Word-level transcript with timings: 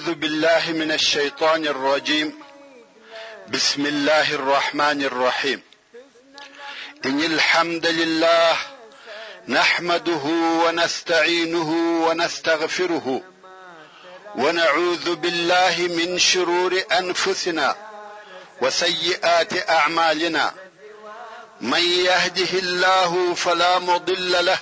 اعوذ 0.00 0.14
بالله 0.14 0.72
من 0.72 0.92
الشيطان 0.92 1.66
الرجيم 1.66 2.32
بسم 3.48 3.86
الله 3.86 4.34
الرحمن 4.34 5.02
الرحيم 5.02 5.62
ان 7.06 7.22
الحمد 7.22 7.86
لله 7.86 8.56
نحمده 9.48 10.24
ونستعينه 10.64 11.70
ونستغفره 12.08 13.20
ونعوذ 14.36 15.14
بالله 15.14 15.76
من 15.78 16.18
شرور 16.18 16.82
انفسنا 16.92 17.76
وسيئات 18.60 19.70
اعمالنا 19.70 20.54
من 21.60 21.82
يهده 21.84 22.58
الله 22.58 23.34
فلا 23.34 23.78
مضل 23.78 24.44
له 24.46 24.58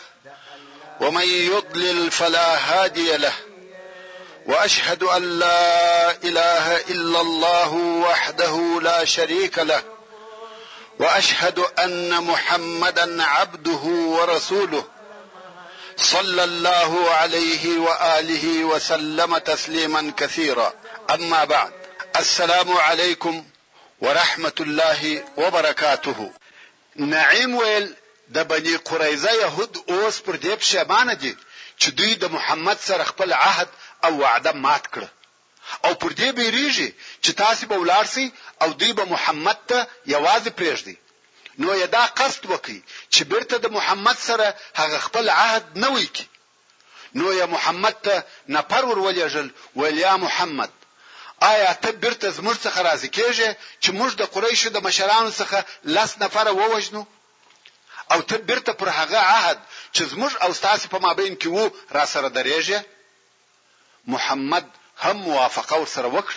ومن 1.01 1.25
يضلل 1.29 2.11
فلا 2.11 2.57
هادي 2.57 3.17
له 3.17 3.33
واشهد 4.49 5.03
ان 5.05 5.39
لا 5.39 6.11
اله 6.11 6.77
الا 6.77 7.21
الله 7.21 7.75
وحده 7.75 8.81
لا 8.83 9.05
شريك 9.05 9.59
له 9.59 9.83
واشهد 10.99 11.59
ان 11.59 12.25
محمدا 12.25 13.23
عبده 13.23 13.81
ورسوله 14.17 14.85
صلى 15.97 16.45
الله 16.45 17.11
عليه 17.11 17.79
واله 17.79 18.65
وسلم 18.65 19.39
تسليما 19.39 20.13
كثيرا 20.17 20.73
اما 21.15 21.45
بعد 21.45 21.73
السلام 22.19 22.73
عليكم 22.77 23.45
ورحمه 24.01 24.53
الله 24.61 25.25
وبركاته 25.37 26.33
نعيم 26.97 27.55
ويل 27.55 27.95
د 28.29 28.39
بني 28.49 28.77
قريزه 28.77 29.31
يهود 29.33 29.77
اوس 29.91 30.21
پر 30.21 30.37
دې 30.43 30.65
پښمانه 30.65 31.13
دي 31.13 31.37
چې 31.85 31.89
دوی 31.89 32.15
د 32.15 32.25
محمد 32.31 32.79
سره 32.87 33.05
خپل 33.05 33.33
عهد 33.33 33.69
او 34.07 34.15
وعده 34.23 34.53
مات 34.67 34.85
کړه 34.95 35.09
او 35.87 35.93
پر 36.03 36.13
دې 36.21 36.29
بیریږي 36.39 36.91
چې 37.25 37.31
تاسو 37.43 37.63
به 37.71 37.77
ولاړ 37.83 38.05
سي 38.15 38.25
او 38.63 38.69
دوی 38.81 38.93
به 38.99 39.05
محمد 39.15 39.59
ته 39.71 39.79
یوازې 40.15 40.51
پرېږدي 40.59 40.97
نو 41.63 41.69
یدا 41.85 42.05
قصد 42.19 42.43
وکي 42.53 42.79
چې 43.15 43.21
بیرته 43.33 43.57
د 43.59 43.67
محمد 43.77 44.19
سره 44.29 44.47
هغه 44.81 44.99
خپل 45.07 45.27
عهد 45.43 45.65
نه 45.85 45.89
وکي 45.97 46.27
نو 47.19 47.33
یا 47.41 47.47
محمد 47.55 47.97
ته 48.09 48.17
نفر 48.57 48.83
ورولېږل 48.91 49.47
ولیا 49.81 50.13
محمد 50.27 50.71
آیا 51.53 51.71
ته 51.83 51.91
بیرته 52.03 52.27
زموږ 52.39 52.57
څخه 52.65 52.79
راضی 52.89 53.09
کېږې 53.17 53.49
چې 53.83 53.91
موږ 53.99 54.11
د 54.21 54.23
قریشو 54.35 54.71
د 54.75 54.79
مشرانو 54.87 55.33
څخه 55.41 55.61
لس 55.97 56.11
نفره 56.23 56.53
ووجنو 56.61 57.03
او 58.13 58.21
ته 58.29 58.37
بیرته 58.49 58.73
پر 58.81 58.89
هغه 58.99 59.21
عهد 59.37 59.59
چې 59.95 60.03
زموږ 60.13 60.33
او 60.45 60.51
ستاسو 60.61 60.85
په 60.95 60.99
مابین 61.07 61.33
کې 61.41 61.49
وو 61.55 61.65
را 61.97 62.05
سره 62.13 62.29
درېږې 62.37 62.79
محمد 64.07 64.67
هم 64.99 65.17
موافقه 65.17 65.77
ورسره 65.77 66.09
وکړه 66.09 66.37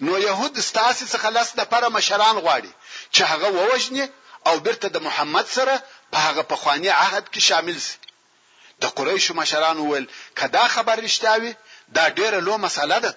نو 0.00 0.16
يهود 0.18 0.60
ستاسي 0.70 1.04
څخه 1.06 1.28
لاس 1.36 1.48
د 1.58 1.62
پره 1.72 1.88
مشران 1.96 2.36
غواړي 2.44 2.72
چې 3.14 3.22
هغه 3.30 3.48
ووجني 3.56 4.06
او 4.48 4.54
بیرته 4.66 4.86
د 4.88 4.96
محمد 5.06 5.46
سره 5.56 5.74
په 6.12 6.18
هغه 6.26 6.42
پخوانی 6.52 6.88
عهد 7.02 7.24
کې 7.32 7.38
شامل 7.48 7.78
شي 7.86 7.96
د 8.82 8.86
قریشو 8.96 9.34
مشران 9.40 9.76
ول 9.78 10.04
کدا 10.40 10.64
خبر 10.74 10.96
رښتیاوي 11.06 11.52
دا 11.96 12.04
ډیره 12.18 12.38
لو 12.46 12.58
مسله 12.66 12.98
ده 13.04 13.12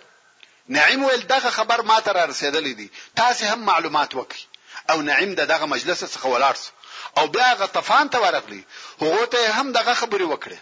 نعیم 0.76 1.04
ول 1.04 1.20
دغه 1.34 1.50
خبر 1.58 1.80
ما 1.90 1.98
ته 2.06 2.12
رسیدلې 2.32 2.74
دي 2.80 2.88
تاسو 3.22 3.42
هم 3.52 3.60
معلومات 3.72 4.12
وکي 4.20 4.44
او 4.92 4.98
نعیم 5.10 5.32
دغه 5.36 5.66
مجلس 5.74 6.00
څخه 6.14 6.26
ولارس 6.34 6.64
او 7.18 7.26
بیا 7.36 7.50
غطفان 7.60 8.06
ته 8.14 8.18
ورغلی 8.24 8.64
هغه 9.02 9.26
ته 9.32 9.40
هم 9.58 9.68
دغه 9.80 9.94
خبري 10.02 10.28
وکړه 10.38 10.58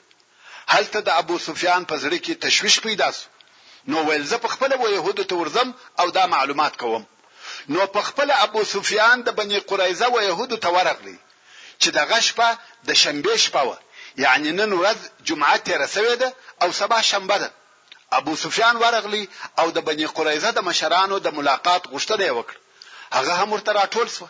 هلته 0.73 0.99
د 1.07 1.09
ابو 1.21 1.35
سفیان 1.47 1.81
په 1.91 1.95
زړه 2.03 2.17
کې 2.25 2.33
تشويش 2.45 2.75
پیدا 2.85 3.09
شو 3.15 3.27
نو 3.91 3.97
ویل 4.07 4.25
زه 4.31 4.37
په 4.43 4.47
خپل 4.55 4.73
و 4.79 4.87
يهودو 4.95 5.23
ته 5.29 5.35
ورزم 5.37 5.69
او 6.01 6.07
دا 6.17 6.23
معلومات 6.33 6.73
کوم 6.81 7.05
نو 7.75 7.85
په 7.93 8.01
خپل 8.09 8.31
ابو 8.37 8.63
سفیان 8.71 9.23
د 9.27 9.37
بني 9.39 9.59
قريزه 9.71 10.07
و 10.15 10.19
يهودو 10.25 10.57
ته 10.63 10.69
ورغلی 10.75 11.15
چې 11.81 11.89
د 11.95 12.07
غشپه 12.11 12.49
د 12.89 12.93
شنبه 13.03 13.37
شپه 13.43 13.63
و 13.67 13.71
یعنی 14.23 14.51
نن 14.57 14.73
ورځ 14.81 14.99
جمعه 15.29 15.57
تیر 15.69 15.83
سوې 15.87 16.15
ده 16.23 16.33
او 16.67 16.71
سبا 16.79 16.99
شنبه 17.11 17.37
ده 17.43 17.51
ابو 18.17 18.35
سفیان 18.41 18.75
ورغلی 18.83 19.23
او 19.63 19.65
د 19.77 19.87
بني 19.89 20.05
قريزه 20.19 20.51
د 20.57 20.67
مشرانو 20.67 21.17
د 21.25 21.37
ملاقات 21.39 21.83
غوښتنه 21.93 22.29
وکړه 22.37 22.59
هغه 23.17 23.33
هم 23.41 23.53
ورته 23.55 23.73
راټول 23.79 24.09
شو 24.17 24.27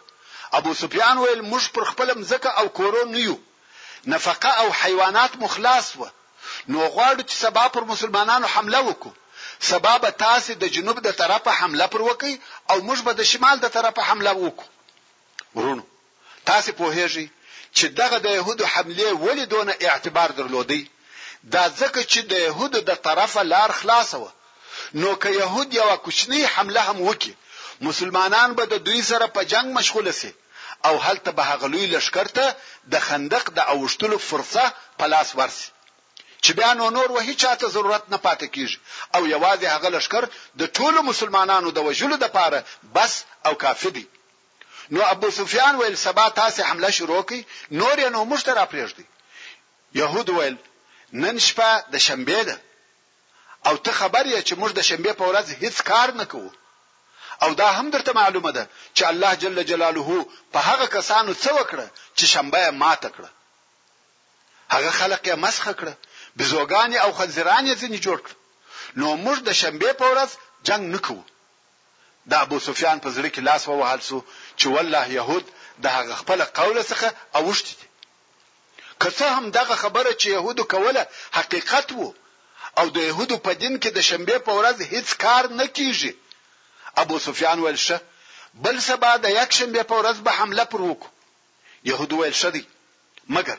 ابو 0.61 0.73
سفیان 0.83 1.17
ویل 1.17 1.41
موږ 1.51 1.63
پر 1.77 1.83
خپل 1.91 2.15
مزکه 2.21 2.55
او 2.63 2.65
کورون 2.79 3.11
نیو 3.17 3.37
نفقه 4.13 4.51
او 4.61 4.67
حیوانات 4.83 5.35
مخلاص 5.43 5.89
و 5.99 6.07
نو 6.71 6.79
غواړو 6.93 7.21
چې 7.29 7.35
سبا 7.43 7.65
پر 7.75 7.81
مسلمانانو 7.91 8.47
حمله 8.53 8.79
وکړو 8.87 9.13
سبا 9.71 9.93
به 10.03 10.09
تاسو 10.25 10.51
د 10.61 10.65
جنوب 10.75 10.97
د 11.03 11.09
طرفه 11.21 11.51
حمله 11.59 11.85
پر 11.93 12.01
وکي 12.09 12.33
او 12.71 12.77
موږ 12.87 12.99
به 13.05 13.11
د 13.15 13.21
شمال 13.31 13.57
د 13.61 13.67
طرفه 13.75 14.01
حمله 14.09 14.31
وکړو 14.43 14.69
ورونو 15.55 15.83
تاسو 16.49 16.69
په 16.79 16.85
هیږي 16.97 17.27
چې 17.77 17.85
دغه 17.99 18.17
د 18.25 18.27
يهودو 18.37 18.65
حمله 18.73 19.07
ولې 19.25 19.45
دونه 19.53 19.71
اعتبار 19.89 20.29
درلودي 20.39 20.83
دا 21.53 21.63
ځکه 21.79 21.99
چې 22.11 22.19
د 22.31 22.33
يهودو 22.47 22.79
د 22.89 22.91
طرفه 23.05 23.41
لار 23.53 23.69
خلاصه 23.79 24.17
و 24.19 24.25
نو 25.01 25.09
که 25.21 25.29
يهود 25.41 25.69
یو 25.79 25.87
کوچنی 26.05 26.41
حمله 26.53 26.81
هم 26.89 26.97
وکي 27.07 27.33
مسلمانان 27.87 28.49
به 28.57 28.63
د 28.73 28.75
دوی 28.87 29.01
سره 29.11 29.25
په 29.35 29.41
جنگ 29.51 29.67
مشغوله 29.77 30.11
سي 30.19 30.31
او 30.87 30.93
هلته 31.05 31.31
به 31.37 31.43
غلوی 31.61 31.85
لشکره 31.93 32.47
د 32.93 32.95
خندق 33.07 33.45
د 33.57 33.59
اوشتلو 33.73 34.17
فرصه 34.29 34.65
په 34.97 35.05
لاس 35.13 35.29
ورسي 35.37 35.69
چې 36.45 36.51
بیا 36.59 36.73
نو 36.79 36.89
نور 36.97 37.11
وهي 37.11 37.33
چاته 37.43 37.67
ضرورت 37.75 38.03
نه 38.13 38.17
پاتې 38.25 38.45
کیږي 38.55 38.77
او 39.15 39.21
یوازې 39.27 39.65
هغه 39.75 39.89
لشکر 39.95 40.27
د 40.59 40.61
ټولو 40.77 41.01
مسلمانانو 41.09 41.71
د 41.71 41.77
وجلو 41.87 42.17
د 42.21 42.27
پاره 42.35 42.59
بس 42.95 43.13
او 43.47 43.53
کافی 43.63 43.89
دی 43.97 44.05
نو 44.97 45.01
ابو 45.13 45.29
سفیان 45.39 45.75
ویل 45.79 45.95
سبا 46.03 46.25
تاسې 46.39 46.61
حمله 46.69 46.89
شروع 46.99 47.21
کی 47.31 47.41
نور 47.71 47.97
یې 47.97 48.09
نو 48.15 48.25
مشترا 48.31 48.65
پرېږدي 48.71 49.03
يهود 50.01 50.29
ویل 50.29 50.55
نن 51.23 51.39
شپه 51.47 51.69
د 51.93 51.97
شنبه 52.07 52.41
ده 52.49 52.57
او 53.67 53.75
ته 53.77 53.91
خبر 53.91 54.25
یې 54.25 54.41
چې 54.47 54.53
موږ 54.61 54.71
د 54.75 54.81
شنبه 54.89 55.11
په 55.21 55.25
ورځ 55.29 55.47
هیڅ 55.61 55.77
کار 55.89 56.11
نه 56.21 56.25
کوو 56.35 56.51
او 57.47 57.49
دا 57.59 57.67
هم 57.79 57.87
درته 57.95 58.13
معلومه 58.21 58.51
ده 58.57 58.63
چې 58.95 59.03
الله 59.03 59.33
جل 59.43 59.63
جلاله 59.63 60.25
په 60.53 60.59
هغه 60.69 60.85
کسانو 60.97 61.35
څه 61.43 61.51
وکړه 61.59 61.85
چې 62.17 62.25
شنبه 62.33 62.59
یې 62.59 62.71
ماته 62.83 63.09
کړه 63.09 63.29
هغه 64.73 64.89
خلق 64.99 65.21
یې 65.31 65.35
مسخ 65.45 65.67
کړه 65.79 65.93
بزوګانی 66.37 66.97
او 67.05 67.11
خنزران 67.17 67.63
یې 67.69 67.75
ځنی 67.81 67.99
جوړ 68.05 68.17
کړ 68.27 68.31
نو 68.99 69.07
موږ 69.25 69.37
د 69.47 69.53
شنبه 69.61 69.89
په 70.01 70.05
ورځ 70.11 70.29
جنگ 70.67 70.83
نکوو 70.93 71.23
د 72.29 72.33
ابو 72.45 72.57
سفیان 72.67 72.97
په 73.05 73.09
زړه 73.15 73.29
کې 73.33 73.41
لاس 73.49 73.63
ووهل 73.67 74.01
سو 74.09 74.17
چې 74.59 74.65
والله 74.75 75.03
يهود 75.17 75.45
د 75.83 75.85
هغه 75.97 76.13
خپل 76.21 76.39
قول 76.59 76.77
څخه 76.91 77.07
اوشت 77.39 77.67
دي 77.79 77.85
که 79.01 79.09
څه 79.17 79.25
هم 79.35 79.45
دغه 79.57 79.75
خبره 79.83 80.11
چې 80.21 80.27
يهودو 80.37 80.63
کوله 80.73 81.03
حقیقت 81.37 81.87
وو 81.91 82.13
او 82.79 82.85
د 82.95 82.97
يهودو 83.09 83.35
په 83.45 83.51
دین 83.61 83.75
کې 83.81 83.89
د 83.93 83.99
شنبه 84.09 84.35
په 84.47 84.51
ورځ 84.59 84.77
هیڅ 84.93 85.07
کار 85.23 85.43
نه 85.59 85.65
کیږي 85.77 86.11
ابو 87.03 87.19
سفیان 87.27 87.57
ویل 87.59 87.79
شه 87.87 87.97
بل 88.65 88.77
سبا 88.89 89.11
د 89.23 89.29
یک 89.39 89.51
شنبه 89.59 89.81
په 89.91 89.95
ورځ 89.99 90.17
به 90.25 90.31
حمله 90.39 90.63
پر 90.73 90.81
وکړو 90.89 91.09
يهودو 91.89 92.15
ویل 92.21 92.37
شه 92.41 92.49
دي 92.55 92.63
مګر 93.35 93.57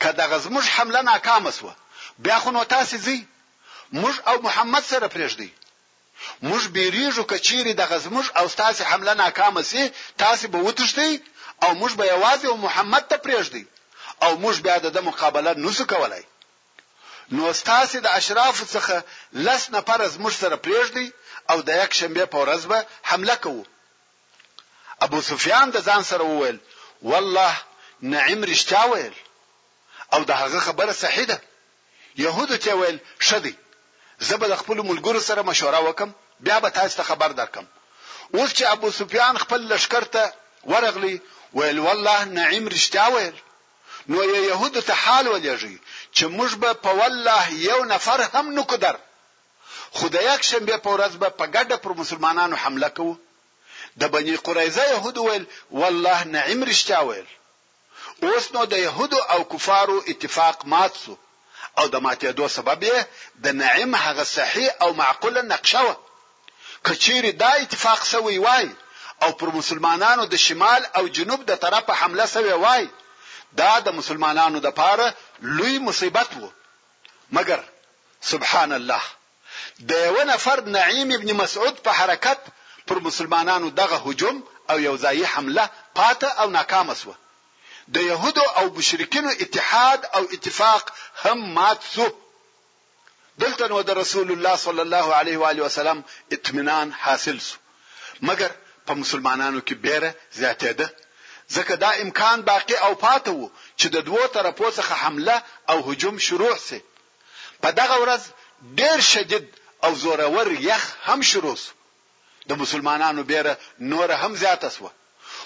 کله 0.00 0.14
دغه 0.22 0.36
زموږ 0.44 0.64
حمله 0.76 1.00
ناکامه 1.12 1.50
سوه 1.58 1.74
بیا 2.18 2.38
خو 2.38 2.50
نو 2.52 2.64
تاسو 2.64 2.96
زی 2.96 3.24
موږ 4.02 4.14
او 4.28 4.36
محمد 4.42 4.84
سره 4.88 5.08
پرېږدي 5.14 5.50
موږ 6.48 6.62
بیریږو 6.76 7.22
کچيري 7.32 7.72
د 7.76 7.80
غزموج 7.92 8.26
او 8.38 8.48
تاسو 8.62 8.84
حمله 8.90 9.14
ناکامه 9.22 9.62
سي 9.70 9.82
تاسو 10.22 10.48
به 10.52 10.58
وتښتئ 10.58 11.12
او 11.62 11.70
موږ 11.80 11.92
به 11.98 12.04
یوازې 12.12 12.46
او 12.52 12.56
محمد 12.66 13.08
ته 13.10 13.16
پرېږدي 13.26 13.64
او 14.24 14.30
موږ 14.42 14.60
بیا 14.66 14.76
د 14.78 14.98
مقابله 15.08 15.54
نوسو 15.64 15.84
کولای 15.92 16.24
نو 17.36 17.52
تاسو 17.72 18.00
د 18.06 18.08
اشراف 18.20 18.62
څخه 18.76 19.02
لس 19.46 19.70
نفر 19.76 20.02
از 20.08 20.16
موږ 20.22 20.32
سره 20.42 20.56
پرېږدي 20.66 21.06
او 21.50 21.62
د 21.68 21.82
یک 21.84 21.94
شنبه 22.00 22.26
په 22.32 22.38
ورځ 22.42 22.62
به 22.66 22.86
حمله 23.10 23.34
کوو 23.34 23.64
ابو 25.04 25.20
سفیان 25.28 25.70
د 25.70 25.76
ځان 25.88 26.02
سره 26.10 26.24
وویل 26.24 26.58
والله 27.12 27.54
نعم 28.14 28.40
رښتیا 28.52 28.82
ویل 28.90 29.14
او 30.12 30.20
د 30.30 30.40
هغه 30.42 30.60
خبره 30.66 30.92
صحیح 31.04 31.24
ده 31.30 31.40
يهودو 32.16 32.56
ته 32.56 32.74
ویل 32.74 32.98
شدي 33.20 33.54
زبل 34.20 34.52
خپل 34.60 34.76
ملګرو 34.90 35.20
سره 35.20 35.42
مشوره 35.42 35.80
وکم 35.86 36.10
بیا 36.40 36.58
به 36.62 36.68
تاسو 36.68 36.96
ته 36.96 37.02
خبر 37.08 37.28
درکم 37.30 37.66
اوس 38.34 38.50
چې 38.56 38.62
ابو 38.74 38.88
سفیان 38.98 39.34
خپل 39.42 39.60
لشکره 39.72 40.04
ته 40.14 40.32
ورغلی 40.64 41.20
ویل 41.54 41.78
والله 41.86 42.24
نعیم 42.24 42.64
رښتیا 42.68 43.06
ویل 43.14 43.34
نو 44.08 44.18
یې 44.30 44.40
يهودو 44.50 44.80
ته 44.88 44.94
حال 45.04 45.26
ولېږي 45.32 45.76
چې 46.16 46.24
موږ 46.36 46.52
به 46.60 46.72
په 46.84 46.90
والله 47.00 47.44
یو 47.68 47.84
نفر 47.84 48.20
هم 48.34 48.46
نکدر 48.60 48.96
خدای 49.98 50.24
یک 50.34 50.42
شنبه 50.50 50.76
په 50.76 50.90
ورځ 50.96 51.14
به 51.20 51.28
په 51.38 51.46
ګډه 51.54 51.76
پر 51.82 51.92
مسلمانانو 52.02 52.56
حمله 52.56 52.88
کوو 53.00 53.16
د 54.02 54.08
بنی 54.16 54.36
قریظه 54.46 54.84
يهودو 54.94 55.20
ویل 55.28 55.46
والله 55.70 56.24
نعیم 56.24 56.60
رښتیا 56.70 57.00
ویل 57.08 57.28
اوس 58.22 58.46
نو 58.54 58.64
د 58.64 58.72
يهودو 58.86 59.18
او 59.36 59.40
کفارو 59.52 59.96
اتفاق 60.14 60.58
مات 60.74 60.94
شو 61.04 61.16
او 61.78 61.84
د 61.92 61.96
ماتېدو 62.06 62.46
سبب 62.56 62.80
یې 62.90 62.98
د 63.44 63.54
نعیم 63.60 63.92
هغه 64.04 64.24
صحیح 64.36 64.70
او 64.82 64.88
معقوله 65.00 65.42
نقشه 65.52 65.80
و 65.86 65.90
کچیر 66.88 67.24
دا 67.42 67.50
اتفاق 67.64 68.00
سوی 68.12 68.38
وای 68.46 68.66
او 69.22 69.30
پر 69.42 69.48
مسلمانانو 69.58 70.24
د 70.34 70.42
شمال 70.46 70.82
او 70.98 71.04
جنوب 71.18 71.40
د 71.50 71.60
طرفه 71.64 71.92
حمله 72.00 72.26
سوی 72.34 72.52
وای 72.64 72.84
دا 73.60 73.72
د 73.86 73.96
مسلمانانو 73.98 74.58
د 74.66 74.74
پاره 74.80 75.08
لوی 75.58 75.74
مصیبت 75.88 76.30
وو 76.38 76.50
مګر 77.36 77.60
سبحان 78.32 78.70
الله 78.78 79.02
د 79.92 80.04
یو 80.10 80.20
نفر 80.32 80.58
نعیم 80.76 81.10
ابن 81.18 81.28
مسعود 81.42 81.74
په 81.86 81.90
حرکت 82.02 82.40
پر 82.90 82.98
مسلمانانو 83.08 83.68
دغه 83.82 83.96
هجوم 84.06 84.36
او 84.70 84.76
یوځای 84.88 85.22
حمله 85.34 85.64
پاته 86.00 86.28
او 86.44 86.50
ناکامه 86.58 86.94
سوه 87.02 87.16
د 87.94 87.98
يهودو 88.10 88.44
او 88.58 88.66
مشرکینو 88.78 89.30
اتحاد 89.44 90.00
او 90.16 90.22
اتفاق 90.34 90.84
هم 91.24 91.38
مات 91.56 91.80
شو 91.94 92.08
دلته 93.42 93.64
نو 93.72 93.78
د 93.88 93.90
رسول 94.02 94.28
الله 94.34 94.54
صلی 94.66 94.82
الله 94.86 95.06
علیه 95.20 95.36
و 95.42 95.44
علیه 95.50 95.62
وسلم 95.68 95.98
اطمینان 96.36 96.88
حاصل 97.04 97.38
شو 97.46 97.56
مګر 98.28 98.50
په 98.86 98.92
مسلمانانو 99.02 99.60
کې 99.66 99.74
بیره 99.86 100.10
زیاتېده 100.38 100.88
ځکه 101.54 101.72
دا 101.84 101.90
امکان 102.04 102.38
باقی 102.50 102.76
او 102.86 102.92
پاتې 103.04 103.30
وو 103.36 103.50
چې 103.80 103.86
د 103.94 104.04
دوو 104.08 104.22
طرفو 104.36 104.66
څخه 104.78 104.94
حمله 105.02 105.36
او 105.70 105.76
هجوم 105.88 106.16
شروع 106.28 106.56
سي 106.68 106.80
په 107.62 107.68
دغه 107.80 107.96
ورځ 108.02 108.22
ډیر 108.80 108.98
شدید 109.12 109.46
او 109.84 109.90
زورور 110.04 110.48
یخ 110.70 110.84
هم 111.06 111.20
شروع 111.30 111.56
شو 111.62 111.72
د 112.50 112.62
مسلمانانو 112.62 113.22
بیره 113.32 113.54
نور 113.92 114.10
هم 114.22 114.32
زیاته 114.44 114.68
شوه 114.76 114.92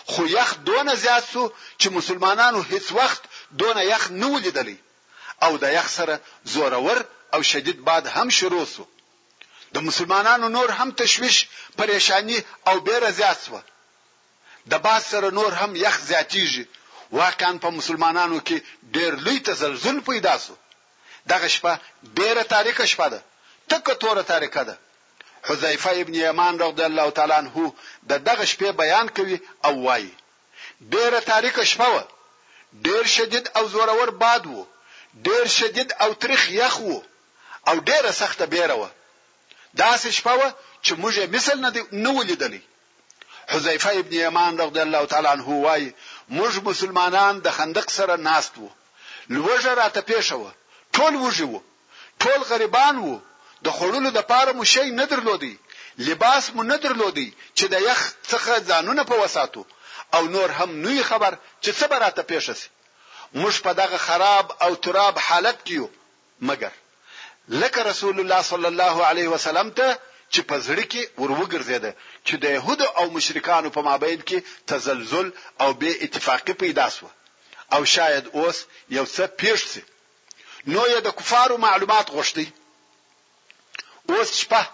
خو 0.07 0.27
یخ 0.27 0.55
دونه 0.67 0.95
زیات 1.05 1.25
سو 1.33 1.43
چې 1.81 1.87
مسلمانانو 1.99 2.61
هیڅ 2.73 2.87
وخت 2.99 3.23
دونه 3.61 3.83
یخ 3.93 4.03
نه 4.21 4.27
ولیدلی 4.35 4.79
او 5.45 5.53
د 5.63 5.73
یخ 5.79 5.89
سره 5.95 6.21
زورور 6.55 6.99
او 7.35 7.41
شدید 7.51 7.79
باد 7.89 8.07
هم 8.17 8.29
شروع 8.39 8.65
سو 8.75 8.85
د 9.75 9.77
مسلمانانو 9.89 10.49
نور 10.57 10.71
هم 10.79 10.91
تشویش 11.03 11.37
پریشانی 11.79 12.39
او 12.69 12.77
بیره 12.89 13.11
زیات 13.19 13.39
سو 13.47 13.61
د 14.71 14.75
باد 14.87 15.03
سره 15.11 15.29
نور 15.39 15.53
هم 15.61 15.77
یخ 15.77 15.97
زیاتیږي 16.11 16.65
واقعا 17.13 17.53
په 17.65 17.71
مسلمانانو 17.79 18.39
کې 18.47 18.59
ډېر 18.97 19.13
لوی 19.25 19.39
تزلزل 19.51 20.01
پیدا 20.11 20.37
سو 20.45 20.55
دغه 21.33 21.49
شپه 21.57 21.73
ډېره 22.19 22.45
تاریخ 22.55 22.85
شپه 22.93 23.09
ده 23.15 23.21
تکه 23.73 23.95
توره 24.03 24.23
تاریخ 24.33 24.57
ده 24.71 24.79
حذیفه 25.49 25.91
ابن 25.97 26.15
یمان 26.15 26.59
رضی 26.61 26.83
الله 26.83 27.11
تعالی 27.17 27.33
عنہ 27.39 27.65
د 28.11 28.25
دغه 28.29 28.45
شپې 28.53 28.71
بیان 28.83 29.07
کوي 29.17 29.37
او 29.67 29.73
وایي 29.87 30.11
ډیره 30.95 31.21
تاریک 31.31 31.63
شپه 31.73 31.89
و 31.97 32.01
ډیر 32.89 33.07
شدید 33.17 33.47
او 33.59 33.69
زورور 33.75 34.11
باد 34.23 34.43
و 34.47 34.65
ډیر 35.29 35.45
شدید 35.59 35.91
او 36.07 36.09
تریخ 36.25 36.43
یخ 36.53 36.81
و 36.81 37.01
او 37.69 37.75
ډیره 37.89 38.11
سخته 38.23 38.47
بیره 38.55 38.77
و 38.83 38.89
داسې 39.75 40.09
شپه 40.19 40.35
و 40.41 40.49
چې 40.83 40.93
موږ 41.03 41.17
مثل 41.37 41.59
نه 41.65 41.71
نه 41.93 42.11
ولیدلې 42.21 42.61
حذیفه 43.53 43.91
ابن 44.01 44.13
یمان 44.23 44.59
رضی 44.65 44.81
الله 44.87 45.05
تعالی 45.15 45.29
عنہ 45.35 45.47
وایي 45.65 45.89
موږ 46.31 46.55
مسلمانان 46.73 47.39
د 47.47 47.57
خندق 47.61 47.91
سره 48.01 48.17
ناست 48.29 48.59
وو 48.59 48.69
لوږه 49.31 49.71
راته 49.83 50.01
پېښه 50.01 50.35
وه 50.43 50.53
ټول 50.97 51.15
وږي 51.25 51.47
وو 51.51 51.61
ټول 52.23 52.41
غریبان 52.51 52.97
وو 52.99 53.19
د 53.65 53.67
خړولو 53.77 54.11
د 54.19 54.21
پاره 54.31 54.53
مو 54.59 54.65
شی 54.75 54.87
نه 55.01 55.05
درلودي 55.13 55.55
لباس 56.09 56.45
مو 56.57 56.63
نه 56.73 56.77
درلودي 56.85 57.29
چې 57.59 57.65
د 57.75 57.77
یخ 57.89 58.01
څخه 58.33 58.53
ځانونه 58.71 59.03
په 59.11 59.15
وساتو 59.23 59.63
او 60.17 60.23
نور 60.35 60.49
هم 60.59 60.71
نوې 60.85 61.03
خبر 61.11 61.33
چې 61.65 61.71
څه 61.79 61.85
براته 61.93 62.23
پیښ 62.31 62.43
شي 62.61 62.69
موږ 63.41 63.55
په 63.65 63.73
دغه 63.81 63.99
خراب 64.07 64.47
او 64.65 64.71
تراب 64.85 65.15
حالت 65.29 65.59
کې 65.67 65.75
یو 65.81 65.87
مګر 66.49 66.73
لکه 67.61 67.81
رسول 67.91 68.17
الله 68.23 68.41
صلی 68.51 68.69
الله 68.73 68.95
علیه 69.11 69.29
وسلم 69.35 69.69
ته 69.79 69.89
چې 70.35 70.41
په 70.49 70.57
زړه 70.67 70.85
کې 70.93 71.03
وروګرځیده 71.25 71.91
چې 72.27 72.35
د 72.43 72.45
يهودو 72.57 72.87
او 72.99 73.05
مشرکانو 73.17 73.71
په 73.77 73.81
مابین 73.89 74.21
کې 74.29 74.39
تزلزل 74.71 75.29
او 75.63 75.69
بې 75.81 75.93
اتفاقی 76.07 76.55
پیدا 76.63 76.87
شو 76.97 77.09
او 77.75 77.81
شاید 77.95 78.25
اوس 78.39 78.59
یو 78.97 79.05
څه 79.15 79.23
پیښ 79.41 79.59
شي 79.73 79.83
نو 80.75 80.83
یې 80.93 81.01
د 81.07 81.11
کفارو 81.19 81.57
معلومات 81.67 82.07
غوښتي 82.17 82.47
اوس 84.11 84.33
شپه 84.33 84.69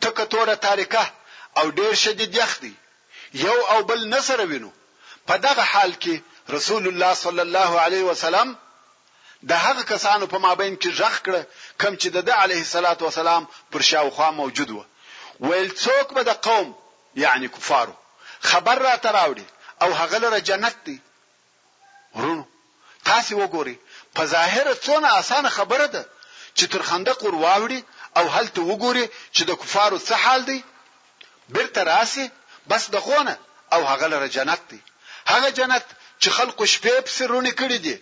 تکه 0.00 0.24
توره 0.24 0.54
تاریکه 0.56 1.12
او 1.56 1.70
ډیر 1.70 1.94
شدید 1.94 2.34
یخ 2.34 2.58
دی 2.60 2.74
یو 3.32 3.52
او 3.70 3.82
بل 3.84 4.06
نسره 4.08 4.44
وینو 4.44 4.70
په 5.26 5.36
دغه 5.36 5.62
حال 5.62 5.92
کې 6.02 6.16
رسول 6.56 6.88
الله 6.88 7.14
صلی 7.14 7.40
الله 7.40 7.80
علیه 7.84 8.02
وسلم 8.10 8.56
د 9.50 9.52
هغه 9.64 9.82
کسانو 9.92 10.26
په 10.26 10.38
مابین 10.44 10.76
کې 10.82 10.88
ژغ 11.00 11.14
کړه 11.26 11.42
کم 11.80 11.94
چې 11.96 12.06
د 12.28 12.30
علیه 12.44 12.58
الصلاۃ 12.64 13.02
والسلام 13.08 13.46
پر 13.70 13.80
شاوخوا 13.90 14.30
موجود 14.40 14.70
و 14.70 14.84
ویل 15.40 15.70
څوک 15.70 16.12
به 16.14 16.22
د 16.30 16.40
قوم 16.48 16.74
یعنی 17.24 17.48
کفارو 17.48 17.94
خبر 18.50 18.74
را 18.88 18.94
تراوړي 18.96 19.44
او 19.82 19.92
هغه 20.00 20.18
لره 20.24 20.40
جنت 20.48 20.76
دی 20.86 20.98
ورونو 22.16 22.44
تاسو 23.10 23.36
وګورئ 23.46 23.74
په 24.14 24.24
ظاهر 24.34 24.74
څونه 24.74 25.14
اسانه 25.20 25.50
خبره 25.58 25.86
ده 25.86 26.06
چې 26.58 26.64
تر 26.74 26.82
خندق 26.88 27.24
ور 27.24 27.34
واوړي 27.44 27.82
او 28.20 28.26
هلته 28.36 28.60
وګوري 28.70 29.06
چې 29.34 29.42
د 29.48 29.52
کفارو 29.62 29.98
څه 30.08 30.14
حال 30.24 30.40
دی 30.50 30.58
برته 31.54 31.80
راسي 31.92 32.26
بس 32.70 32.82
د 32.94 32.96
خونه 33.06 33.34
او 33.74 33.80
هغه 33.90 34.06
لره 34.12 34.26
جنت 34.36 34.62
دی 34.70 34.80
هغه 35.32 35.48
جنت 35.58 35.84
چې 36.22 36.28
خلکو 36.38 36.62
شپې 36.74 36.94
په 37.06 37.10
سرونه 37.18 37.50
کړی 37.60 37.78
دي 37.86 37.96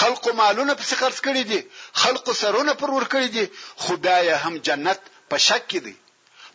خلکو 0.00 0.28
مالونه 0.40 0.72
په 0.80 0.84
خرڅ 1.00 1.18
کړی 1.26 1.42
دي 1.50 1.60
خلکو 2.02 2.30
سرونه 2.42 2.72
پر 2.80 2.88
ور 2.96 3.06
کړی 3.14 3.28
دي 3.36 3.44
خدای 3.84 4.24
هم 4.44 4.54
جنت 4.66 5.00
په 5.30 5.36
شک 5.46 5.62
کې 5.72 5.80
دی 5.86 5.96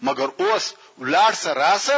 مګر 0.07 0.27
اوس 0.41 0.65
ولار 1.03 1.33
سره 1.43 1.53
راسه 1.65 1.97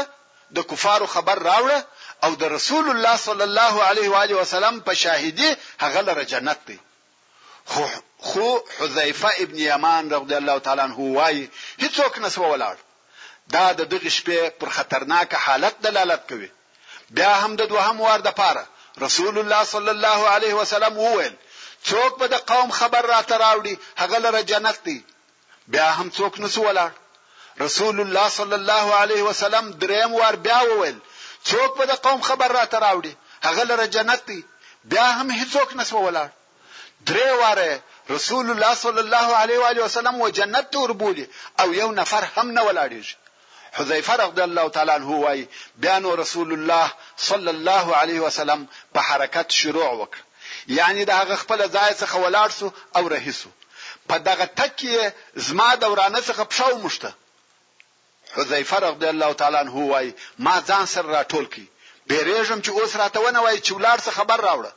د 0.56 0.60
کفارو 0.70 1.08
خبر 1.16 1.38
راوړه 1.50 1.80
او 2.26 2.32
د 2.42 2.44
رسول 2.56 2.86
الله 2.94 3.16
صلی 3.28 3.46
الله 3.50 3.74
علیه 3.90 4.08
و 4.14 4.18
علیه 4.24 4.38
وسلم 4.44 4.76
په 4.88 4.94
شاهدی 5.04 5.50
هغه 5.84 6.02
لره 6.08 6.24
جنت 6.34 6.60
دی 6.70 6.78
خو 7.72 7.84
خو 8.22 8.58
حذیفه 8.80 9.30
ابن 9.38 9.58
یمان 9.58 10.10
رضی 10.12 10.34
الله 10.36 10.60
تعالی 10.66 10.82
عنہ 10.82 10.98
وای 10.98 11.50
هیڅوک 11.84 12.14
نسو 12.26 12.44
ولاړ 12.54 12.76
دا 13.54 13.72
د 13.80 13.90
دغه 13.94 14.10
شپې 14.16 14.50
پر 14.60 14.70
خطرناک 14.80 15.34
حالت 15.46 15.76
دلالت 15.84 16.28
کوي 16.34 16.50
بیا 17.20 17.32
هم 17.46 17.56
د 17.62 17.70
دوهم 17.74 18.02
وار 18.02 18.20
د 18.28 18.32
پاره 18.42 18.68
رسول 19.06 19.40
الله 19.44 19.64
صلی 19.72 19.90
الله 19.96 20.30
علیه 20.34 20.54
وسلم 20.60 20.98
وویل 21.00 21.34
څوک 21.86 22.20
به 22.20 22.28
د 22.34 22.46
قوم 22.54 22.72
خبر 22.84 23.02
را 23.16 23.20
تراوړي 23.22 23.78
هغه 24.02 24.20
لره 24.26 24.42
جنت 24.52 24.80
دی 24.90 25.00
بیا 25.78 25.92
هم 25.92 26.12
څوک 26.12 26.40
نسو 26.44 26.62
ولاړ 26.72 26.92
رسول 27.66 28.02
الله 28.04 28.30
صلی 28.40 28.54
الله 28.62 28.96
علیه 29.04 29.24
وسلم 29.30 29.72
دریم 29.86 30.13
وار 30.20 30.36
بیا 30.50 30.60
وویل 30.72 30.98
څوک 31.46 31.78
به 31.82 31.86
د 31.94 32.06
قوم 32.10 32.22
خبر 32.30 32.48
را 32.60 32.66
تراوړي 32.66 33.13
هغه 33.51 33.63
لره 33.72 33.88
جنت 33.98 34.25
دی 34.34 34.44
بیا 34.94 35.06
هم 35.06 35.32
هیڅوک 35.32 35.75
نسو 35.82 36.04
ولاړ 36.10 36.30
درې 37.10 37.30
واره 37.42 37.82
رسول 38.12 38.50
الله 38.51 38.75
صلی 38.75 38.98
الله 39.00 39.36
علیه 39.36 39.60
و 39.60 39.63
علیه 39.65 39.84
وسلم 39.84 40.22
و 40.22 40.30
جنت 40.30 40.72
ته 40.72 40.80
وربولي 40.80 41.30
او 41.60 41.74
یو 41.74 41.91
نفر 41.91 42.22
هم 42.24 42.51
نه 42.51 42.62
ولاړیږي 42.62 43.15
حذیفه 43.74 44.13
رضی 44.13 44.41
الله 44.41 44.70
تعالی 44.70 44.91
عنه 44.91 45.06
وای 45.20 45.48
بیان 45.77 46.06
رسول 46.18 46.51
الله 46.51 46.91
صلی 47.18 47.48
الله 47.48 47.94
علیه 47.96 48.20
وسلم 48.22 48.68
په 48.94 49.00
حرکت 49.01 49.51
شروع 49.51 50.06
وکړ 50.06 50.18
یعنی 50.68 51.06
دا 51.06 51.15
هغه 51.18 51.36
خپل 51.36 51.68
ځای 51.70 51.91
څخه 52.01 52.15
ولاړ 52.15 52.51
سو 52.51 52.72
او 52.96 53.10
رهیسو 53.10 53.50
په 54.10 54.18
دغه 54.18 54.46
تکیه 54.46 55.13
زما 55.36 55.75
دورانه 55.75 56.20
څخه 56.22 56.46
پښو 56.51 56.74
مشته 56.75 57.13
حذیفه 58.34 58.75
رضی 58.77 59.06
الله 59.08 59.34
تعالی 59.34 59.58
عنه 59.58 59.72
وای 59.75 60.13
ما 60.39 60.62
ځان 60.68 60.86
سره 60.86 61.22
راټول 61.24 61.46
کی 61.56 61.70
بیرېژم 62.10 62.62
چې 62.65 62.70
اوس 62.70 62.96
راته 62.96 63.20
ونه 63.20 63.39
وای 63.41 63.58
چې 63.62 63.72
ولاړ 63.72 63.98
څه 64.06 64.10
خبر 64.12 64.38
راوړه 64.38 64.72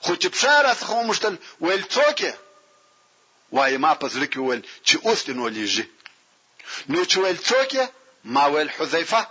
خو 0.00 0.14
چې 0.16 0.26
بشاره 0.28 0.72
څخه 0.74 1.02
مشتل 1.06 1.36
ویل 1.60 1.82
څوک 1.90 2.34
وای 3.52 3.76
ما 3.84 3.92
په 4.02 4.06
زړه 4.14 4.26
کې 4.32 4.40
ول 4.48 4.60
چې 4.86 4.94
اوس 5.06 5.20
دې 5.26 5.32
نو 5.40 5.46
لیږي 5.56 5.86
نو 6.92 7.00
چې 7.10 7.16
ول 7.22 7.36
څوک 7.50 7.70
ما 8.34 8.44
ول 8.54 8.68
حذیفه 8.76 9.22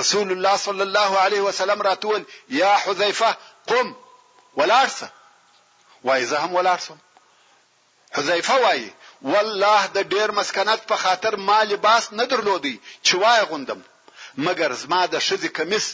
رسول 0.00 0.28
الله 0.34 0.54
صلی 0.68 0.84
الله 0.88 1.10
علیه 1.24 1.42
وسلم 1.48 1.80
راتول 1.90 2.22
یا 2.60 2.72
حذیفه 2.84 3.30
قم 3.70 3.88
ولارسه 4.58 5.08
وای 6.06 6.22
زه 6.30 6.36
هم 6.44 6.52
ولارسم 6.58 6.98
حذیفه 8.16 8.56
وای 8.64 8.82
والله 9.32 9.80
د 9.96 9.98
ډیر 10.14 10.28
مسکنت 10.40 10.80
په 10.90 10.96
خاطر 11.04 11.36
ما 11.48 11.58
لباس 11.72 12.04
نه 12.18 12.24
درلودي 12.26 12.76
چې 13.06 13.14
وای 13.22 13.40
غوندم 13.50 13.80
مګر 14.46 14.72
زما 14.82 15.00
د 15.12 15.14
شذې 15.28 15.50
کمیس 15.58 15.86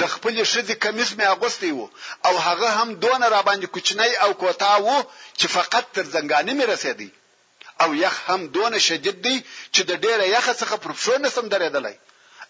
د 0.00 0.02
خپل 0.14 0.34
شذې 0.52 0.74
کمیس 0.84 1.10
می 1.18 1.24
اغوستی 1.34 1.70
وو 1.76 1.88
او 2.26 2.34
هغه 2.46 2.68
هم 2.78 2.88
دون 3.04 3.22
را 3.32 3.40
باندې 3.48 3.66
کوچنی 3.74 4.10
او 4.24 4.30
کوتا 4.42 4.74
وو 4.76 4.98
چې 5.38 5.46
فقط 5.56 5.84
تر 5.96 6.04
زنګانی 6.14 6.52
می 6.60 6.66
رسیدي 6.72 7.10
او 7.82 7.94
یخ 7.94 8.16
هم 8.28 8.40
دون 8.56 8.78
شدید 8.78 9.16
دی 9.26 9.36
چې 9.74 9.80
د 9.90 9.92
ډیره 10.04 10.24
یخ 10.34 10.44
څخه 10.60 10.76
پر 10.82 10.92
پښو 10.98 11.18
نسم 11.24 11.46
درېدلای 11.48 11.94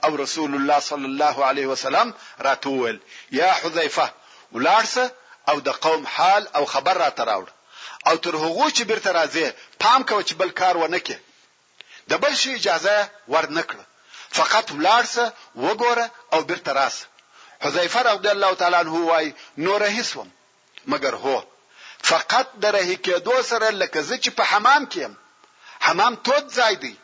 او 0.04 0.11
رسول 0.23 0.54
الله 0.54 0.78
صلی 0.90 1.04
الله 1.12 1.37
علیه 1.49 1.66
وسلم 1.73 2.09
راتول 2.49 2.97
یا 3.38 3.50
حذیفه 3.61 4.07
ولارسه 4.52 5.04
او 5.50 5.57
د 5.68 5.71
قوم 5.85 6.02
حال 6.14 6.42
او 6.57 6.64
خبر 6.75 6.95
را 7.02 7.11
تراوړ 7.18 7.49
او 8.09 8.16
تر 8.25 8.35
هغه 8.45 8.66
چې 8.76 8.83
بیرته 8.90 9.11
راځي 9.18 9.47
پام 9.83 10.00
کوه 10.09 10.23
چې 10.28 10.33
بل 10.40 10.50
کار 10.61 10.76
ونکه 10.76 11.16
د 12.11 12.12
بل 12.23 12.35
شي 12.40 12.50
اجازه 12.54 12.97
ورنکړه 13.33 13.85
فقط 14.38 14.64
ولارسه 14.76 15.25
وګوره 15.66 16.07
او 16.33 16.40
بیرته 16.50 16.73
راسه 16.80 17.04
حذیفه 17.61 18.00
رضی 18.00 18.29
الله 18.29 18.55
تعالی 18.55 18.75
عنه 18.75 18.88
وای 18.91 19.35
نو 19.59 19.79
رهیسوم 19.79 20.31
مگر 20.87 21.15
هو 21.15 21.43
فقط 22.03 22.47
د 22.61 22.67
رهی 22.67 22.97
کېدو 22.97 23.43
سره 23.43 23.71
لکه 23.71 24.03
زه 24.03 24.19
چې 24.19 24.29
په 24.31 24.43
حمام 24.43 24.87
کېم 24.93 25.12
حمام 25.81 26.15
تود 26.17 26.53
ځای 26.53 26.75
دی 26.77 26.95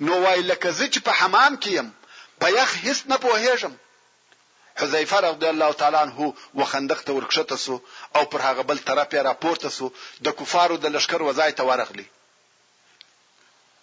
نو 0.00 0.22
وای 0.22 0.42
لکه 0.42 0.70
زه 0.70 0.88
چې 0.90 0.98
په 1.00 1.12
حمام 1.20 1.56
کېم 1.56 1.86
په 2.40 2.46
یخ 2.58 2.74
هیڅ 2.84 2.98
نه 3.10 3.16
پوهېږم 3.16 3.72
حذیفه 4.76 5.16
رضی 5.20 5.46
الله 5.46 5.72
تعالی 5.72 5.96
عنه 5.96 6.34
وخندق 6.54 7.00
ته 7.02 7.12
ورکشته 7.12 7.56
سو 7.56 7.82
او 8.14 8.24
پر 8.24 8.40
هغه 8.48 8.62
بل 8.62 8.78
طرف 8.78 9.08
یې 9.10 9.14
راپورته 9.30 9.68
سو 9.70 9.90
د 10.26 10.28
کفارو 10.38 10.76
د 10.76 10.86
لشکر 10.86 11.22
وزای 11.22 11.52
ته 11.52 11.62
ورغلی 11.64 12.06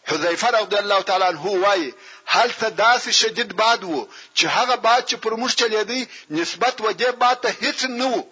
حذیفه 0.09 0.47
رضی 0.47 0.75
الله 0.83 1.01
تعالی 1.09 1.23
عنہ 1.23 1.51
وایي 1.63 1.93
هلته 2.35 2.69
داسې 2.79 3.17
شدید 3.21 3.51
باد 3.61 3.83
وو 3.89 4.05
چې 4.35 4.45
هغه 4.57 4.75
باد 4.85 5.05
چې 5.09 5.15
پر 5.25 5.35
موږ 5.41 5.55
چلیدي 5.61 6.07
نسبت 6.39 6.81
و 6.81 6.93
دې 6.99 7.11
باد 7.23 7.41
ته 7.43 7.53
هیڅ 7.59 7.83
نه 7.83 8.05
وو 8.05 8.23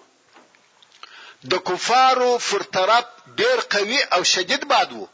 د 1.53 1.61
کفارو 1.71 2.29
فرترب 2.37 3.13
ډیر 3.41 3.61
قوي 3.75 3.99
او 4.17 4.23
شدید 4.31 4.67
باد 4.73 4.93
وو 4.95 5.07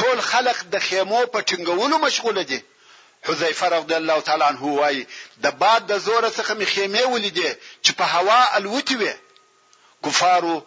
ټول 0.00 0.20
خلق 0.30 0.64
د 0.74 0.78
خیمو 0.88 1.26
په 1.26 1.40
ټینګولو 1.40 2.02
مشغوله 2.06 2.42
دي 2.42 2.60
حذیفه 3.30 3.68
رضی 3.76 3.94
الله 4.00 4.20
تعالی 4.30 4.44
عنہ 4.48 4.74
وایي 4.80 5.06
د 5.46 5.54
باد 5.62 5.86
د 5.92 5.98
زور 6.08 6.28
څخه 6.30 6.54
می 6.62 6.66
خیمه 6.72 7.02
ولیدې 7.02 7.50
چې 7.84 7.92
په 8.02 8.04
هوا 8.14 8.54
الوتی 8.60 8.96
وي 9.02 9.12
کفارو 10.06 10.58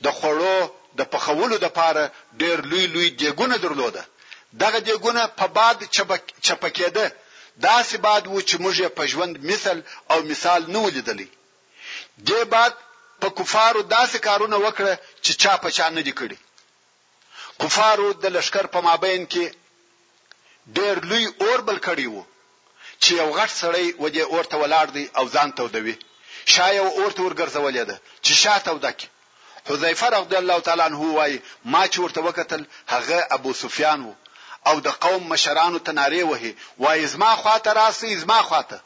د 0.00 0.12
خړو 0.20 0.68
د 1.00 1.04
پخولو 1.12 1.58
د 1.58 1.68
پاره 1.76 2.10
ډیر 2.36 2.64
لوی 2.72 2.86
لوی 2.86 3.10
دیګونه 3.10 3.56
درلوده 3.66 4.08
دغه 4.60 4.78
دیګونه 4.86 5.22
په 5.38 5.46
باد 5.56 5.78
چپکېده 6.46 7.06
داسې 7.66 7.96
باد 8.06 8.22
و 8.26 8.40
چې 8.48 8.56
موږ 8.62 8.88
په 8.98 9.06
ژوند 9.12 9.34
مثل 9.50 9.82
او 10.10 10.18
مثال 10.30 10.62
نه 10.74 10.78
ولیدلې 10.86 11.28
دې 12.28 12.42
باد 12.54 12.74
په 13.22 13.28
کفارو 13.38 13.82
داسې 13.96 14.18
کارونه 14.28 14.56
وکړه 14.66 14.92
چې 15.24 15.32
چا 15.42 15.54
په 15.64 15.68
چا 15.76 15.86
نه 15.96 16.02
دي 16.06 16.12
کړی 16.20 16.36
کفارو 17.62 18.12
د 18.22 18.24
لشکر 18.36 18.66
په 18.74 18.80
مابین 18.86 19.26
کې 19.32 19.44
ډېر 20.76 20.94
لوی 21.10 21.24
اور 21.44 21.58
بل 21.68 21.78
کړی 21.88 22.06
وو 22.12 22.24
چې 23.02 23.10
یو 23.20 23.28
غټ 23.38 23.50
سړی 23.62 23.86
و 24.02 24.06
دې 24.14 24.24
اور 24.32 24.44
ته 24.50 24.56
ولاړ 24.62 24.86
دی 24.96 25.04
او 25.18 25.24
ځان 25.34 25.48
تودوي 25.58 25.96
شایې 26.54 26.80
اور 26.98 27.10
ته 27.16 27.20
ورګرځولې 27.26 27.82
ده 27.90 27.96
چې 28.24 28.32
شاته 28.42 28.70
ودکه 28.74 29.06
حذیفه 29.70 30.06
رضی 30.14 30.36
الله 30.42 30.58
تعالی 30.66 30.82
عنہ 30.90 31.00
وای 31.18 31.42
ما 31.72 31.82
چې 31.92 31.98
ورته 32.04 32.20
وکتل 32.28 32.62
هغه 32.94 33.18
ابو 33.36 33.50
سفیان 33.62 34.00
وو 34.06 34.14
او 34.66 34.76
د 34.86 34.88
قوم 35.04 35.22
مشرانو 35.32 35.78
ته 35.86 35.92
نارې 35.98 36.22
وهي 36.30 36.52
وای 36.84 37.06
زما 37.14 37.32
خواته 37.42 37.70
راسي 37.80 38.16
زما 38.24 38.40
خواته 38.42 38.78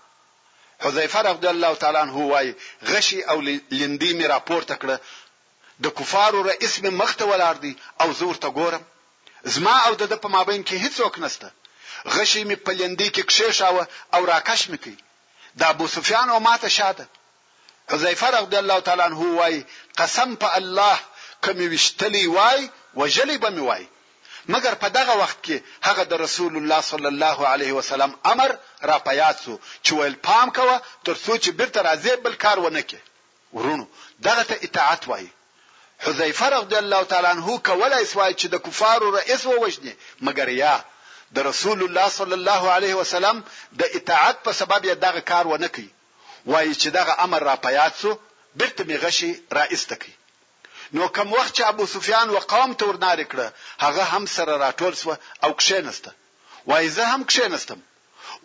حذیفه 0.84 1.20
رضی 1.28 1.48
الله 1.54 1.74
تعالی 1.84 1.98
عنہ 2.04 2.14
وای 2.32 2.48
غشي 2.92 3.20
او 3.32 3.36
لندې 3.46 4.10
می 4.20 4.26
راپورته 4.34 4.74
کړه 4.82 4.98
د 5.86 5.94
کفارو 5.98 6.40
رئیس 6.50 6.74
می 6.84 6.90
مخته 7.00 7.24
ولاړ 7.32 7.56
دی 7.64 7.72
او 8.00 8.12
زور 8.20 8.36
ته 8.44 8.50
ګورم 8.58 8.82
زما 9.56 9.76
او 9.86 9.92
د 9.94 10.14
په 10.22 10.28
مابین 10.36 10.64
کې 10.64 10.76
هیڅوک 10.84 11.18
نشته 11.24 11.50
غشي 12.16 12.44
می 12.44 12.56
په 12.56 12.72
لندې 12.80 13.08
کې 13.14 13.22
کښېښاوه 13.30 13.84
او 14.14 14.22
راکښ 14.32 14.62
می 14.70 14.78
کی 14.84 14.94
د 15.58 15.62
ابو 15.74 15.86
سفیان 15.96 16.28
او 16.30 16.40
ماته 16.46 16.68
شاته 16.78 17.06
حذیفه 17.92 18.28
رضی 18.38 18.56
الله 18.62 18.80
تعالی 18.88 19.02
عنہ 19.10 19.18
وای 19.38 19.62
قسم 20.00 20.30
په 20.42 20.50
الله 20.60 20.96
کمی 21.44 21.66
وشتلی 21.74 22.26
وای 22.36 22.68
وجلی 22.94 23.38
به 23.44 23.50
می 23.58 23.68
وای 23.68 23.86
مګر 24.52 24.72
په 24.82 24.88
دغه 24.98 25.14
وخت 25.22 25.38
کې 25.46 25.56
هغه 25.88 26.02
د 26.10 26.14
رسول 26.24 26.52
الله 26.60 26.80
صلی 26.90 27.08
الله 27.14 27.36
علیه 27.52 27.72
وسلم 27.78 28.10
امر 28.32 28.50
را 28.90 28.98
پیات 29.08 29.36
سو 29.44 29.54
چې 29.84 29.90
ویل 29.98 30.16
پام 30.26 30.48
کوه 30.58 30.76
ترڅو 31.06 31.32
چې 31.42 31.50
بیرته 31.58 31.80
راځي 31.88 32.12
بل 32.24 32.34
کار 32.44 32.58
ونه 32.64 32.82
کې 32.88 33.00
ورونو 33.56 33.86
دغه 34.26 34.42
ته 34.50 34.54
اطاعت 34.66 35.02
وایي 35.10 35.30
حذیفه 36.04 36.46
رضی 36.58 36.76
الله 36.82 37.02
تعالی 37.12 37.28
عنہ 37.36 37.52
کولای 37.68 38.04
سوای 38.12 38.32
چې 38.40 38.46
د 38.54 38.62
کفارو 38.66 39.08
رئیس 39.18 39.42
ووجني 39.46 39.94
مګر 40.26 40.48
یا 40.62 40.74
د 41.38 41.46
رسول 41.50 41.80
الله 41.86 42.08
صلی 42.18 42.36
الله 42.40 42.62
علیه 42.76 42.94
وسلم 43.00 43.42
د 43.80 43.96
اطاعت 43.98 44.36
په 44.46 44.52
سبب 44.60 44.82
یې 44.90 44.94
دغه 45.06 45.20
کار 45.32 45.44
ونه 45.52 45.68
کوي 45.74 45.90
وایي 46.52 46.74
چې 46.82 46.88
دغه 46.98 47.12
امر 47.26 47.40
را 47.50 47.56
پیات 47.66 47.94
سو 48.02 48.16
بیرته 48.60 48.82
می 48.88 48.96
غشي 49.06 49.30
رئیس 49.60 49.82
تکي 49.92 50.15
نو 50.94 51.08
کوم 51.14 51.32
وخت 51.32 51.54
چې 51.54 51.62
ابو 51.66 51.86
سفیان 51.92 52.30
وقام 52.36 52.74
ته 52.80 52.86
ورنار 52.88 53.22
کړه 53.22 53.52
هغه 53.84 54.04
هم 54.16 54.26
سره 54.32 54.52
راټول 54.62 54.94
سو 55.00 55.12
او 55.42 55.50
کښینسته 55.54 56.10
وای 56.72 56.88
زه 56.96 57.04
هم 57.12 57.24
کښینستم 57.30 57.80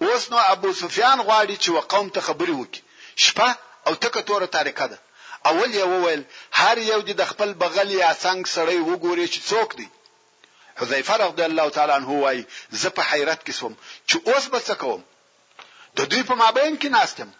اوس 0.07 0.29
نو 0.31 0.37
ابو 0.53 0.73
سفیان 0.81 1.19
غواړي 1.21 1.57
چې 1.63 1.69
وقام 1.77 2.09
ته 2.15 2.21
خبري 2.29 2.53
وکړي 2.57 2.81
شپه 3.15 3.55
او 3.87 3.95
تکه 4.05 4.21
توره 4.29 4.47
طریقه 4.55 4.87
ده 4.87 4.99
اول 5.49 5.69
یې 5.73 5.85
وویل 5.93 6.23
هر 6.51 6.77
یو 6.87 6.99
د 7.11 7.21
خپل 7.33 7.53
بغل 7.61 7.91
یا 7.97 8.09
څنګ 8.23 8.41
سړی 8.55 8.79
وګوري 8.89 9.27
چې 9.33 9.39
څوک 9.51 9.69
دی 9.75 9.89
حذیفه 10.81 11.13
رضی 11.23 11.43
الله 11.49 11.69
تعالی 11.77 11.93
عنه 11.97 12.09
وای 12.25 12.43
زه 12.85 12.89
په 12.97 13.01
حیرت 13.11 13.45
کې 13.47 13.51
سوم 13.51 13.73
چې 14.09 14.15
اوس 14.33 14.45
به 14.55 14.59
څه 14.59 14.73
کوم 14.81 15.03
د 16.01 16.11
دوی 16.13 16.23
په 16.31 16.35
مابین 16.41 16.79
کې 16.79 16.87
ناستم 16.97 17.31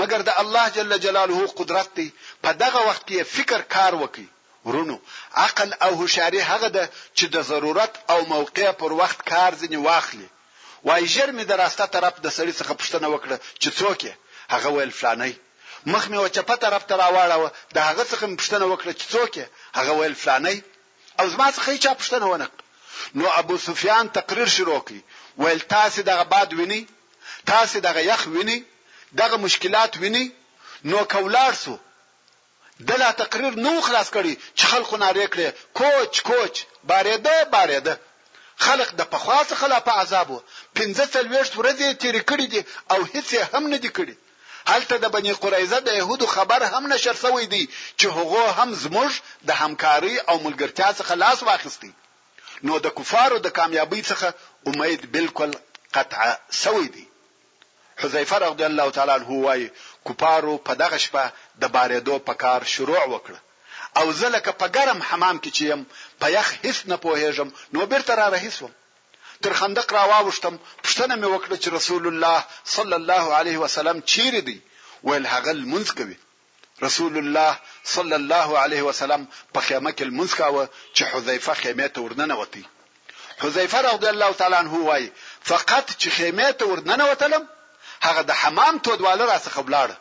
مګر 0.00 0.20
د 0.28 0.32
الله 0.44 0.68
جل 0.78 0.98
جلاله 1.08 1.46
قدرت 1.62 1.94
دی 2.00 2.08
په 2.46 2.52
دغه 2.66 2.86
وخت 2.90 3.02
کې 3.08 3.22
فکر 3.36 3.62
کار 3.76 3.94
وکي 4.02 4.28
ورونو 4.64 4.98
عقل 5.44 5.70
او 5.84 5.92
هوشیاری 6.00 6.40
هغه 6.50 6.68
ده 6.76 6.84
چې 7.16 7.24
د 7.34 7.40
ضرورت 7.50 7.92
او 8.12 8.18
موقع 8.34 8.70
پر 8.82 8.90
وخت 9.00 9.18
کار 9.30 9.52
ځنی 9.60 9.78
واخلي 9.88 10.28
وای 10.86 11.04
ژر 11.14 11.30
می 11.38 11.44
دراسته 11.52 11.86
طرف 11.94 12.14
د 12.24 12.28
سړي 12.36 12.52
څخه 12.60 12.72
پوښتنه 12.80 13.06
وکړه 13.14 13.36
چې 13.62 13.68
څوک 13.80 14.00
هغه 14.54 14.68
ویل 14.74 14.92
فلانی 15.00 15.32
مخ 15.92 16.02
می 16.10 16.18
وچپه 16.24 16.56
طرف 16.64 16.82
ته 16.88 16.94
راواړوه 17.02 17.48
د 17.76 17.78
هغه 17.88 18.04
څخه 18.10 18.24
پوښتنه 18.40 18.64
وکړه 18.72 18.92
چې 19.00 19.04
څوک 19.14 19.32
هغه 19.78 19.92
ویل 19.98 20.14
فلانی 20.22 20.56
او 21.18 21.24
زما 21.34 21.48
څخه 21.56 21.68
هیڅ 21.74 21.86
پوښتنه 22.00 22.26
ونه 22.32 22.48
نو 23.18 23.26
ابو 23.40 23.54
سفیان 23.68 24.04
تقریر 24.18 24.48
شروع 24.56 24.80
کړ 24.86 24.94
ویل 25.42 25.60
تاسو 25.76 25.98
دغه 26.10 26.24
باد 26.32 26.48
ویني 26.58 26.80
تاسو 27.52 27.74
دغه 27.88 28.00
یخ 28.10 28.22
ویني 28.34 28.58
دغه 29.20 29.36
مشکلات 29.46 29.92
ویني 30.02 30.24
نو 30.90 30.98
کولار 31.14 31.54
سو 31.64 31.74
د 32.88 32.90
لا 33.02 33.10
تقریر 33.22 33.52
نو 33.64 33.72
خلاص 33.88 34.08
کړي 34.16 34.34
چې 34.58 34.64
خلکو 34.72 34.96
نارې 35.02 35.26
کړي 35.32 35.48
کوچ 35.78 36.22
کوچ 36.28 36.54
بارېده 36.90 37.34
بارېده 37.54 37.94
خلق 38.66 38.90
د 39.00 39.08
پخوا 39.12 39.38
څخه 39.50 39.68
لا 39.72 39.78
په 39.88 39.92
عذابو 40.02 40.38
15 40.80 41.16
ورځې 41.60 41.98
تیر 42.02 42.16
کړي 42.30 42.46
دي 42.54 42.60
او 42.92 42.98
هیڅ 43.12 43.30
هم 43.52 43.62
نه 43.74 43.78
دي 43.84 43.90
کړي 43.98 44.16
هلته 44.70 44.96
د 45.04 45.14
بنی 45.16 45.32
قریزه 45.44 45.78
د 45.86 45.90
يهودو 46.00 46.26
خبر 46.34 46.62
هم 46.72 46.86
نشر 46.94 47.14
شوی 47.22 47.46
دی 47.54 47.62
چې 47.98 48.06
هغه 48.16 48.44
هم 48.60 48.74
زموږ 48.74 49.12
د 49.48 49.62
همکاري 49.62 50.14
او 50.18 50.36
ملګرتیا 50.46 50.88
څخه 50.98 51.14
لاس 51.24 51.42
واخیستي 51.48 51.92
نو 52.68 52.78
د 52.84 52.94
کفارو 52.98 53.38
د 53.46 53.56
کامیابی 53.58 54.02
څخه 54.10 54.28
امید 54.70 55.08
بالکل 55.16 55.50
قطع 55.96 56.26
شوی 56.64 56.86
دی 56.96 57.06
حذیفه 58.02 58.38
رضی 58.42 58.64
الله 58.68 58.90
تعالی 58.96 59.12
عنه 59.18 59.30
وایي 59.46 59.66
کوپارو 60.08 60.54
په 60.66 60.72
دغه 60.82 60.98
شپه 61.04 61.24
د 61.62 61.64
بارېدو 61.74 62.14
په 62.28 62.34
کار 62.42 62.60
شروع 62.74 63.00
وکړ 63.14 63.34
او 64.00 64.06
زلکه 64.22 64.50
په 64.60 64.66
ګرم 64.76 64.98
حمام 65.08 65.36
کې 65.42 65.50
چې 65.56 65.64
يم 65.72 65.80
په 66.20 66.26
یخ 66.36 66.46
هیڅ 66.64 66.78
نه 66.90 66.96
پوهېږم 67.04 67.48
نو 67.74 67.80
بیرته 67.92 68.12
را 68.20 68.26
رهیسم 68.36 68.70
تر 69.42 69.52
خندق 69.60 69.88
را 69.96 70.02
واوښتم 70.12 70.54
پښتنه 70.84 71.14
مې 71.20 71.28
وکړه 71.34 71.56
چې 71.62 71.68
رسول 71.78 72.04
الله 72.10 72.38
صلی 72.76 72.96
الله 73.00 73.24
علیه 73.40 73.58
وسلم 73.64 73.96
چیرې 74.12 74.40
دی 74.48 74.58
ویل 75.06 75.26
هغه 75.34 75.50
لمونځ 75.60 75.88
کوي 75.98 76.18
رسول 76.86 77.14
الله 77.22 77.52
صلی 77.94 78.16
الله 78.20 78.48
علیه 78.64 78.82
وسلم 78.88 79.22
په 79.54 79.60
خیمه 79.66 79.90
کې 79.96 80.04
لمونځ 80.10 80.32
کاوه 80.40 80.64
چې 80.96 81.02
حذیفه 81.12 81.52
خیمه 81.62 81.88
ته 81.94 82.00
ورننه 82.04 82.34
وتی 82.40 82.64
حذیفه 83.42 83.78
رضی 83.88 84.06
الله 84.14 84.30
تعالی 84.40 84.56
عنه 84.62 84.72
وای 84.88 85.04
فقط 85.50 85.86
چې 86.00 86.08
خیمه 86.18 86.50
ته 86.60 86.64
ورننه 86.70 87.04
وتلم 87.10 87.44
هغه 88.06 88.22
د 88.28 88.30
حمام 88.42 88.74
تودواله 88.86 89.24
را 89.30 89.38
څخه 89.46 89.60
بلاړه 89.66 89.96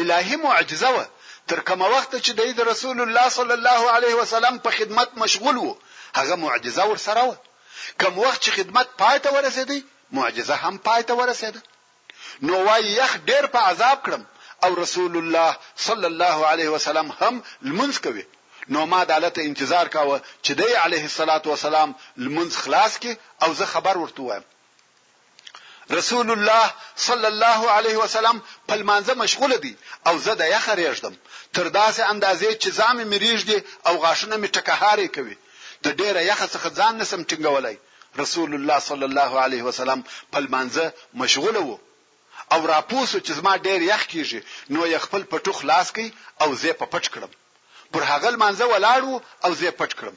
الهي 0.00 0.36
معجزه 0.46 0.88
و 0.96 0.98
تر 1.50 1.58
کومه 1.68 1.86
وخت 1.94 2.12
چې 2.24 2.32
د 2.58 2.60
رسول 2.72 2.98
الله 3.06 3.26
صلی 3.38 3.54
الله 3.58 3.82
علیه 3.96 4.14
وسلم 4.22 4.54
په 4.64 4.70
خدمت 4.78 5.08
مشغول 5.22 5.56
و 5.60 5.68
هغه 6.18 6.34
معجزه 6.44 6.82
ور 6.90 6.98
سره 7.08 7.22
و 7.26 7.32
کوم 8.02 8.14
وخت 8.24 8.40
چې 8.44 8.50
خدمت 8.58 8.86
پای 9.02 9.16
ته 9.24 9.28
ورسېدی 9.36 9.80
معجزه 10.18 10.54
هم 10.64 10.74
پای 10.86 11.02
ته 11.08 11.12
ورسېده 11.20 11.60
نو 12.46 12.54
وای 12.66 12.82
یخ 13.00 13.12
ډیر 13.30 13.44
په 13.54 13.58
عذاب 13.70 13.98
کړم 14.06 14.22
او 14.64 14.70
رسول 14.82 15.14
الله 15.20 15.50
صلی 15.86 16.06
الله 16.12 16.36
علیه 16.52 16.68
وسلم 16.74 17.08
هم 17.20 17.34
لمنځ 17.68 17.94
کوي 18.06 18.24
نو 18.74 18.80
ما 18.92 19.00
د 19.04 19.10
حالت 19.16 19.36
انتظار 19.38 19.86
کاوه 19.94 20.16
چې 20.44 20.50
دی 20.60 20.72
علیه 20.84 21.04
الصلاۃ 21.10 21.44
والسلام 21.52 21.90
لمنځ 22.24 22.52
خلاص 22.62 22.92
کی 23.02 23.12
او 23.42 23.50
زه 23.60 23.66
خبر 23.74 23.94
ورته 24.02 24.22
وایم 24.22 24.44
رسول 25.90 26.30
الله 26.30 26.72
صلی 26.96 27.26
الله 27.26 27.68
علیه 27.70 27.96
وسلم 27.98 28.40
په 28.68 28.74
لمانځه 28.76 29.14
مشغول 29.16 29.56
دي 29.56 29.76
او 30.06 30.18
زه 30.18 30.34
د 30.34 30.42
یخ 30.54 30.68
ریږدم 30.68 31.14
تر 31.58 31.66
داسې 31.68 32.02
اندازې 32.12 32.48
چې 32.62 32.68
ځامې 32.78 33.04
مریږدي 33.12 33.58
او 33.88 33.94
غاښونه 34.04 34.36
می 34.36 34.48
ټکهاري 34.48 35.08
کوي 35.16 35.36
د 35.84 35.86
ډیره 36.00 36.20
یخ 36.30 36.40
څخه 36.54 36.68
ځان 36.78 36.94
نسم 37.02 37.20
ټینګولای 37.30 37.76
رسول 38.22 38.54
الله 38.54 38.78
صلی 38.88 39.06
الله 39.10 39.32
علیه 39.46 39.62
وسلم 39.68 40.02
په 40.32 40.38
لمانځه 40.44 40.92
مشغول 41.22 41.56
وو 41.56 41.78
او 42.52 42.66
راپوسو 42.72 43.18
چې 43.20 43.32
زما 43.40 43.56
ډیر 43.56 43.82
یخ 43.92 44.02
کیږي 44.06 44.40
نو 44.74 44.80
یې 44.86 44.98
خپل 45.06 45.22
پټو 45.32 45.52
خلاص 45.60 45.88
کړ 45.96 46.06
او 46.46 46.54
زه 46.64 46.72
په 46.80 46.86
پټ 46.96 47.04
کړم 47.14 47.30
پر 47.92 48.02
هغه 48.10 48.28
لمانځه 48.34 48.64
ولاړو 48.72 49.14
او 49.44 49.54
زه 49.62 49.70
پټ 49.82 49.92
کړم 50.02 50.16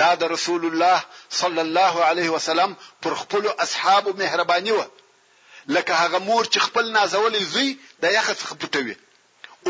دا 0.00 0.10
د 0.20 0.22
رسول 0.34 0.62
الله 0.70 0.98
صلی 1.40 1.60
الله 1.66 1.94
علیه 2.08 2.28
وسلم 2.36 2.70
پر 3.02 3.12
خپل 3.22 3.44
اصحابو 3.64 4.12
مهرباني 4.20 4.72
و 4.76 4.84
لکه 5.74 5.92
هغه 5.94 6.18
مور 6.28 6.44
چې 6.44 6.58
خپل 6.66 6.84
نازولې 6.98 7.42
زوی 7.54 7.68
د 8.02 8.14
یخ 8.16 8.26
څخه 8.40 8.54
پټوي 8.62 8.94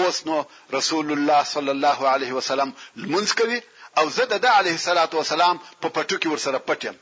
اوس 0.04 0.18
نو 0.28 0.36
رسول 0.76 1.12
الله 1.16 1.42
صلی 1.54 1.70
الله 1.76 2.08
علیه 2.14 2.32
وسلم 2.38 2.70
لمونځ 2.96 3.32
کوي 3.42 3.60
او 3.98 4.06
زه 4.16 4.24
د 4.24 4.46
علیه 4.46 4.72
الصلاۃ 4.78 5.14
والسلام 5.18 5.60
په 5.80 5.88
پټو 5.88 6.20
کې 6.22 6.26
ورسره 6.30 6.58
پټم 6.70 6.94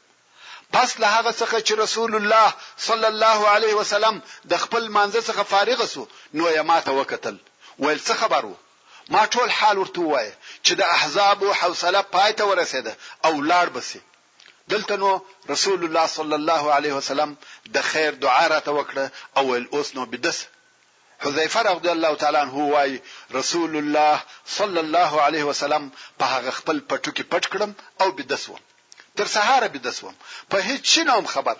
پس 0.74 0.90
له 1.02 1.06
هغه 1.14 1.32
څخه 1.32 1.60
چې 1.66 1.72
رسول 1.84 2.12
الله 2.14 2.52
صلی 2.88 3.04
الله 3.12 3.48
علیه 3.54 3.74
وسلم 3.80 4.20
د 4.52 4.56
خپل 4.64 4.88
مانځ 4.88 5.16
څخه 5.16 5.42
فارغ 5.54 5.86
سو 5.94 6.06
نو 6.36 6.44
یې 6.50 6.60
ماته 6.60 6.90
وکتل 7.00 7.38
ویل 7.78 8.00
څه 8.00 8.12
خبرو 8.22 8.52
ما 9.14 9.22
ټول 9.36 9.50
حال 9.58 9.78
ورته 9.78 10.00
وای 10.10 10.28
چې 10.66 10.72
د 10.80 10.82
احزاب 10.96 11.42
او 11.44 11.52
حوصله 11.60 12.00
پایته 12.14 12.44
ورسېده 12.50 12.92
او 13.26 13.32
لاړ 13.50 13.66
بسي 13.76 14.00
دلته 14.72 14.94
نو 15.02 15.08
رسول 15.52 15.80
الله 15.84 16.04
صلی 16.18 16.36
الله 16.40 16.64
علیه 16.76 16.92
وسلم 16.98 17.30
د 17.74 17.86
خیر 17.90 18.12
دعا 18.26 18.44
را 18.52 18.60
توکړه 18.68 19.04
او 19.38 19.44
اوس 19.74 19.88
نو 19.96 20.06
بدس 20.12 20.38
حذیفه 21.24 21.60
رضی 21.66 21.88
الله 21.94 22.12
تعالی 22.22 22.38
عنہ 22.44 22.56
وای 22.74 22.98
رسول 23.38 23.76
الله 23.76 24.22
صلی 24.58 24.80
الله 24.86 25.22
علیه 25.26 25.44
وسلم 25.50 25.90
په 26.22 26.30
هغه 26.34 26.50
خپل 26.58 26.80
پټو 26.90 27.10
کې 27.16 27.24
پټ 27.32 27.44
کړم 27.52 27.70
او 28.00 28.12
بدسوم 28.20 28.60
تر 29.20 29.26
سهار 29.34 29.68
بدسوم 29.74 30.14
په 30.54 30.58
هیڅ 30.70 30.86
شي 30.94 31.02
نوم 31.10 31.26
خبر 31.34 31.56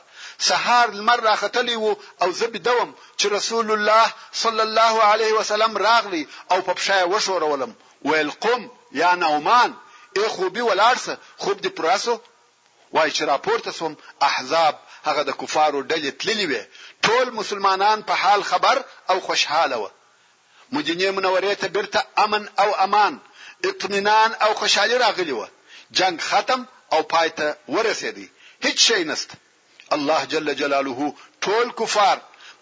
سهار 0.49 0.91
لمر 1.01 1.21
راختلی 1.27 1.75
وو 1.83 1.91
او 2.23 2.31
زه 2.39 2.47
بدوم 2.55 2.89
چې 3.19 3.27
رسول 3.37 3.71
الله 3.71 4.13
صلی 4.45 4.61
الله 4.69 5.05
علیه 5.11 5.33
وسلم 5.41 5.77
راغلی 5.89 6.23
او 6.51 6.61
په 6.61 6.75
پښه 6.75 7.15
وشورولم 7.15 7.77
ویل 8.09 8.31
قم 8.47 8.65
یا 8.95 9.15
نومان 9.15 9.77
ای 10.17 10.29
خوبي 10.29 10.61
ولارسه 10.61 11.19
خوب 11.37 11.63
دې 11.65 11.69
پراسو 11.69 12.17
وای 12.93 13.11
چې 13.11 13.21
راپورته 13.23 13.71
سوم 13.79 13.97
احزاب 14.21 14.75
هغه 15.09 15.23
د 15.29 15.31
کفارو 15.41 15.81
ډلې 15.91 16.11
تللې 16.21 16.47
وي 16.51 16.63
ټول 17.07 17.27
مسلمانان 17.41 17.99
په 18.09 18.15
حال 18.23 18.43
خبر 18.51 18.77
او 19.11 19.17
خوشحاله 19.27 19.77
و 19.79 19.89
مدینه 20.73 21.07
منورې 21.17 21.55
ته 21.63 21.69
بیرته 21.69 21.99
امن 22.25 22.49
او 22.63 22.69
امان 22.87 23.15
اطمینان 23.69 24.31
او 24.45 24.55
خوشحالي 24.61 24.97
راغلی 25.05 25.33
و 25.33 25.47
جنگ 25.99 26.21
ختم 26.29 26.67
او 26.93 27.01
پای 27.15 27.29
ته 27.39 27.57
ورسېدی 27.75 28.27
هیڅ 28.65 28.79
شی 28.87 29.05
نشته 29.11 29.35
الله 29.97 30.25
جل 30.33 30.55
جلاله 30.61 31.13
ټول 31.47 31.67
کفار 31.81 32.17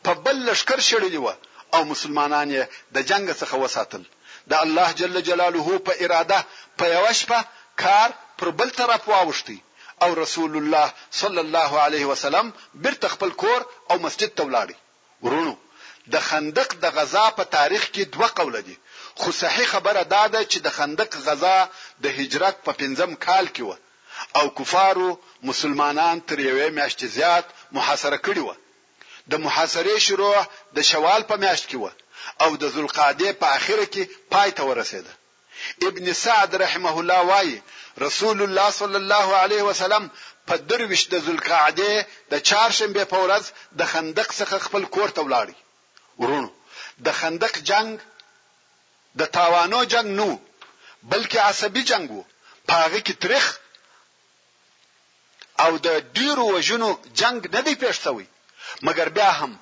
په 0.05 0.15
بل 0.25 0.37
لشکر 0.51 0.81
شړلی 0.89 1.19
و 1.27 1.33
او 1.75 1.85
مسلمانان 1.93 2.51
یې 2.57 2.63
د 2.95 2.99
جنگ 3.11 3.33
څخه 3.41 3.55
وساتل 3.63 4.03
د 4.51 4.53
الله 4.67 4.89
جل 5.01 5.17
جلاله 5.29 5.67
په 5.87 5.93
اراده 6.05 6.41
په 6.79 6.85
یوشپه 6.97 7.39
کار 7.83 8.09
پر 8.39 8.49
بل 8.59 8.71
طرف 8.81 9.03
واوښتي 9.13 9.59
او 10.03 10.11
رسول 10.23 10.53
الله 10.61 10.87
صلی 11.21 11.41
الله 11.47 11.71
علیه 11.87 12.05
وسلم 12.13 12.47
بیرته 12.85 13.07
خپل 13.15 13.31
کور 13.43 13.61
او 13.91 13.95
مسجد 14.07 14.31
ته 14.37 14.43
ولاړی 14.49 14.77
ورونو 15.25 15.55
د 16.13 16.15
خندق 16.29 16.69
د 16.83 16.85
غزا 16.97 17.27
په 17.39 17.45
تاریخ 17.57 17.85
کې 17.95 18.03
دوه 18.15 18.29
قول 18.39 18.55
دي 18.69 18.77
خو 19.21 19.29
صحیح 19.43 19.67
خبره 19.75 20.03
دا 20.15 20.25
ده 20.35 20.41
چې 20.51 20.59
د 20.67 20.69
خندق 20.77 21.11
غزا 21.27 21.59
د 22.05 22.07
هجرت 22.19 22.57
په 22.67 22.73
پنځم 22.81 23.11
کال 23.27 23.47
کې 23.55 23.63
و 23.69 23.71
او 24.39 24.45
کفارو 24.59 25.09
مسلمانان 25.51 26.17
تر 26.29 26.39
یوې 26.49 26.69
میاشتې 26.79 27.07
زیات 27.17 27.47
محاصره 27.77 28.19
کړي 28.27 28.43
و 28.45 28.51
د 29.31 29.33
محاصرې 29.45 29.97
شروع 30.07 30.37
د 30.77 30.79
شوال 30.93 31.23
په 31.31 31.37
میاشت 31.45 31.65
کې 31.71 31.79
و 31.83 31.85
او 32.41 32.57
د 32.61 32.65
ذوالقعده 32.75 33.29
په 33.41 33.47
اخره 33.59 33.87
کې 33.93 34.03
پای 34.33 34.49
ته 34.57 34.63
ورسېده 34.71 35.13
ابن 35.89 36.07
سعد 36.25 36.51
رحمه 36.65 36.95
الله 37.01 37.21
وایي 37.31 37.57
رسول 38.07 38.39
الله 38.47 38.69
صلی 38.81 38.99
الله 39.03 39.29
علیه 39.45 39.63
وسلم 39.71 40.05
په 40.47 40.55
درويش 40.71 41.03
د 41.13 41.15
ذوالقعده 41.27 41.91
د 42.33 42.35
چهارشنبه 42.49 43.05
په 43.13 43.19
ورځ 43.25 43.45
د 43.79 43.81
خندق 43.93 44.29
څخه 44.41 44.57
خپل 44.67 44.83
کور 44.95 45.09
ته 45.17 45.21
ولاړی 45.27 45.55
ورونو 46.21 46.49
د 47.07 47.09
خندق 47.21 47.55
جنگ 47.71 47.91
د 49.21 49.23
تاوانو 49.39 49.81
جنگ 49.93 50.09
نو 50.21 50.29
بلکې 51.13 51.39
عصبي 51.51 51.83
جنگ 51.91 52.07
وو 52.11 52.23
پاغه 52.71 53.01
کې 53.07 53.15
تاریخ 53.23 53.45
او 55.65 55.73
د 55.87 55.89
ډیرو 56.17 56.45
وجنو 56.57 56.91
جنگ 57.21 57.39
نه 57.55 57.61
دی 57.67 57.75
پېښ 57.83 57.97
شوی 58.05 58.27
مګر 58.87 59.07
بیا 59.19 59.31
هم 59.41 59.53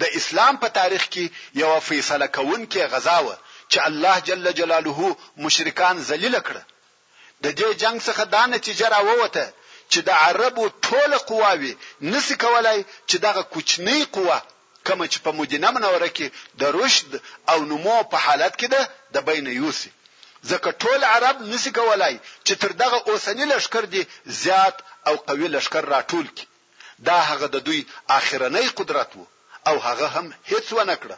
د 0.00 0.02
اسلام 0.18 0.54
په 0.62 0.68
تاریخ 0.80 1.04
کې 1.14 1.24
یو 1.62 1.70
فیصله 1.88 2.26
کوونکې 2.36 2.82
غزا 2.92 3.18
و 3.24 3.28
چې 3.72 3.78
الله 3.88 4.16
جل 4.28 4.44
جلاله 4.58 5.00
مشرکان 5.44 5.96
ذلیل 6.10 6.36
کړ 6.46 6.56
د 7.44 7.46
دې 7.58 7.68
جنگ 7.82 7.96
څخه 8.08 8.22
دا 8.34 8.42
نتیجه 8.54 8.86
راووته 8.94 9.44
چې 9.92 10.00
د 10.08 10.10
عربو 10.26 10.64
ټول 10.86 11.12
قواوی 11.30 11.72
نسی 12.12 12.34
کولای 12.44 12.78
چې 13.08 13.16
دغه 13.26 13.42
کوچنی 13.54 14.00
قوه 14.16 14.38
کوم 14.86 15.00
چې 15.12 15.18
په 15.24 15.30
مدینه 15.38 15.68
منوره 15.76 16.10
کې 16.16 16.26
د 16.60 16.76
رشد 16.78 17.10
او 17.52 17.58
نمو 17.70 17.98
په 18.12 18.16
حالت 18.26 18.54
کې 18.60 18.66
ده 18.74 18.82
د 19.14 19.26
بین 19.28 19.46
یوسی 19.62 19.90
ځکه 20.50 20.70
ټول 20.82 21.00
عرب 21.14 21.36
نسی 21.52 21.70
کولای 21.78 22.14
چې 22.46 22.54
تر 22.62 22.70
دغه 22.82 22.98
اوسنی 23.10 23.44
لشکر 23.54 23.84
دی 23.94 24.02
زیات 24.42 24.76
او 25.08 25.14
قوي 25.28 25.48
لشکر 25.56 25.84
راټول 25.96 26.26
کی 26.36 26.46
دا 27.08 27.18
هغه 27.30 27.46
د 27.54 27.56
دوی 27.66 27.80
اخرنۍ 28.20 28.66
قدرت 28.78 29.10
وو 29.16 29.26
او 29.70 29.76
هغه 29.86 30.06
هم 30.18 30.26
هیڅ 30.50 30.66
ونه 30.78 30.96
کړ 31.02 31.10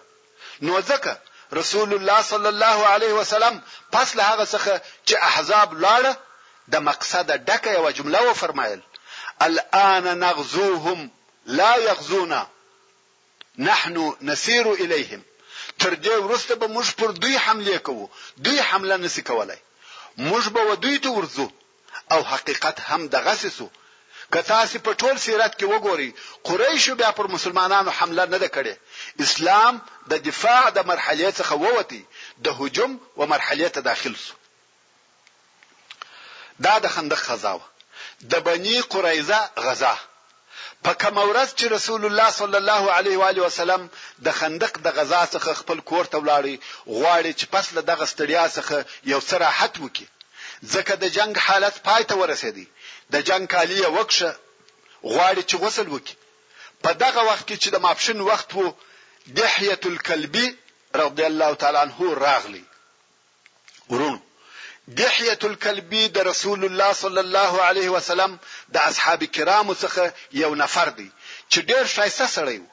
نو 0.66 0.74
ځکه 0.90 1.12
رسول 1.60 1.90
الله 1.98 2.20
صلی 2.32 2.48
الله 2.54 2.78
علیه 2.94 3.12
وسلم 3.20 3.54
پس 3.94 4.08
له 4.18 4.22
هغه 4.30 4.44
څخه 4.54 4.72
چې 5.08 5.14
احزاب 5.30 5.68
لاړه 5.84 6.12
د 6.72 6.74
مقصد 6.88 7.26
ډکه 7.48 7.70
یو 7.76 7.86
جمله 7.98 8.20
و 8.28 8.34
فرمایل 8.42 8.80
الان 9.46 10.04
نغزوهم 10.24 11.00
لا 11.58 11.72
يغزونا 11.88 12.42
نحن 13.68 13.96
نسير 14.28 14.66
اليهم 14.82 15.22
تر 15.80 15.92
دې 16.04 16.14
ورسته 16.24 16.54
به 16.60 16.66
موږ 16.74 16.86
پر 16.98 17.10
دوی 17.22 17.36
حمله 17.44 17.78
کوو 17.86 18.08
دوی 18.44 18.58
حمله 18.68 18.94
نسی 19.04 19.22
کولای 19.28 19.58
موږ 20.28 20.44
به 20.54 20.60
ودوی 20.70 20.98
ته 21.04 21.08
ورزو 21.12 21.48
او 22.12 22.20
حقیقت 22.32 22.76
هم 22.88 23.00
دغه 23.16 23.34
سسو 23.42 23.68
کتا 24.34 24.58
سی 24.70 24.78
په 24.84 24.92
ټول 25.00 25.18
سیرت 25.22 25.56
کې 25.60 25.70
وګوري 25.72 26.10
قریش 26.48 26.84
بیا 27.00 27.08
پر 27.16 27.26
مسلمانانو 27.32 27.90
حمله 27.98 28.24
نه 28.34 28.48
کړي 28.54 28.74
اسلام 29.26 29.80
د 30.12 30.22
دفاع 30.28 30.62
د 30.76 30.86
مرحله 30.90 31.30
څخه 31.40 31.54
ووتی 31.64 32.00
د 32.48 32.56
هجوم 32.60 32.94
و 33.18 33.26
مرحله 33.32 33.68
ته 33.74 33.80
داخل 33.88 34.14
شو 34.24 34.34
دا 36.68 36.74
د 36.86 36.94
خندق 36.94 37.26
غزاوه 37.32 37.64
د 38.34 38.48
بنی 38.48 38.80
قریزه 38.96 39.40
غزا 39.68 39.92
په 40.84 40.92
کوم 41.02 41.18
ورځ 41.30 41.48
چې 41.58 41.66
رسول 41.76 42.04
الله 42.10 42.30
صلی 42.40 42.56
الله 42.62 42.92
علیه 42.96 43.18
و 43.20 43.28
علیه 43.30 43.42
وسلم 43.48 43.88
د 44.30 44.40
خندق 44.40 44.78
د 44.88 44.96
غزا 45.00 45.20
څخه 45.26 45.60
خپل 45.62 45.80
کور 45.92 46.04
ته 46.12 46.18
ولاړی 46.18 46.56
غواړي 46.98 47.38
چې 47.40 47.46
پس 47.54 47.72
له 47.76 47.80
دغه 47.92 48.06
ستړیا 48.06 48.44
څخه 48.56 48.76
یو 49.12 49.20
سره 49.30 49.46
حت 49.60 49.76
وکړي 49.76 50.08
ځکه 50.74 50.94
د 51.02 51.18
جنگ 51.18 51.36
حالت 51.48 51.82
پای 51.88 52.04
ته 52.12 52.20
ورسېدی 52.22 52.66
د 53.12 53.14
جنگ 53.28 53.44
کالی 53.54 53.78
وکشه 53.98 54.30
غواړي 55.12 55.42
چې 55.50 55.56
غسل 55.62 55.86
وکړي 55.94 56.16
په 56.84 56.90
دغه 57.04 57.20
وخت 57.28 57.44
کې 57.48 57.56
چې 57.62 57.68
د 57.70 57.76
ماپشن 57.84 58.18
وخت 58.30 58.48
وو 58.56 58.74
دحیه 59.40 59.78
الکلبی 59.92 60.46
رضی 61.02 61.24
الله 61.30 61.50
تعالی 61.62 61.78
عنه 61.86 62.14
راغلی 62.24 62.64
ورونو 63.90 64.20
دحیه 65.00 65.38
الکلبی 65.50 66.02
د 66.16 66.28
رسول 66.30 66.64
الله 66.68 66.92
صلی 67.02 67.20
الله 67.24 67.62
علیه 67.68 67.88
وسلم 67.96 68.36
د 68.74 68.76
اصحاب 68.90 69.24
کرامو 69.36 69.74
څخه 69.84 70.10
یو 70.42 70.52
نفر 70.62 70.88
دی 70.98 71.08
چې 71.52 71.58
ډیر 71.70 71.86
شایسته 71.96 72.26
سړی 72.36 72.60
وو 72.60 72.70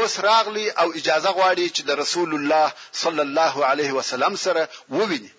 اوس 0.00 0.12
راغلی 0.26 0.66
او 0.70 0.88
اجازه 0.98 1.30
غواړي 1.34 1.76
چې 1.76 1.82
د 1.88 1.98
رسول 2.02 2.30
الله 2.36 2.68
صلی 3.02 3.20
الله 3.26 3.66
علیه 3.70 3.92
وسلم 3.98 4.36
سره 4.42 4.68
وویني 4.98 5.32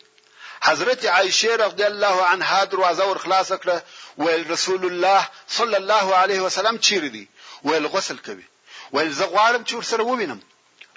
حضرت 0.67 1.05
عایشه 1.15 1.55
رضی 1.61 1.83
الله 1.85 2.25
عنها 2.31 2.59
دروازه 2.73 3.05
ور 3.07 3.17
خلاص 3.23 3.49
کړه 3.53 3.77
ویل 4.23 4.43
رسول 4.55 4.81
الله 4.89 5.21
صلی 5.57 5.75
الله 5.81 6.07
علیه 6.23 6.41
وسلم 6.47 6.77
چیرې 6.87 7.09
دی 7.15 7.23
ویل 7.65 7.85
غسل 7.93 8.17
کوي 8.27 8.45
ویل 8.93 9.11
زه 9.19 9.25
غواړم 9.33 9.63
چې 9.67 9.73
ورسره 9.79 10.03
ووینم 10.09 10.39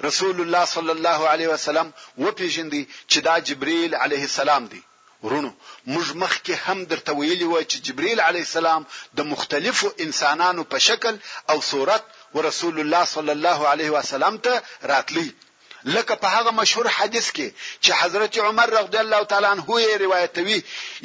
رسول 0.08 0.36
الله 0.44 0.64
صلی 0.76 0.90
الله 0.96 1.20
علیه 1.34 1.48
وسلم 1.54 1.88
وپیژندي 2.24 2.82
چې 3.10 3.18
دا 3.28 3.34
جبرئیل 3.48 3.92
علیه 4.04 4.22
السلام 4.30 4.64
دی 4.74 4.80
ورونو 5.24 5.52
موږ 5.94 6.08
مخکې 6.22 6.54
هم 6.64 6.78
درته 6.90 7.12
ویلي 7.20 7.44
و 7.52 7.62
چې 7.70 7.78
جبرئیل 7.90 8.20
علیه 8.28 8.44
السلام 8.48 8.82
د 9.20 9.28
مختلفو 9.32 9.88
انسانانو 10.06 10.64
په 10.74 10.78
شکل 10.88 11.14
او 11.50 11.58
صورت 11.72 12.04
ورسول 12.34 12.76
الله 12.82 13.04
صلی 13.16 13.32
الله 13.38 13.58
علیه 13.72 13.90
وسلم 13.98 14.38
ته 14.48 14.54
راتلی 14.92 15.28
لکه 15.96 16.14
په 16.22 16.28
هغه 16.36 16.50
مشهور 16.60 16.86
حدیث 16.96 17.26
کې 17.36 17.48
چې 17.84 17.90
حضرت 18.00 18.32
عمر 18.46 18.68
رضی 18.78 18.98
الله 19.04 19.22
تعالی 19.32 19.48
عنہ 19.54 19.64
یې 19.82 20.02
روایتوي 20.04 20.58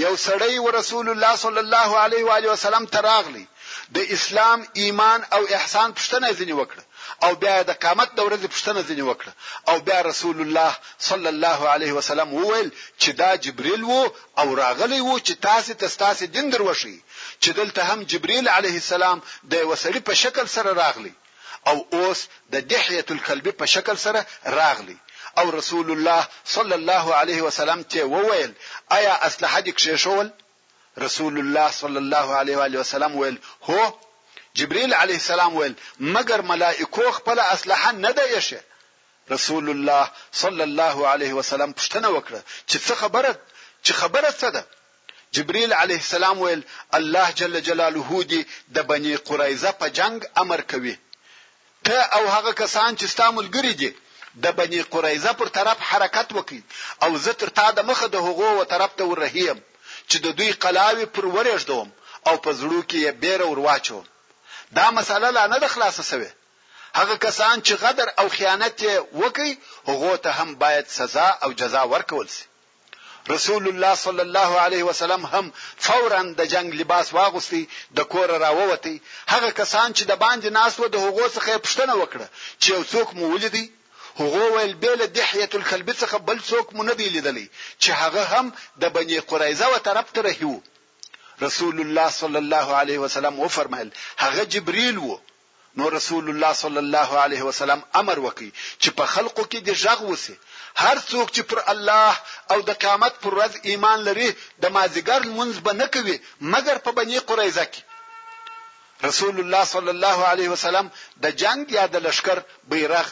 یو 0.06 0.14
سړی 0.26 0.56
و 0.66 0.72
رسول 0.80 1.08
الله 1.14 1.34
صلی 1.46 1.62
الله 1.66 1.90
علیه 2.06 2.24
و 2.30 2.34
علیه 2.38 2.52
وسلم 2.56 2.86
تراغلی 2.96 3.44
د 3.98 4.12
اسلام 4.16 4.60
ایمان 4.82 5.20
او 5.36 5.42
احسان 5.58 5.90
پښتنه 5.98 6.28
ځنی 6.40 6.54
وکړه 6.60 6.84
او 7.26 7.32
بیا 7.44 7.56
د 7.70 7.80
قامت 7.84 8.10
د 8.18 8.28
ورځې 8.28 8.48
پښتنه 8.56 8.82
ځنی 8.90 9.04
وکړه 9.10 9.32
او 9.70 9.76
بیا 9.88 10.00
رسول 10.10 10.38
الله 10.46 10.72
صلی 11.10 11.30
الله 11.34 11.60
علیه 11.76 11.94
وسلم 12.00 12.30
وویل 12.40 12.70
چې 13.02 13.10
دا 13.24 13.30
جبرئیل 13.48 13.84
وو 13.90 14.04
او 14.42 14.48
راغلی 14.64 15.02
وو 15.02 15.20
چې 15.20 15.34
تاسو 15.50 15.74
تاسو 16.06 16.26
دین 16.36 16.48
دروښي 16.54 16.96
چې 17.42 17.50
دلته 17.60 17.82
هم 17.90 18.00
جبرئیل 18.16 18.48
علیه 18.58 18.78
السلام 18.84 19.22
د 19.28 19.54
وسړي 19.70 20.00
په 20.08 20.14
شکل 20.24 20.48
سره 20.58 20.72
راغلی 20.84 21.14
او 21.68 21.86
اوس 21.94 22.20
د 22.54 22.56
دحیه 22.72 23.06
الکلب 23.16 23.48
په 23.60 23.66
شکل 23.74 23.98
سره 23.98 24.26
راغلی 24.60 24.98
او 25.40 25.46
رسول 25.60 25.88
الله 25.96 26.22
صلی 26.56 26.76
الله 26.80 27.06
علیه 27.22 27.42
وسلم 27.48 27.84
ته 27.96 28.02
وویل 28.14 28.52
آیا 28.98 29.14
اسلحه 29.28 29.62
دې 29.66 29.74
کښېښول 29.80 30.28
رسول 31.06 31.36
الله 31.44 31.68
صلی 31.82 32.00
الله 32.04 32.28
علیه 32.42 32.58
و 32.58 32.64
وسلم 32.82 33.14
ویل 33.22 33.38
هو 33.70 33.94
جبريل 34.60 34.94
عليه 35.00 35.20
السلام 35.24 35.54
ویل 35.58 35.74
مگر 36.18 36.42
ملائکو 36.52 37.12
خپل 37.20 37.40
اسلحه 37.46 37.92
نه 38.04 38.12
دیشه 38.20 38.62
رسول 39.32 39.70
الله 39.74 40.12
صلی 40.44 40.64
الله 40.68 41.08
علیه 41.14 41.34
وسلم 41.40 41.74
پوښتنه 41.74 42.10
وکړه 42.16 42.42
چې 42.70 42.78
څه 42.86 42.94
خبره 43.02 43.40
چې 43.86 43.94
خبره 44.02 44.32
څه 44.32 44.50
ده 44.52 44.68
جبريل 45.40 45.74
عليه 45.80 45.98
السلام 46.06 46.38
ویل 46.44 46.62
الله 47.00 47.32
جل 47.42 47.62
جلاله 47.70 48.22
دې 48.30 48.46
د 48.78 48.88
بني 48.94 49.16
قريزه 49.16 49.72
په 49.72 49.86
جنگ 50.02 50.28
امر 50.46 50.62
کوي 50.74 50.96
ته 51.86 51.98
او 52.18 52.24
هغه 52.36 52.52
کسان 52.64 52.92
چې 53.00 53.06
ستا 53.14 53.28
ملګری 53.38 53.74
دي 53.82 53.92
د 54.44 54.46
بنی 54.58 54.82
قریظه 54.94 55.32
پر 55.40 55.48
طرف 55.58 55.78
حرکت 55.90 56.28
وکړي 56.38 56.62
او 57.04 57.12
زه 57.24 57.34
تر 57.42 57.50
تا 57.58 57.68
د 57.78 57.80
مخه 57.90 58.08
د 58.14 58.18
هغو 58.28 58.50
و 58.60 58.64
طرف 58.74 58.92
ته 59.00 59.04
ورهیم 59.12 59.58
چې 60.10 60.18
د 60.26 60.28
دوی 60.38 60.52
قلاوي 60.64 61.06
پر 61.16 61.26
ورېږدوم 61.36 61.88
او 62.28 62.36
په 62.44 62.50
زړو 62.60 62.80
کې 62.90 62.98
یې 63.06 63.12
بیره 63.24 63.46
ورواچوم 63.50 64.06
دا 64.78 64.88
مسله 64.98 65.28
لا 65.38 65.44
نه 65.54 65.58
د 65.64 65.74
خلاصه 65.74 66.04
سوي 66.12 66.30
هغه 67.00 67.16
کسان 67.26 67.56
چې 67.66 67.74
غدر 67.84 68.08
او 68.20 68.26
خیانت 68.38 68.74
وکړي 69.22 69.52
هغه 69.90 70.12
ته 70.24 70.30
هم 70.38 70.50
باید 70.64 70.86
سزا 71.00 71.28
او 71.44 71.50
جزا 71.60 71.84
ورکول 71.94 72.28
شي 72.36 72.44
رسول 73.30 73.68
الله 73.68 73.96
صلی 73.96 74.20
الله 74.20 74.60
علیه 74.60 74.84
وسلم 74.86 75.26
هم 75.26 75.50
فورا 75.78 76.22
د 76.38 76.46
جنگ 76.54 76.74
لباس 76.82 77.14
واغوستي 77.14 77.62
د 77.96 78.00
کور 78.16 78.28
راووتی 78.44 78.96
هغه 79.28 79.52
کسان 79.52 79.94
چې 79.94 80.04
د 80.04 80.12
باندې 80.16 80.50
ناس 80.60 80.80
و 80.80 80.88
د 80.96 81.06
هغو 81.06 81.30
څخه 81.36 81.58
پښتنه 81.68 81.94
وکړه 82.02 82.28
چې 82.60 82.70
یو 82.74 82.84
څوک 82.84 83.10
مو 83.14 83.28
ولیدي 83.34 83.72
هغه 84.18 84.48
ویل 84.56 84.74
بیل 84.84 85.06
دحیه 85.08 85.50
الکلب 85.54 85.94
څخه 85.94 86.16
بل 86.32 86.40
څوک 86.50 86.68
مو 86.76 86.84
نه 86.90 86.94
دی 87.02 87.10
لیدلی 87.16 87.48
چې 87.80 87.90
هغه 88.02 88.24
هم 88.34 88.54
د 88.86 88.96
بنی 88.98 89.20
قریزه 89.32 89.68
و 89.76 89.80
طرف 89.88 90.12
ته 90.18 90.22
رهیو 90.30 90.56
رسول 91.42 91.80
الله 91.86 92.10
صلی 92.22 92.38
الله 92.44 92.76
علیه 92.82 93.00
وسلم 93.06 93.40
و 93.46 93.54
فرمایل 93.60 93.92
هغه 94.26 94.46
جبرئیل 94.58 94.98
وو 95.06 95.18
نو 95.78 95.88
رسول 95.90 96.30
الله 96.30 96.54
صلی 96.54 96.78
الله 96.86 97.10
علیه 97.26 97.44
وسلم 97.50 97.80
امر 98.02 98.18
وکي 98.26 98.50
چې 98.82 98.90
په 98.98 99.06
خلقو 99.14 99.44
کې 99.52 99.60
د 99.70 99.80
ژغ 99.84 100.00
وسی 100.12 100.36
هر 100.76 100.98
څوک 101.10 101.28
چې 101.36 101.42
پر 101.54 101.60
الله 101.74 102.18
او 102.56 102.60
د 102.68 102.72
قیامت 102.84 103.14
پر 103.24 103.34
ورځ 103.40 103.54
ایمان 103.72 104.00
لري 104.10 104.30
د 104.62 104.66
مازیګر 104.76 105.22
منځ 105.40 105.54
به 105.68 105.74
نه 105.80 105.88
کوي 105.98 106.18
مګر 106.54 106.78
په 106.88 106.92
بنی 107.02 107.18
قریظه 107.30 107.66
کې 107.74 107.82
رسول 109.10 109.36
الله 109.46 109.64
صلی 109.76 109.92
الله 109.96 110.18
علیه 110.34 110.50
وسلم 110.56 110.92
د 111.26 111.38
جنگ 111.44 111.72
یا 111.80 111.86
د 111.96 112.06
لشکر 112.08 112.44
بیرغ 112.74 113.08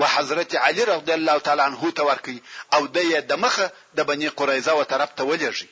و 0.00 0.10
حضرت 0.14 0.54
علی 0.68 0.84
رضی 0.92 1.12
الله 1.18 1.38
تعالی 1.48 1.62
عنه 1.70 1.92
ته 2.00 2.12
ورکی 2.12 2.38
او 2.78 2.86
د 2.96 3.08
د 3.32 3.44
مخه 3.44 3.72
د 4.00 4.10
بنی 4.12 4.28
قریظه 4.40 4.72
و 4.80 4.84
طرف 4.94 5.10
ته 5.20 5.24
ولېږي 5.30 5.66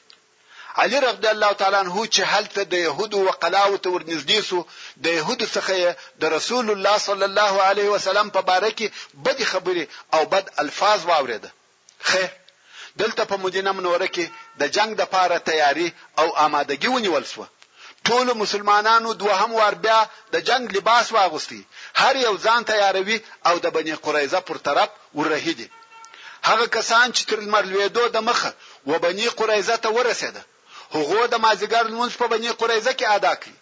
علي 0.78 0.98
رضی 1.00 1.28
الله 1.34 1.52
تعالی 1.60 1.76
عنہ 1.80 1.94
چې 2.14 2.22
هلته 2.32 2.62
د 2.62 2.74
يهودو 2.86 3.18
وقلاو 3.26 3.76
ته 3.84 3.90
ورنږدې 3.90 4.40
سو 4.48 4.58
د 5.04 5.14
يهودو 5.18 5.46
څخه 5.56 5.96
د 6.22 6.32
رسول 6.36 6.70
الله 6.72 6.96
صلی 7.08 7.26
الله 7.30 7.62
علیه 7.70 7.88
وسلم 7.92 8.30
په 8.36 8.40
باره 8.48 8.70
کې 8.78 8.88
بد 9.28 9.38
خبرې 9.50 9.84
او 10.18 10.26
بد 10.34 10.50
الفاظ 10.64 11.00
واورېده 11.04 11.50
خیر 12.00 12.30
دلته 13.02 13.24
په 13.30 13.36
مدینه 13.44 13.72
منوره 13.78 14.06
کې 14.06 14.30
د 14.62 14.72
جنگ 14.76 14.96
د 14.98 15.04
پاره 15.14 15.38
تیاری 15.46 15.86
او 16.18 16.26
آمادګي 16.46 16.88
ونیول 16.94 17.24
سو 17.30 17.46
ټول 18.08 18.26
مسلمانانو 18.42 19.12
دوهم 19.22 19.52
وار 19.60 19.74
بیا 19.86 20.00
د 20.34 20.44
جنگ 20.48 20.70
لباس 20.76 21.08
واغوستي 21.16 21.62
هر 22.02 22.16
یو 22.24 22.34
ځان 22.36 22.64
تیاروي 22.72 23.16
او 23.52 23.54
د 23.64 23.74
بنی 23.78 23.94
قریظه 24.08 24.40
پر 24.50 24.58
طرف 24.68 24.88
ورهیدي 25.14 25.70
هغه 26.50 26.66
کسان 26.76 27.12
چې 27.12 27.24
تر 27.32 27.40
لمر 27.46 27.64
لویدو 27.70 28.04
د 28.18 28.28
مخه 28.28 28.52
وبني 28.92 29.28
قریظه 29.40 29.76
ته 29.86 29.90
ورسېده 29.96 30.42
هغه 30.94 31.25
د 31.33 31.35
مازیګر 31.44 31.85
لمونځ 31.92 32.12
په 32.20 32.27
بنی 32.33 32.51
قریزه 32.61 32.92
کې 32.99 33.07
ادا 33.18 33.35
کړ 33.42 33.53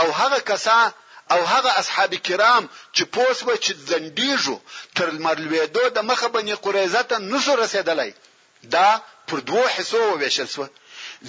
او 0.00 0.06
هغه 0.20 0.38
کسان 0.50 0.86
او 1.32 1.40
هغه 1.52 1.70
اصحاب 1.80 2.12
کرام 2.26 2.64
چې 2.96 3.02
پوس 3.14 3.38
به 3.46 3.54
چې 3.64 3.70
زندېجو 3.90 4.56
تر 4.96 5.06
مرلوېدو 5.24 5.84
د 5.96 5.98
مخه 6.10 6.28
بنی 6.36 6.54
قریزه 6.64 7.02
ته 7.10 7.16
نسو 7.30 7.52
رسیدلای 7.62 8.12
دا 8.74 8.88
پر 9.26 9.38
دوه 9.48 9.66
حصو 9.76 10.00
وویشل 10.12 10.48
سو 10.54 10.62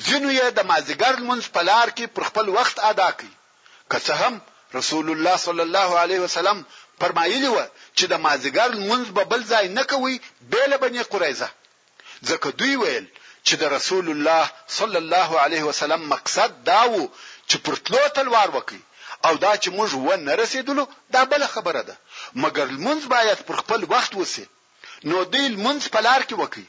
ځینو 0.05 0.29
یې 0.39 0.47
د 0.51 0.59
مازیګر 0.69 1.13
لمونځ 1.21 1.43
په 1.55 1.61
لار 1.69 1.87
کې 1.97 2.05
پر 2.15 2.23
خپل 2.29 2.45
وخت 2.57 2.77
ادا 2.91 3.09
کړ 3.19 3.27
که 3.91 3.97
څه 4.05 4.13
هم 4.21 4.33
رسول 4.79 5.07
الله 5.11 5.35
صلی 5.45 5.63
الله 5.67 5.89
علیه 6.03 6.19
وسلم 6.25 6.59
فرمایلی 7.01 7.49
و 7.51 7.57
چې 7.97 8.05
د 8.11 8.15
مازیګر 8.25 8.69
لمونځ 8.79 9.05
به 9.15 9.23
بل 9.31 9.41
ځای 9.51 9.65
نه 9.77 9.83
کوي 9.91 10.15
بیل 10.51 10.71
بنی 10.83 11.03
قریزه 11.13 11.49
ځکه 12.29 12.47
دوی 12.59 12.75
ویل 12.77 13.05
چې 13.47 13.53
د 13.61 13.73
رسول 13.75 14.09
الله 14.13 14.45
صلی 14.77 14.97
الله 15.03 15.39
علیه 15.43 15.63
وسلم 15.69 16.01
مقصد 16.13 16.63
دا 16.71 16.81
و 16.91 16.95
چې 17.49 17.57
پرتلو 17.67 18.01
تلوار 18.15 18.49
وکړي 18.55 18.81
او 19.27 19.33
دا 19.45 19.51
چې 19.63 19.69
موږ 19.77 19.89
و 20.07 20.11
نه 20.27 20.33
رسیدلو 20.41 20.87
دا 21.15 21.21
بل 21.31 21.43
خبره 21.55 21.81
ده 21.89 21.95
مګر 22.43 22.67
منځ 22.85 23.01
باید 23.15 23.39
پر 23.47 23.55
خپل 23.61 23.85
وخت 23.93 24.15
وسی 24.19 24.45
نو 25.09 25.17
دې 25.33 25.45
منځ 25.65 25.81
په 25.93 25.99
لار 26.07 26.21
کې 26.29 26.35
وکړي 26.41 26.67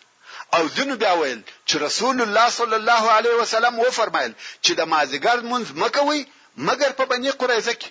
او 0.56 0.62
ځنو 0.76 0.94
بیا 1.02 1.12
ویل 1.20 1.40
چې 1.68 1.74
رسول 1.86 2.22
الله 2.22 2.48
صلی 2.58 2.76
الله 2.80 3.02
علیه 3.18 3.34
وسلم 3.42 3.74
و 3.80 3.90
فرمایل 3.98 4.32
چې 4.64 4.72
د 4.80 4.92
مازیګر 4.92 5.38
منځ 5.50 5.66
مکوي 5.82 6.22
مګر 6.68 6.90
په 6.98 7.04
بنی 7.12 7.30
قریزه 7.40 7.74
کې 7.80 7.90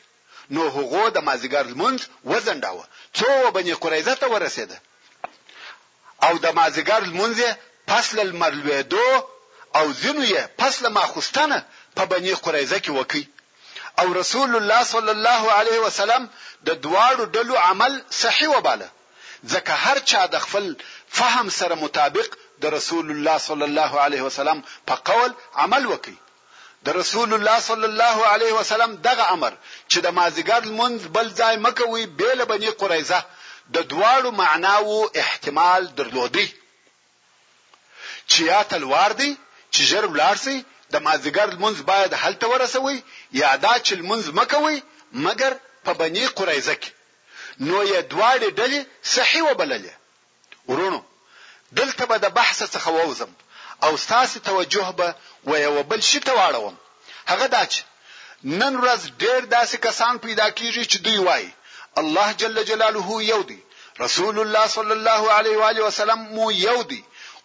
نو 0.56 0.70
هغه 0.76 1.10
د 1.16 1.18
مازیګر 1.28 1.66
منځ 1.82 2.02
وزنداوه 2.30 2.86
څو 3.18 3.52
بنی 3.56 3.74
قریزه 3.84 4.16
ته 4.22 4.28
ورسېده 4.34 4.78
او 6.28 6.34
د 6.44 6.48
مازیګر 6.60 7.02
منځ 7.20 7.36
پس 7.92 8.08
له 8.16 8.24
مرلوېدو 8.42 9.10
او 9.80 9.86
ځینو 10.02 10.24
یې 10.34 10.42
پس 10.60 10.74
له 10.84 10.90
ماخستانه 10.98 11.58
په 11.96 12.04
بني 12.12 12.34
قریزه 12.46 12.78
کې 12.84 12.92
وکی 13.00 13.24
او 14.00 14.14
رسول 14.20 14.56
الله 14.60 14.84
صلی 14.94 15.12
الله 15.18 15.44
علیه 15.60 15.80
وسلم 15.86 16.30
د 16.70 16.80
دواړو 16.86 17.24
ډلو 17.36 17.56
عمل 17.70 18.02
صحیح 18.20 18.48
وباله 18.52 18.90
ځکه 19.54 19.74
هر 19.86 20.00
چا 20.12 20.22
د 20.36 20.40
خپل 20.46 20.70
فهم 21.20 21.50
سره 21.58 21.76
مطابق 21.84 22.38
د 22.66 22.74
رسول 22.78 23.12
الله 23.16 23.38
صلی 23.48 23.64
الله 23.70 23.92
علیه 24.06 24.22
وسلم 24.30 24.64
په 24.92 24.96
قول 25.12 25.34
عمل 25.66 25.86
وکي 25.94 26.16
د 26.90 26.98
رسول 27.02 27.34
الله 27.38 27.60
صلی 27.68 27.88
الله 27.92 28.28
علیه 28.36 28.54
وسلم 28.60 28.96
دغه 29.10 29.28
امر 29.36 29.54
چې 29.92 29.98
د 30.06 30.18
مازیګر 30.20 30.64
منځ 30.80 31.00
بل 31.20 31.30
ځای 31.42 31.58
مکوي 31.58 32.06
بیل 32.22 32.46
بنی 32.56 32.70
قریزه 32.82 33.22
د 33.74 33.88
دواړو 33.94 34.32
معناو 34.44 35.10
احتمال 35.26 35.94
درلودي 36.02 36.50
چې 38.30 38.42
یا 38.52 38.62
تلوار 38.74 39.12
دی 39.22 39.30
چې 39.74 39.82
ژر 39.90 40.04
ولاړ 40.12 40.36
سي 40.46 40.56
د 40.94 41.04
مازیګر 41.06 41.48
لمونځ 41.56 41.78
باید 41.92 42.12
هلته 42.24 42.46
ورسوي 42.54 42.98
یا 43.42 43.52
دا 43.66 43.74
چې 43.86 43.94
لمونځ 44.00 44.26
مکوي 44.40 44.80
مګر 45.28 45.54
په 45.86 45.92
بنی 46.02 46.26
قریزه 46.38 46.76
کې 46.82 46.92
نو 47.68 47.80
یې 47.92 48.00
دواړه 48.12 48.48
ډلې 48.60 48.82
صحیح 49.14 49.44
وبللې 49.50 49.94
ورونو 50.74 51.00
دلته 51.80 52.04
به 52.10 52.18
د 52.26 52.36
بحث 52.40 52.60
څخه 52.74 52.90
ووزم 52.98 53.32
او 53.86 53.92
ساسي 54.04 54.40
توجه 54.50 54.88
به 54.98 55.08
و 55.50 55.58
یو 55.66 55.84
بل 55.92 56.02
شي 56.10 56.20
ته 56.26 56.34
واړوم 56.40 56.76
هغه 57.32 57.48
دا 57.56 57.64
چې 57.72 57.82
نن 58.44 58.74
ورځ 58.84 59.04
ډېر 59.22 59.42
داسې 59.56 59.78
کسان 59.88 60.16
پیدا 60.26 60.48
کیږي 60.58 60.84
چې 60.92 60.98
دوی 61.06 61.20
وایي 61.28 61.50
الله 62.02 62.28
جل 62.42 62.64
جلاله 62.70 63.10
یو 63.34 63.42
دی 63.54 63.60
رسول 64.06 64.36
الله 64.42 64.66
صلی 64.76 64.94
الله 65.00 65.24
علیه 65.38 65.58
و 65.62 65.64
آله 65.70 65.82
وسلم 65.90 66.20
مو 66.36 66.46
یو 66.66 66.78
دی 66.94 67.02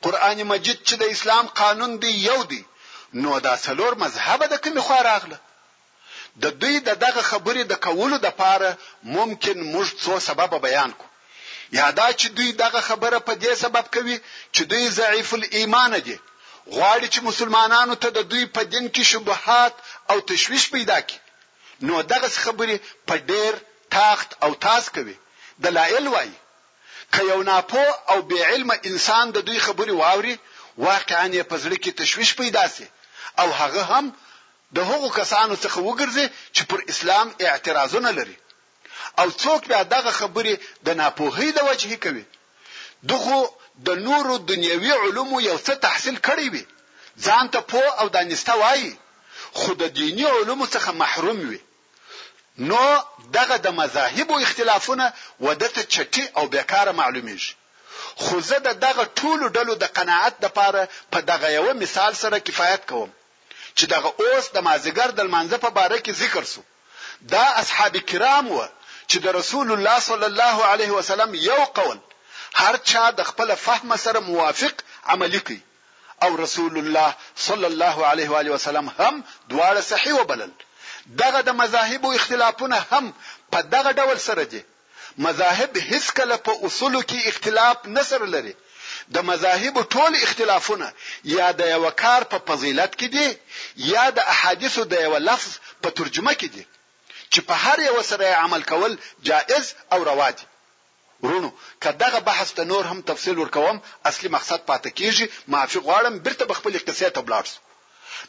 قران 0.06 0.38
مجید 0.52 0.78
چې 0.88 0.94
د 1.02 1.04
اسلام 1.14 1.46
قانون 1.60 1.92
دی 2.02 2.10
یو 2.28 2.40
دی 2.50 2.60
نو 3.22 3.30
دا 3.46 3.54
څلور 3.66 3.92
مذهب 4.04 4.40
د 4.52 4.54
کوم 4.64 4.76
خو 4.86 4.98
راغله 5.10 5.38
د 6.42 6.44
دوی 6.62 6.76
د 6.88 6.90
دغه 7.04 7.22
خبرې 7.30 7.62
د 7.70 7.74
کولو 7.86 8.16
د 8.22 8.28
پاره 8.40 8.70
ممکن 9.16 9.56
موږ 9.72 9.88
څو 10.02 10.14
سبب 10.28 10.50
بیان 10.66 10.90
کو 11.00 11.06
یا 11.78 11.86
دا 12.00 12.08
چې 12.20 12.26
دوی 12.38 12.50
دغه 12.62 12.80
خبره 12.88 13.18
په 13.28 13.34
دې 13.44 13.52
سبب 13.64 13.84
کوي 13.94 14.16
چې 14.54 14.62
دوی 14.72 14.84
ضعیف 14.98 15.28
الایمان 15.38 15.92
دي 16.06 16.16
غواړي 16.76 17.08
چې 17.14 17.20
مسلمانانو 17.28 17.94
ته 18.02 18.08
د 18.18 18.28
دوی 18.34 18.44
په 18.58 18.62
دین 18.74 18.86
کې 18.94 19.02
شبهات 19.12 19.74
او 20.12 20.16
تشویش 20.32 20.64
پیدا 20.74 20.98
کړي 21.08 21.20
نو 21.88 21.94
دغه 22.12 22.28
خبرې 22.46 22.76
په 23.10 23.14
ډېر 23.28 23.52
تاخت 23.94 24.30
او 24.44 24.50
تاس 24.66 24.84
کوي 24.96 25.16
دلایل 25.64 26.06
وایي 26.14 26.36
که 27.12 27.22
یو 27.24 27.42
ناپو 27.42 27.84
او 28.08 28.22
بی 28.22 28.38
علم 28.42 28.70
انسان 28.82 29.30
د 29.30 29.38
دوی 29.46 29.58
خبرې 29.66 29.90
واوري 30.02 30.38
واقعا 30.86 31.26
یې 31.36 31.42
په 31.50 31.56
ځل 31.62 31.74
کې 31.82 31.92
تشويش 32.02 32.34
پیدا 32.40 32.64
سي 32.76 32.86
او 33.40 33.48
هغه 33.60 33.82
هم 33.90 34.06
د 34.76 34.78
هغو 34.90 35.08
کسانو 35.18 35.54
څخه 35.64 35.78
وګرځي 35.90 36.26
چې 36.56 36.62
پر 36.70 36.78
اسلام 36.92 37.28
اعتراضونه 37.46 38.10
لري 38.18 38.36
او 39.20 39.28
څوک 39.42 39.62
بیا 39.70 39.80
دغه 39.94 40.10
خبرې 40.20 40.54
د 40.86 40.88
ناپوهۍ 41.00 41.48
د 41.56 41.60
وجهې 41.68 41.96
کوي 42.04 42.24
دغه 43.10 43.38
د 43.86 43.96
نورو 44.06 44.34
دنیوي 44.50 44.92
علومو 45.02 45.36
یو 45.48 45.58
څه 45.66 45.72
تحصیل 45.86 46.16
کړی 46.28 46.46
وي 46.52 46.64
ځان 47.26 47.46
ته 47.54 47.60
پوه 47.70 47.88
او 48.00 48.06
دانسته 48.08 48.54
وایي 48.60 48.92
خو 49.58 49.70
د 49.82 49.88
دینی 50.00 50.26
علومو 50.36 50.66
څخه 50.74 50.90
محروم 51.02 51.38
وي 51.50 51.60
نو 52.70 53.00
دغه 53.36 53.56
د 53.56 53.66
مذاهب 53.68 54.32
او 54.32 54.38
اختلافونه 54.38 55.12
ودته 55.40 55.82
چټي 55.94 56.24
او 56.38 56.44
بیکاره 56.54 56.92
معلومیږي 57.00 57.52
خو 58.22 58.34
زه 58.48 58.56
د 58.66 58.68
دغه 58.86 59.04
ټولو 59.20 59.46
ډلو 59.56 59.74
د 59.82 59.84
قناعت 59.96 60.34
لپاره 60.44 60.88
په 61.12 61.18
دغه 61.30 61.48
یو 61.58 61.74
مثال 61.82 62.12
سره 62.22 62.40
کفایت 62.48 62.82
کوم 62.90 63.10
چې 63.78 63.84
دغه 63.94 64.08
اوس 64.22 64.44
د 64.54 64.58
مازیګر 64.68 65.08
د 65.18 65.22
منځ 65.34 65.50
په 65.64 65.70
باره 65.76 65.98
کې 66.04 66.12
ذکر 66.22 66.44
سو 66.52 66.62
دا 67.32 67.44
اصحاب 67.62 67.94
کرام 68.10 68.46
و 68.52 68.66
چې 69.10 69.16
د 69.24 69.26
رسول 69.38 69.68
الله 69.72 69.98
صلی 70.10 70.26
الله 70.32 70.56
علیه 70.72 70.90
وسلم 70.98 71.30
یو 71.50 71.62
قول 71.78 71.98
هر 72.60 72.76
چا 72.90 73.04
د 73.18 73.20
خپل 73.30 73.48
فهم 73.66 73.96
سره 74.04 74.20
موافق 74.30 74.74
عملی 75.12 75.40
کوي 75.46 75.60
او 76.24 76.30
رسول 76.44 76.74
الله 76.80 77.10
صلی 77.46 77.64
الله 77.72 77.96
علیه 78.10 78.28
و 78.32 78.38
وسلم 78.54 78.86
هم 78.98 79.14
دواړه 79.50 79.82
صحیح 79.92 80.14
وبلل 80.20 80.50
دغه 81.06 81.40
د 81.48 81.50
مذاهب 81.62 82.02
او 82.06 82.12
اختلافونه 82.18 82.76
هم 82.90 83.04
په 83.52 83.58
دغه 83.74 83.90
ډول 83.98 84.18
سره 84.28 84.42
دي 84.52 84.62
مذاهب 85.26 85.70
هیڅ 85.90 86.06
کله 86.18 86.36
په 86.46 86.52
اصولو 86.66 87.00
کې 87.10 87.18
اختلاف 87.30 87.76
نه 87.96 88.02
سره 88.10 88.26
لري 88.34 88.54
د 89.14 89.16
مذاهب 89.30 89.74
ټول 89.94 90.12
اختلافونه 90.26 90.86
یا 91.38 91.48
د 91.60 91.62
یو 91.74 91.84
کار 92.04 92.22
په 92.32 92.38
فضیلت 92.48 92.92
کې 93.00 93.08
دي 93.14 93.26
یا 93.92 94.04
د 94.18 94.18
احادیثو 94.34 94.82
د 94.92 94.94
یو 95.06 95.14
لفظ 95.28 95.50
په 95.82 95.88
ترجمه 95.98 96.32
کې 96.40 96.48
دي 96.54 96.64
چې 97.32 97.40
په 97.48 97.54
هر 97.64 97.78
یو 97.88 97.96
سره 98.10 98.26
عمل 98.44 98.62
کول 98.72 98.92
جائز 99.28 99.66
او 99.92 100.00
روا 100.10 100.28
دي 100.38 100.44
ورونو 101.24 101.50
کداغه 101.84 102.20
بحث 102.28 102.48
ته 102.56 102.62
نور 102.72 102.84
هم 102.90 102.98
تفصیل 103.10 103.36
ورکوم 103.38 103.76
اصلي 104.10 104.28
مقصد 104.36 104.60
پاتې 104.70 104.90
کیږي 104.98 105.24
معافي 105.52 105.78
غواړم 105.86 106.12
برته 106.26 106.44
بخپل 106.50 106.72
اقتصاد 106.74 107.12
ته 107.16 107.22
بلاړم 107.26 107.54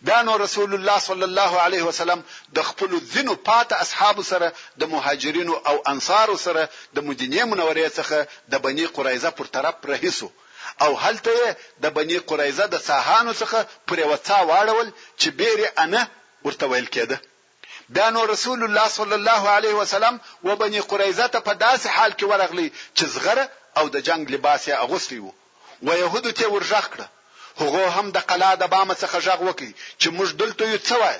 بیا 0.02 0.22
نو 0.22 0.38
رسول 0.38 0.74
الله 0.74 1.00
صلی 1.00 1.24
الله 1.24 1.60
علیه 1.66 1.84
وسلم 1.84 2.24
د 2.58 2.68
خپل 2.70 2.98
ذنو 3.14 3.36
پات 3.50 3.74
اصحاب 3.78 4.20
سره 4.30 4.52
د 4.84 4.92
مهاجرینو 4.94 5.56
او 5.72 5.78
انصار 5.94 6.28
سره 6.46 6.68
د 6.98 7.08
مدینه 7.10 7.40
منورې 7.52 7.88
څخه 7.98 8.28
د 8.52 8.64
بنی 8.68 8.86
قریظه 8.98 9.30
پر 9.40 9.46
طرف 9.56 9.76
رهیسو 9.92 10.30
او 10.86 10.92
هلته 11.00 11.56
د 11.86 11.96
بنی 11.98 12.18
قریظه 12.32 12.66
د 12.76 12.84
ساهانو 12.90 13.34
څخه 13.42 13.58
پر 13.92 14.00
وتا 14.12 14.38
واړول 14.50 14.90
چې 15.22 15.28
بیره 15.42 15.68
انا 15.86 16.06
ورته 16.46 16.66
ویل 16.66 16.88
کېده 16.96 17.18
بیا 17.96 18.08
نو 18.16 18.26
رسول 18.34 18.64
الله 18.68 18.88
صلی 19.00 19.16
الله 19.20 19.50
علیه 19.58 19.74
وسلم 19.82 20.20
و 20.48 20.56
بنی 20.64 20.82
قریظه 20.94 21.28
ته 21.36 21.40
په 21.50 21.54
داسې 21.66 21.88
حال 21.98 22.12
کې 22.20 22.24
ورغلی 22.32 22.72
چې 22.96 23.04
زغره 23.18 23.50
او 23.78 23.90
د 23.96 24.08
جنگ 24.08 24.24
لباس 24.36 24.68
یې 24.68 24.72
اغوستی 24.86 25.20
وو 25.22 25.32
و 25.88 25.94
يهودو 26.04 26.32
ته 26.38 26.48
ورژغ 26.54 26.86
کړه 26.94 27.06
هغه 27.62 27.84
هم 27.96 28.08
د 28.16 28.18
قلا 28.30 28.52
د 28.62 28.64
بامه 28.74 28.96
څخه 29.04 29.18
غږ 29.28 29.40
وکړي 29.50 29.72
چې 30.02 30.08
موږ 30.18 30.30
دلته 30.42 30.62
یو 30.74 30.80
څه 30.88 30.96
وای 31.04 31.20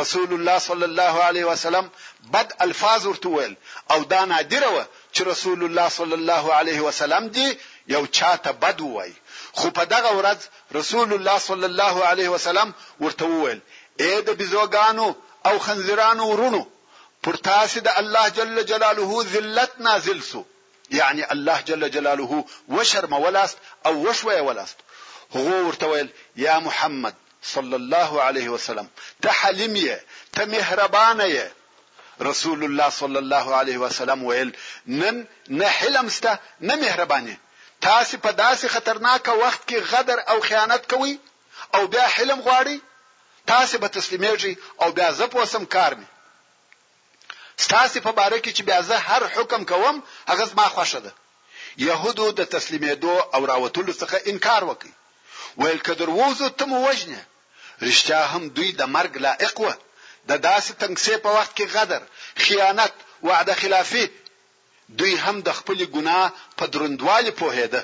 رسول 0.00 0.30
الله 0.36 0.56
صلی 0.68 0.86
الله 0.90 1.14
علیه 1.28 1.44
وسلم 1.52 1.86
بد 2.34 2.48
الفاظ 2.66 3.02
ورته 3.06 3.28
ویل 3.36 3.54
او 3.92 3.98
دا 4.12 4.20
نادره 4.32 4.68
و 4.74 4.76
چې 5.14 5.20
رسول 5.32 5.60
الله 5.66 5.88
صلی 5.98 6.16
الله 6.20 6.44
علیه 6.60 6.80
وسلم 6.88 7.24
دی 7.36 7.48
یو 7.94 8.02
چاته 8.18 8.50
بد 8.64 8.78
وای 8.80 9.12
خو 9.58 9.68
په 9.76 9.84
دغه 9.94 10.10
ورځ 10.18 10.40
رسول 10.78 11.12
الله 11.16 11.38
صلی 11.48 11.64
الله 11.70 11.94
علیه 12.10 12.28
وسلم 12.34 12.68
ورته 13.04 13.24
ویل 13.26 13.60
اې 14.00 14.18
د 14.26 14.28
بزوګانو 14.38 15.06
او 15.48 15.58
خنزیرانو 15.66 16.24
ورونو 16.30 16.62
پر 17.24 17.34
تاسو 17.48 17.80
د 17.86 17.88
الله 18.00 18.28
جل 18.38 18.56
جلاله 18.70 19.24
ذلت 19.34 19.72
نازل 19.88 20.18
سو 20.30 20.44
یعنی 20.98 21.22
الله 21.34 21.60
جل 21.68 21.88
جلاله 21.96 22.44
وشرم 22.74 23.12
ولاست 23.24 23.58
او 23.86 23.92
وشوي 24.08 24.40
ولاست 24.48 24.76
هغه 25.34 25.62
ورته 25.66 25.86
ویل 25.86 26.08
یا 26.36 26.60
محمد 26.60 27.14
صلی 27.52 27.74
الله 27.74 28.10
علیه 28.28 28.48
وسلم 28.50 28.86
ته 29.22 29.30
حلیم 29.40 29.74
یې 29.84 29.96
ته 30.34 30.44
مهربانه 30.52 31.24
یې 31.36 31.46
رسول 32.30 32.60
الله 32.64 32.90
صلی 33.00 33.18
الله 33.18 33.46
علیه 33.60 33.78
وسلم 33.84 34.24
ویل 34.24 34.50
نن 35.02 35.26
نه 35.48 35.68
حلمسته 35.78 36.38
نه 36.60 36.74
مهربانه 36.76 37.36
تاسو 37.80 38.18
په 38.18 38.30
داسې 38.32 38.66
خطرناک 38.66 39.26
وخت 39.44 39.68
کې 39.68 39.78
غدر 39.92 40.18
او 40.28 40.40
خیانت 40.48 40.88
کوئ 40.94 41.16
او 41.74 41.86
بیا 41.94 42.06
حلم 42.14 42.40
غواړي 42.46 42.76
تاسو 43.52 43.78
به 43.78 43.88
تسلیمیږئ 43.88 44.82
او 44.82 44.92
بیا 44.92 45.12
زه 45.20 45.26
پوسم 45.26 45.64
کار 45.64 45.94
می 46.02 46.06
تاسو 47.68 48.00
په 48.06 48.12
باره 48.12 48.42
کې 48.42 48.52
چې 48.56 48.62
بیا 48.68 48.80
زه 48.82 48.96
هر 49.08 49.26
حکم 49.34 49.64
کوم 49.74 50.02
هغه 50.30 50.50
ما 50.62 50.68
خوښه 50.76 50.96
ده 50.96 51.12
يهودو 51.76 52.30
د 52.30 52.44
تسلیمېدو 52.56 53.34
او 53.34 53.46
راوتلو 53.52 53.92
څخه 53.92 54.28
انکار 54.32 54.64
وکړي 54.70 54.92
ویل 55.58 55.78
کدر 55.86 56.10
ووزو 56.10 56.48
ته 56.58 56.64
مو 56.70 56.78
وجنه 56.88 57.22
رښتیا 57.86 58.20
هم 58.32 58.42
دوی 58.56 58.70
د 58.72 58.82
مرګ 58.94 59.12
لائق 59.26 59.56
و 59.64 59.68
د 60.28 60.32
داسې 60.48 60.72
تنګسي 60.82 61.14
په 61.24 61.30
وخت 61.36 61.52
کې 61.58 61.66
غدر 61.74 62.02
خیانت 62.44 62.92
وعده 63.28 63.54
خلافی 63.62 64.04
دوی 64.98 65.14
هم 65.24 65.36
د 65.48 65.48
خپل 65.58 65.78
ګناه 65.94 66.26
په 66.58 66.64
دروندوالي 66.72 67.32
پوهیده 67.40 67.82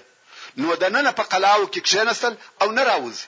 نو 0.60 0.68
د 0.82 0.84
نن 0.94 1.06
په 1.18 1.22
قلاو 1.32 1.62
کې 1.72 1.80
کښینستل 1.86 2.34
او 2.62 2.68
نه 2.78 2.82
راوځي 2.90 3.26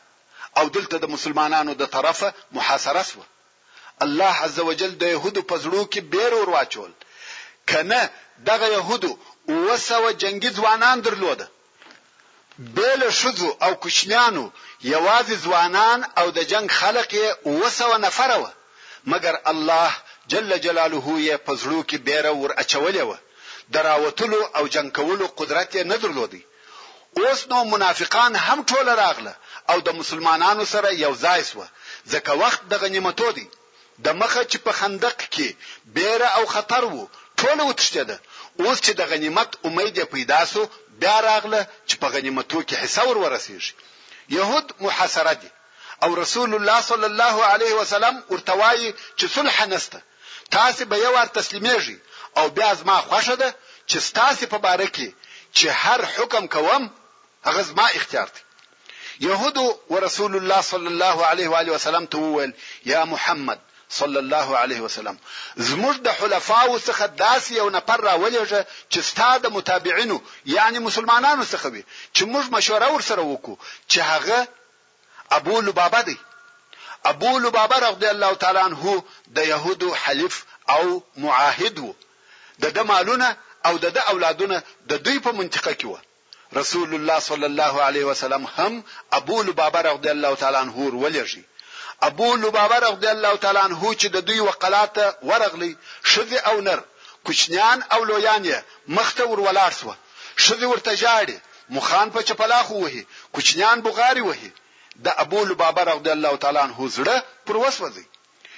او 0.58 0.64
دلته 0.76 0.96
د 1.02 1.06
مسلمانانو 1.14 1.72
د 1.80 1.84
طرفه 1.94 2.28
محاصره 2.56 3.02
سو 3.10 3.20
الله 4.04 4.32
عزوجل 4.44 4.92
د 5.02 5.04
يهودو 5.14 5.42
په 5.50 5.56
زړو 5.64 5.82
کې 5.92 6.00
بیر 6.12 6.32
ور 6.38 6.50
واچول 6.56 6.92
کنه 7.70 8.00
دغه 8.50 8.66
يهودو 8.76 9.12
وسو 9.66 10.04
جنگي 10.22 10.50
ځوانان 10.58 10.96
درلوده 11.06 11.46
بیل 12.58 13.10
شذو 13.20 13.48
او 13.64 13.72
کوچنیانو 13.82 14.44
یوازې 14.94 15.34
ځوانان 15.44 16.00
او 16.20 16.26
د 16.36 16.38
جنگ 16.52 16.66
خلق 16.80 17.08
یې 17.20 17.28
وسو 17.60 17.90
نفره 18.06 18.36
و 18.42 18.46
مګر 19.10 19.34
الله 19.52 19.90
جل 20.32 20.50
جلاله 20.64 21.06
یې 21.26 21.36
پزړو 21.46 21.80
کې 21.88 21.96
بیره 22.06 22.32
ور 22.42 22.52
اچولې 22.62 23.02
و 23.08 23.12
دراوتلو 23.74 24.40
او 24.56 24.64
جنگ 24.74 24.88
کولو 24.96 25.26
قدرت 25.40 25.68
یې 25.76 25.82
نه 25.90 25.96
درلودي 26.02 26.42
اوس 27.20 27.40
نو 27.50 27.58
منافقان 27.74 28.32
هم 28.46 28.64
ټول 28.70 28.86
راغله 29.02 29.34
او 29.70 29.78
د 29.86 29.88
مسلمانانو 30.00 30.64
سره 30.74 30.88
یو 31.04 31.12
ځای 31.24 31.40
سو 31.50 31.64
ځکه 32.12 32.30
وخت 32.42 32.62
د 32.70 32.74
غنیمتو 32.82 33.28
دی 33.36 33.46
د 34.04 34.06
مخه 34.20 34.42
چې 34.50 34.56
په 34.64 34.72
خندق 34.78 35.16
کې 35.34 35.48
بیره 35.96 36.28
او 36.38 36.46
خطر 36.54 36.84
وو 36.90 37.06
ټول 37.40 37.58
وتشتده 37.70 38.16
اوس 38.62 38.76
چې 38.84 38.90
د 39.00 39.02
غنیمت 39.12 39.50
امید 39.68 39.96
پیدا 40.12 40.40
سو 40.52 40.62
بیا 41.00 41.16
راغله 41.28 41.60
چې 41.88 41.94
په 42.00 42.06
غنیمتو 42.14 42.58
کې 42.68 42.74
حصہ 42.82 43.02
ور 43.08 43.18
ورسیږي 43.24 43.72
يهود 44.36 44.66
محاصره 44.84 45.32
دي 45.42 45.50
او 46.04 46.10
رسول 46.22 46.50
الله 46.56 46.80
صلی 46.90 47.06
الله 47.12 47.36
علیه 47.52 47.72
وسلم 47.80 48.14
ورته 48.32 48.52
وایي 48.60 48.88
چې 49.18 49.24
صلح 49.36 49.58
نسته 49.72 49.98
تاسو 50.56 50.82
به 50.90 50.96
یو 51.06 51.12
ار 51.22 51.26
تسلیمېږي 51.38 51.96
او 52.38 52.44
بیا 52.56 52.70
زما 52.80 52.96
خوښه 53.08 53.34
ده 53.42 53.48
چې 53.90 53.96
تاسو 54.20 54.42
په 54.52 54.58
باره 54.64 54.86
کې 54.96 55.08
چې 55.56 55.66
هر 55.82 56.00
حکم 56.14 56.44
کوم 56.54 56.82
هغه 57.46 57.62
زما 57.70 57.86
اختیار 57.98 58.28
دی 58.34 58.40
يهود 59.28 59.56
ورسول 59.92 60.32
الله 60.36 60.60
صلى 60.72 60.88
الله 60.94 61.16
عليه 61.30 61.48
واله 61.52 61.72
وسلم 61.74 62.04
تول 62.14 62.50
يا 62.92 63.00
محمد 63.12 63.60
صلی 63.88 64.16
الله 64.18 64.56
علیه 64.58 64.80
وسلم 64.80 65.18
زموږ 65.58 65.96
د 66.06 66.08
حلفاو 66.18 66.78
څخه 66.88 67.04
داس 67.22 67.50
یو 67.50 67.70
نفر 67.70 68.00
راولېږه 68.00 68.66
چې 68.92 68.98
ستاد 69.10 69.46
متابعینو 69.56 70.18
یعنی 70.44 70.78
مسلمانانو 70.78 71.44
څخه 71.52 71.66
وي 71.72 71.82
چې 72.16 72.22
موږ 72.32 72.44
مشوره 72.56 72.88
ورسره 72.94 73.22
وکړو 73.32 73.56
چې 73.92 73.98
هغه 74.10 74.48
ابو 75.38 75.60
لبابه 75.60 76.00
دی 76.02 76.18
ابو 77.12 77.38
لبابه 77.38 77.76
رضی 77.88 78.06
الله 78.06 78.34
تعالی 78.34 78.58
عنہ 78.66 79.00
د 79.26 79.38
يهودو 79.52 79.94
حلیف 80.02 80.44
او 80.70 80.84
معاهد 81.24 81.78
وو 81.78 81.94
د 82.60 82.66
د 82.76 82.86
مالونه 82.92 83.36
او 83.66 83.78
د 83.84 83.96
د 83.96 83.98
اولادونه 83.98 84.62
د 84.90 84.94
دوی 84.94 85.18
په 85.20 85.32
منطقه 85.32 85.72
کې 85.74 85.84
وو 85.84 85.98
رسول 86.56 86.94
الله 86.94 87.18
صلی 87.18 87.46
الله 87.46 87.82
علیه 87.88 88.04
وسلم 88.10 88.46
هم 88.58 88.82
ابو 89.20 89.42
لبابه 89.42 89.80
رضی 89.94 90.08
الله 90.10 90.34
تعالی 90.34 90.56
عنہ 90.56 90.72
ورولېږي 90.80 91.40
ابو 92.02 92.36
لبابه 92.36 92.78
رضی 92.78 93.06
الله 93.08 93.36
تعالی 93.36 93.58
عنہ 93.58 93.94
چې 93.98 94.06
د 94.06 94.16
دوی 94.26 94.40
وقالات 94.40 94.96
ورغلی 95.22 95.74
شذ 96.04 96.32
او 96.32 96.60
نر 96.60 96.80
کوچنیان 97.24 97.82
او 97.92 98.04
لویان 98.04 98.44
یې 98.44 98.58
مخته 98.88 99.24
ور 99.26 99.40
ولاړ 99.40 99.70
شو 99.80 99.92
شذ 100.36 100.62
ورته 100.64 100.94
جاړي 100.96 101.38
مخان 101.76 102.10
په 102.10 102.22
چپلا 102.22 102.62
خو 102.62 102.74
وهي 102.80 103.06
کوچنیان 103.34 103.80
بغاری 103.80 104.20
وهي 104.20 104.50
د 104.96 105.06
ابو 105.24 105.44
لبابه 105.44 105.82
رضی 105.84 106.10
الله 106.16 106.36
تعالی 106.42 106.58
عنہ 106.58 106.88
زړه 106.96 107.16
پر 107.46 107.56
وسوځي 107.56 108.04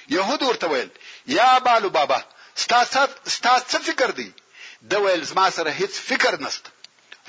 يهود 0.09 0.43
ورته 0.43 0.67
ویل 0.69 0.89
یا 1.37 1.47
ابو 1.55 1.75
لبابه 1.87 2.23
ستا 2.55 2.83
ستا 2.85 3.53
څه 3.71 3.77
فکر 3.87 4.11
دی 4.19 4.31
د 4.91 5.01
ویل 5.03 5.23
زما 5.31 5.49
سره 5.57 5.69
هیڅ 5.79 5.91
فکر 6.09 6.39
نست 6.41 6.65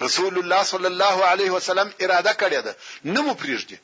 رسول 0.03 0.39
الله 0.39 0.63
صلی 0.73 0.87
الله 0.93 1.25
علیه 1.25 1.51
وسلم 1.51 1.93
اراده 2.05 2.33
کړې 2.41 2.61
ده 2.67 2.77
نه 3.05 3.21
مو 3.23 3.35
پریږدي 3.43 3.79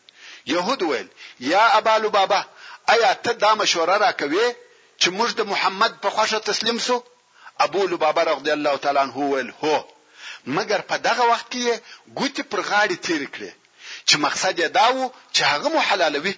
يهود 0.46 0.82
ویل 0.82 1.08
یا 1.40 1.68
ابالو 1.78 2.10
بابا 2.10 2.44
آیا 2.88 3.12
ته 3.14 3.32
دا 3.32 3.54
مشوره 3.54 3.96
را 3.96 4.12
کوي 4.20 4.46
چې 5.02 5.08
موږ 5.18 5.30
د 5.36 5.40
محمد 5.52 5.92
په 6.02 6.08
خوښه 6.14 6.38
تسلیم 6.48 6.78
سو 6.86 6.96
ابو 7.64 7.80
لبابا 7.92 8.22
رضی 8.32 8.50
الله 8.56 8.76
تعالی 8.82 8.98
عنہ 9.04 9.16
ویل 9.16 9.50
هو 9.62 9.84
مګر 10.56 10.80
په 10.90 10.96
دغه 11.06 11.24
وخت 11.30 11.46
کې 11.52 11.78
ګوتی 12.18 12.42
پر 12.50 12.60
غاړه 12.68 12.96
تیر 13.06 13.22
کړې 13.34 13.52
چې 14.08 14.14
مقصد 14.24 14.58
یې 14.62 14.68
دا 14.78 14.86
و 14.96 15.12
چې 15.36 15.42
هغه 15.52 15.68
مو 15.68 15.80
حلالوي 15.88 16.34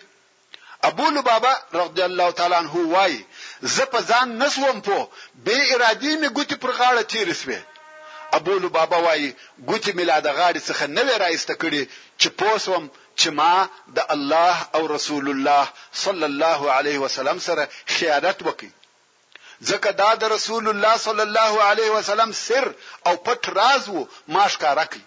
ابو 0.83 1.07
لبابا 1.17 1.53
رضی 1.81 2.03
الله 2.03 2.31
تعالی 2.31 2.55
عنہ 2.55 2.75
وای 2.95 3.25
زه 3.63 3.85
په 3.85 3.99
ځان 4.13 4.29
نسوم 4.43 4.81
په 4.81 5.07
به 5.45 5.75
ارادي 5.75 6.17
می 6.17 6.29
ګوتی 6.29 6.55
پر 6.63 6.71
غاړه 6.79 7.03
تیر 7.13 7.29
سوې 7.43 7.61
ابو 8.33 8.59
لبابا 8.59 8.97
وای 8.99 9.33
ګوتی 9.69 9.93
ملا 9.99 10.21
د 10.21 10.29
غاړې 10.39 10.61
څخه 10.69 10.87
نه 10.97 11.03
وې 11.05 11.17
راایسته 11.23 11.55
کړې 11.55 11.83
چې 12.21 12.29
پوسوم 12.39 12.85
چې 13.21 13.29
ما 13.39 13.53
د 13.97 13.99
الله 14.15 14.57
او 14.77 14.83
رسول 14.97 15.27
الله 15.35 15.65
صلی 16.05 16.27
الله 16.33 16.61
علیه 16.79 16.99
وسلم 17.05 17.39
سره 17.47 17.63
شهادت 17.99 18.39
وکړ 18.49 18.71
ځکه 19.71 19.89
دا 20.03 20.11
د 20.23 20.31
رسول 20.37 20.65
الله 20.73 20.95
صلی 21.07 21.25
الله 21.29 21.53
علیه 21.71 21.91
وسلم 21.99 22.31
سر 22.47 22.67
او 23.09 23.15
پټ 23.27 23.43
راز 23.59 23.83
وو 23.95 24.03
ماشکاره 24.37 24.85
کړ 24.93 25.01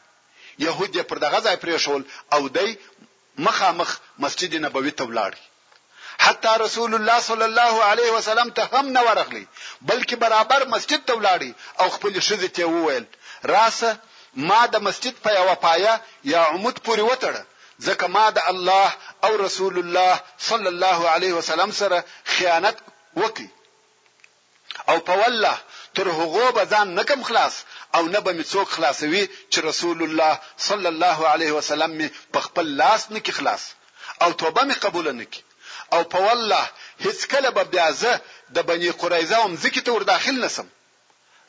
يهود 0.65 0.93
پر 1.11 1.17
دغه 1.25 1.39
ځای 1.45 1.55
پریښول 1.63 2.01
او 2.35 2.41
دی 2.57 2.69
مخامخ 3.45 3.89
مسجد 4.23 4.53
نبوي 4.65 4.91
ته 4.99 5.03
ولاړ 5.11 5.33
حتی 6.25 6.51
رسول 6.65 6.91
الله 6.99 7.19
صلی 7.29 7.45
الله 7.51 7.73
علیه 7.91 8.09
وسلم 8.15 8.49
ته 8.57 8.63
هم 8.73 8.85
نه 8.97 9.01
ورغلی 9.07 9.45
بلکې 9.85 10.15
برابر 10.25 10.65
مسجد 10.75 11.05
ته 11.11 11.21
ولاړ 11.21 11.41
او 11.85 11.87
خپل 11.95 12.19
شذ 12.31 12.41
ته 12.59 12.65
وویل 12.73 13.05
راسه 13.55 13.99
ما 14.49 14.59
د 14.73 14.85
مسجد 14.87 15.15
په 15.23 15.29
یو 15.39 15.55
پایا 15.67 15.95
یا 16.33 16.41
عمود 16.53 16.83
پورې 16.85 17.07
وتړه 17.11 17.43
ځکه 17.87 18.05
ما 18.15 18.25
د 18.37 18.39
الله 18.51 18.87
او 19.25 19.31
رسول 19.45 19.75
الله 19.83 20.13
صلی 20.49 20.69
الله 20.73 20.99
علیه 21.15 21.33
وسلم 21.39 21.71
سره 21.81 21.97
خیانت 22.35 22.77
وکي 23.21 23.47
او 24.91 24.97
په 25.07 25.13
والله 25.21 25.55
تر 25.95 26.07
هغه 26.19 26.45
به 26.55 26.63
ځان 26.73 26.87
نکم 26.99 27.21
خلاص 27.29 27.55
او 27.95 28.03
نه 28.13 28.19
به 28.25 28.31
څوک 28.53 28.67
خلاصوي 28.75 29.23
چې 29.51 29.59
رسول 29.69 29.99
الله 30.07 30.33
صلی 30.69 30.89
الله 30.93 31.17
علیه 31.33 31.51
وسلم 31.59 31.91
په 32.33 32.39
خپل 32.45 32.65
لاس 32.81 33.01
نکي 33.15 33.31
خلاص 33.39 33.63
او 34.23 34.29
توبه 34.41 34.61
می 34.69 34.75
قبول 34.85 35.07
نکي 35.21 35.41
او 35.93 36.01
په 36.13 36.19
والله 36.27 36.63
هیڅ 37.05 37.19
کله 37.31 37.49
به 37.55 37.63
بیا 37.73 37.87
زه 38.01 38.11
د 38.55 38.57
بنی 38.69 38.89
قریظه 39.01 39.37
هم 39.43 39.53
ځکه 39.63 39.79
ته 39.85 39.89
ور 39.95 40.03
داخل 40.13 40.35
نسم 40.45 40.67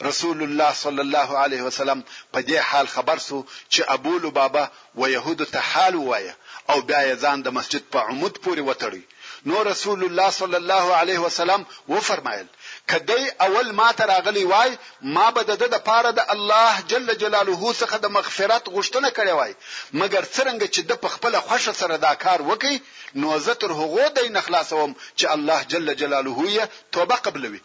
رسول 0.02 0.42
الله 0.42 0.72
صلی 0.74 1.00
الله 1.00 1.36
علیه 1.36 1.62
وسلم 1.62 2.02
په 2.32 2.40
دې 2.42 2.56
حال 2.58 2.86
خبر 2.88 3.18
سو 3.18 3.44
چې 3.70 3.82
ابو 3.88 4.18
لبابا 4.18 4.70
و 4.94 5.06
يهود 5.08 5.42
ته 5.44 5.58
حال 5.60 5.94
وایه 5.96 6.36
او 6.70 6.80
بیا 6.80 7.02
یې 7.10 7.16
ځان 7.22 7.42
د 7.42 7.48
مسجد 7.48 7.84
په 7.90 7.98
عمود 8.00 8.38
پورې 8.44 8.60
وتړي 8.68 9.02
نو 9.46 9.62
رسول 9.62 10.04
الله 10.04 10.30
صلی 10.30 10.56
الله 10.56 10.94
علیه 10.96 11.18
وسلم 11.18 11.64
و 11.88 12.00
فرمایل 12.00 12.46
کدی 12.90 13.30
اول 13.40 13.72
ما 13.72 13.92
ته 13.92 14.04
راغلی 14.06 14.44
وای 14.44 14.76
ما 15.16 15.30
به 15.30 15.42
د 15.42 15.50
د 15.74 15.78
پاره 15.88 16.10
د 16.10 16.20
الله 16.34 16.80
جل 16.92 17.14
جلاله 17.14 17.74
څخه 17.74 17.94
د 17.94 18.06
مغفرت 18.06 18.68
غوښتنه 18.68 19.10
کړې 19.16 19.28
وای 19.28 19.54
مګر 19.94 20.22
څنګه 20.36 20.66
چې 20.74 20.80
د 20.80 21.08
خپل 21.14 21.36
خوښه 21.40 21.72
سره 21.82 21.96
دا 21.96 22.14
کار 22.14 22.42
وکي 22.50 22.80
نو 23.14 23.38
زه 23.38 23.54
تر 23.54 23.70
هغو 23.82 24.08
د 24.16 24.24
نخلاصوم 24.38 24.96
چې 25.18 25.24
الله 25.36 25.62
جل 25.64 25.94
جلاله 26.04 26.50
یې 26.54 26.68
توبه 26.92 27.16
قبلوي 27.28 27.60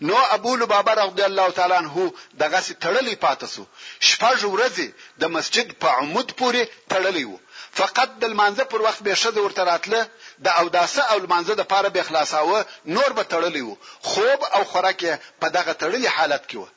نو 0.00 0.16
ابو 0.30 0.56
لبابه 0.56 0.92
رضی 0.94 1.22
الله 1.22 1.48
تعالی 1.58 1.74
عنہ 1.74 2.10
دغه 2.40 2.74
تړلې 2.84 3.14
پاتاسو 3.20 3.64
شپږ 4.08 4.38
ورځې 4.54 4.86
د 5.24 5.32
مسجد 5.36 5.72
په 5.84 5.88
عمود 5.98 6.32
پورې 6.38 6.62
تړلې 6.88 7.24
وو 7.28 7.38
فقط 7.80 8.10
د 8.22 8.34
منځ 8.34 8.60
پر 8.72 8.82
وخت 8.88 9.02
به 9.06 9.14
شد 9.22 9.38
ورته 9.38 9.64
راتله 9.64 10.10
د 10.48 10.48
او 10.60 10.68
داسه 10.76 11.02
او 11.12 11.18
منځ 11.26 11.46
د 11.60 11.68
پاره 11.72 11.88
به 11.96 12.02
خلاصاوه 12.10 12.64
نور 12.96 13.12
به 13.20 13.24
تړلې 13.24 13.60
وو 13.60 13.76
خوب 14.10 14.40
او 14.58 14.64
خوراک 14.64 15.04
په 15.40 15.48
دغه 15.48 15.72
تړلې 15.72 16.08
حالت 16.18 16.46
کې 16.50 16.56
وو 16.56 16.68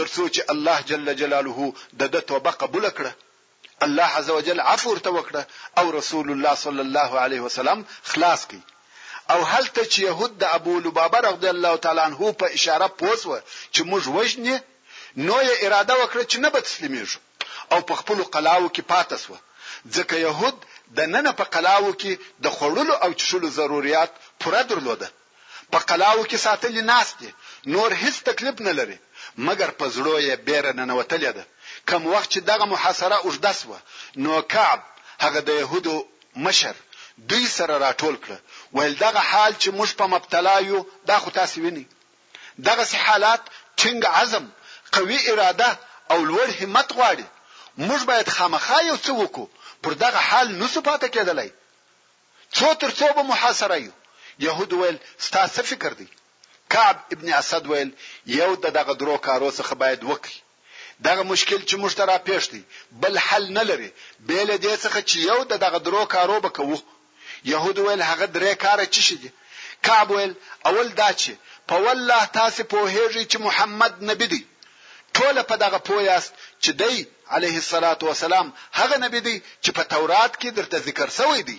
ترڅو 0.00 0.28
چې 0.34 0.42
الله 0.56 0.82
جل 0.92 1.14
جلاله 1.22 1.72
د 2.02 2.14
د 2.18 2.28
توبه 2.32 2.50
قبول 2.66 2.88
کړه 2.90 3.12
الله 3.88 4.16
عز 4.20 4.30
وجل 4.30 4.60
عفو 4.60 4.90
ورته 4.90 5.10
وکړه 5.16 5.42
او 5.78 5.90
رسول 5.98 6.30
الله 6.30 6.54
صلی 6.68 6.82
الله 6.88 7.10
علیه 7.26 7.40
وسلم 7.48 7.84
خلاص 8.02 8.46
کړي 8.52 8.62
او 9.30 9.40
هلته 9.52 9.82
چې 9.92 9.98
يهود 10.04 10.32
د 10.38 10.44
ابو 10.56 10.78
لبابه 10.84 11.18
رضی 11.28 11.48
الله 11.54 11.76
تعالی 11.84 12.00
عنہ 12.08 12.32
په 12.40 12.46
اشاره 12.56 12.86
پوسوه 13.00 13.38
چې 13.72 13.80
موږ 13.90 14.02
وژنې 14.16 14.56
نو 15.28 15.36
یې 15.48 15.54
اراده 15.64 15.94
وکړه 16.00 16.24
چې 16.30 16.36
نه 16.44 16.48
به 16.54 16.60
تسلیمېږو 16.68 17.18
او 17.72 17.78
په 17.88 17.94
خپل 18.00 18.18
قلاو 18.34 18.68
کې 18.74 18.82
پاتې 18.92 19.16
سو 19.16 19.36
ځکه 19.96 20.14
يهود 20.26 20.56
د 20.96 21.00
نن 21.14 21.26
په 21.40 21.44
قلاو 21.54 21.92
کې 22.00 22.12
د 22.44 22.54
خړلو 22.56 22.94
او 23.04 23.10
چشلو 23.20 23.48
ضرورت 23.58 24.12
پوره 24.40 24.62
درلوده 24.70 25.08
په 25.72 25.78
قلاو 25.90 26.24
کې 26.30 26.36
ساتلې 26.46 26.82
ناس 26.92 27.08
دي 27.20 27.30
نور 27.74 27.90
هیڅ 28.02 28.14
تکلیف 28.28 28.56
نه 28.68 28.72
لري 28.78 28.98
مګر 29.46 29.68
په 29.78 29.86
زړه 29.94 30.14
یې 30.26 30.34
بیره 30.48 30.72
ننوتلې 30.78 31.30
ده 31.38 31.44
کم 31.90 32.06
وخت 32.12 32.28
چې 32.34 32.38
دغه 32.50 32.64
محاصره 32.72 33.16
اوږده 33.26 33.52
سوه 33.62 33.78
نو 34.24 34.42
کعب 34.42 34.80
هغه 35.24 35.40
د 35.48 35.50
يهودو 35.62 35.94
مشر 36.46 36.74
دوی 37.30 37.44
سره 37.56 37.74
راټول 37.86 38.14
کړه 38.24 38.36
ول 38.74 38.94
دغه 38.94 39.18
حال 39.18 39.52
چې 39.62 39.68
موږ 39.78 39.90
په 39.98 40.04
مبتلا 40.14 40.56
یو 40.68 40.80
دا 41.10 41.16
خو 41.22 41.30
تاسو 41.38 41.60
ویني 41.64 41.84
دغه 42.68 42.84
سي 42.90 42.96
حالات 43.04 43.42
څنګه 43.80 44.08
عزم 44.20 44.44
قوي 44.96 45.18
اراده 45.32 45.70
او 46.12 46.18
لوړ 46.30 46.48
همت 46.60 46.88
غواړي 46.98 47.26
موږ 47.88 48.00
باید 48.10 48.28
خامخا 48.36 48.78
یو 48.90 48.96
څه 49.04 49.10
وکړو 49.22 49.46
پر 49.82 49.92
دغه 50.04 50.20
حال 50.28 50.48
نو 50.60 50.66
سپاته 50.74 51.08
کېدلای 51.16 51.50
څو 52.56 52.74
تر 52.82 52.90
څو 53.00 53.06
به 53.16 53.22
محاصره 53.32 53.76
یو 53.86 53.92
يهود 54.46 54.72
ویل 54.72 54.98
ستاسو 55.28 55.62
فکر 55.70 55.92
دی 56.00 56.06
کعب 56.72 56.96
ابن 57.14 57.32
اسد 57.40 57.66
ویل 57.72 57.90
یو 58.38 58.50
دغه 58.64 58.94
درو 59.00 59.18
کارو 59.26 59.50
څخه 59.58 59.74
باید 59.84 60.00
وکړي 60.10 60.36
دغه 61.06 61.22
مشکل 61.30 61.60
چې 61.68 61.74
موږ 61.82 61.92
ته 61.98 62.04
را 62.10 62.18
پیښ 62.28 62.44
دی 62.52 62.62
بل 63.02 63.18
حل 63.26 63.52
نه 63.58 63.62
لري 63.70 63.90
به 64.26 64.44
له 64.44 64.56
دې 64.58 64.80
څخه 64.84 65.00
چې 65.08 65.16
یو 65.30 65.38
دغه 65.54 65.78
درو 65.86 66.02
کارو 66.16 66.40
بکوه 66.48 66.82
يهود 67.44 67.78
ول 67.78 68.02
هغه 68.02 68.26
درې 68.36 68.52
کار 68.64 68.80
چی 68.94 69.00
شي 69.06 69.16
کعب 69.86 70.10
ول 70.16 70.32
اول 70.68 70.88
دا 71.00 71.08
چې 71.20 71.32
په 71.68 71.76
والله 71.86 72.22
تاسو 72.38 72.62
په 72.72 72.78
هیږي 72.94 73.24
چې 73.30 73.38
محمد 73.46 73.94
نبی 74.10 74.26
دی 74.34 74.42
ټول 75.18 75.36
په 75.50 75.54
دغه 75.64 75.78
پویاست 75.88 76.32
چې 76.64 76.70
دی 76.82 76.96
عليه 77.38 77.56
الصلاه 77.62 77.98
والسلام 78.08 78.46
هغه 78.80 78.96
نبی 79.04 79.20
دی 79.26 79.36
چې 79.64 79.70
په 79.76 79.82
تورات 79.94 80.32
کې 80.40 80.50
درته 80.56 80.78
ذکر 80.88 81.10
شوی 81.18 81.42
دی 81.50 81.58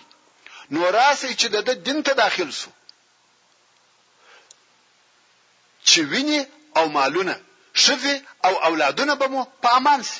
نو 0.71 0.82
راسي 1.00 1.32
چې 1.39 1.48
د 1.69 1.84
دین 1.89 2.00
ته 2.10 2.13
داخل 2.24 2.52
سو 2.62 2.69
چې 5.88 6.00
ویني 6.12 6.41
او 6.78 6.86
مالونه 7.00 7.36
شفي 7.86 8.15
او 8.48 8.54
اولادونه 8.69 9.13
به 9.24 9.28
مو 9.34 9.41
په 9.63 9.69
امان 9.80 10.04
سي 10.12 10.19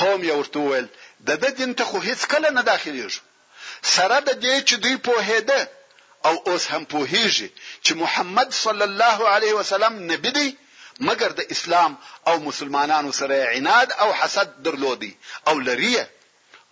قوم 0.00 0.20
یې 0.28 0.34
ورته 0.40 0.58
وویل 0.62 0.88
د 1.30 1.52
دین 1.60 1.74
ته 1.80 1.84
خو 1.92 1.98
هیڅ 2.08 2.20
کله 2.34 2.48
نه 2.58 2.62
داخليږي 2.72 3.20
سره 3.94 4.18
د 4.28 4.30
دې 4.44 4.56
چې 4.68 4.74
دوی 4.82 4.96
په 5.06 5.12
هده 5.30 5.60
او 6.28 6.34
اوس 6.50 6.64
هم 6.72 6.82
په 6.92 6.98
هیږي 7.12 7.48
چې 7.84 7.92
محمد 8.02 8.48
صلی 8.64 8.84
الله 8.90 9.18
علیه 9.34 9.52
وسلم 9.60 9.94
نبی 10.12 10.30
دی 10.38 10.48
مګر 11.08 11.30
د 11.38 11.52
اسلام 11.54 11.92
او 12.28 12.34
مسلمانانو 12.48 13.12
سره 13.20 13.36
عناد 13.56 13.88
او 14.02 14.08
حسد 14.20 14.48
درلودي 14.66 15.12
او 15.48 15.54
لريه 15.68 16.04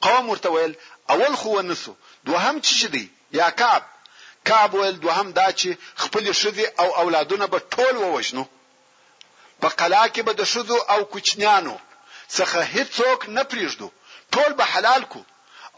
قوم 0.07 0.25
ورتویل 0.33 0.73
اول 1.15 1.35
خو 1.41 1.49
ونسو 1.57 1.93
دوهم 2.27 2.57
چې 2.67 2.87
دی 2.95 3.05
یا 3.41 3.49
کعب 3.63 3.83
کعب 4.49 4.71
ویل 4.75 4.97
دوهم 5.05 5.29
دا 5.41 5.49
چې 5.61 5.69
خپل 6.03 6.25
شذي 6.43 6.67
او 6.83 6.89
اولادونه 7.03 7.47
به 7.53 7.59
ټول 7.75 7.95
ووجنو 8.03 8.45
په 9.63 9.69
قلا 9.81 10.05
کې 10.13 10.23
به 10.27 10.33
د 10.37 10.43
شذو 10.53 10.79
او 10.95 11.01
کوچنیانو 11.13 11.77
څخه 12.37 12.59
هیڅوک 12.75 13.19
نه 13.37 13.43
پریږدو 13.51 13.89
ټول 14.35 14.51
به 14.59 14.65
حلال 14.75 15.03
کو 15.13 15.21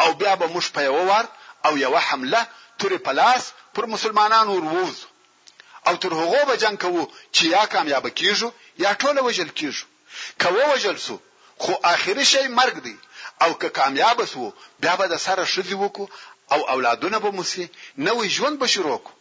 او 0.00 0.12
بیا 0.20 0.34
به 0.40 0.46
موږ 0.54 0.66
په 0.74 0.80
یو 0.88 0.96
وار 1.10 1.24
او 1.66 1.72
یو 1.84 1.94
حمله 2.08 2.42
تر 2.80 2.92
پلاس 3.06 3.44
پر 3.74 3.84
مسلمانانو 3.94 4.52
وروز 4.58 4.96
او 5.86 5.94
تر 6.02 6.12
هغه 6.20 6.42
به 6.48 6.54
جنگ 6.62 6.76
کوو 6.82 7.04
چې 7.34 7.42
یا 7.54 7.62
کامیاب 7.74 8.04
کیږو 8.18 8.48
یا 8.84 8.90
ټول 9.00 9.16
وجل 9.28 9.48
کیږو 9.58 9.84
کوو 10.42 10.62
وجل 10.74 10.96
سو 11.06 11.14
خو 11.62 11.72
آخري 11.94 12.24
شی 12.32 12.44
مرګ 12.58 12.74
دی 12.86 12.96
او 13.42 13.50
که 13.60 13.68
کامیاب 13.78 14.18
سو 14.32 14.42
بیا 14.82 14.94
به 14.98 15.06
د 15.12 15.14
سره 15.26 15.44
شذي 15.54 15.76
وکړو 15.82 16.06
او 16.54 16.60
اولادونه 16.74 17.18
به 17.24 17.30
موسی 17.38 17.64
نوې 18.06 18.26
ژوند 18.36 18.56
به 18.62 18.66
شروع 18.74 18.98
کو 19.06 19.12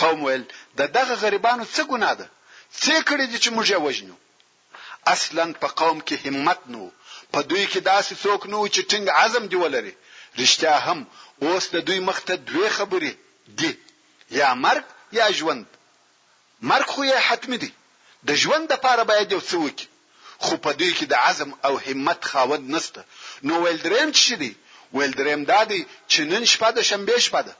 قوم 0.00 0.18
ول 0.24 0.42
د 0.78 0.80
دغه 0.96 1.14
غریبانو 1.22 1.64
څه 1.74 1.82
ګناه 1.90 2.14
ده 2.20 2.26
څه 2.82 2.94
کړی 3.08 3.26
چې 3.42 3.48
موږ 3.56 3.66
یې 3.72 3.80
وژنو 3.86 4.16
اصلا 5.14 5.44
په 5.60 5.68
قوم 5.80 5.96
کې 6.08 6.16
همت 6.26 6.60
نو 6.72 6.82
په 7.34 7.40
دوی 7.50 7.64
کې 7.72 7.80
داسې 7.90 8.14
څوک 8.22 8.40
نه 8.52 8.56
و 8.62 8.68
چې 8.74 8.80
ټینګ 8.90 9.06
عزم 9.22 9.44
دی 9.50 9.56
ولري 9.64 9.94
رښتیا 10.42 10.74
هم 10.86 10.98
اوس 11.44 11.64
د 11.74 11.86
دوی 11.90 12.00
مخ 12.08 12.18
ته 12.30 12.34
دوه 12.50 12.68
خبرې 12.78 13.12
دي 13.60 13.72
یا 14.40 14.48
مرګ 14.64 14.84
یا 15.18 15.26
ژوند 15.38 15.66
مرګ 16.70 16.86
خو 16.94 17.02
یې 17.10 17.18
حتمی 17.28 17.58
دی 17.62 17.70
د 18.28 18.40
ژوند 18.42 18.66
لپاره 18.74 19.02
باید 19.10 19.28
یو 19.34 19.42
څه 19.50 19.56
وکړي 19.64 19.86
خو 20.44 20.56
په 20.64 20.70
دوی 20.80 20.92
کې 20.98 21.06
د 21.12 21.14
عزم 21.28 21.50
او 21.66 21.72
همت 21.86 22.20
خاوند 22.30 22.64
نسته 22.74 23.00
نو 23.48 23.54
ویل 23.64 23.78
دریم 23.86 24.10
چې 24.22 24.32
دی 24.42 24.50
ویل 24.96 25.12
دریم 25.20 25.40
دادی 25.52 25.80
چې 26.10 26.20
نن 26.32 26.44
شپه 26.52 26.70
د 26.76 26.86
شنبه 26.90 27.16
شپه 27.28 27.40
ده 27.46 27.52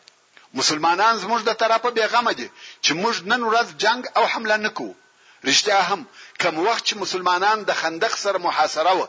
مسلمانان 0.60 1.14
زموږ 1.24 1.40
د 1.48 1.52
طرفه 1.62 1.90
بیغمه 1.98 2.32
دي 2.38 2.48
چې 2.84 2.92
موږ 3.02 3.14
نن 3.32 3.42
ورځ 3.50 3.68
جنگ 3.84 4.02
او 4.18 4.24
حمله 4.32 4.56
نکوو 4.66 4.94
رښتیا 5.48 5.80
هم 5.90 6.00
کوم 6.42 6.56
وخت 6.66 6.84
چې 6.88 6.94
مسلمانان 7.04 7.58
د 7.68 7.80
خندق 7.82 8.14
سره 8.24 8.38
محاصره 8.48 8.92
و 9.00 9.06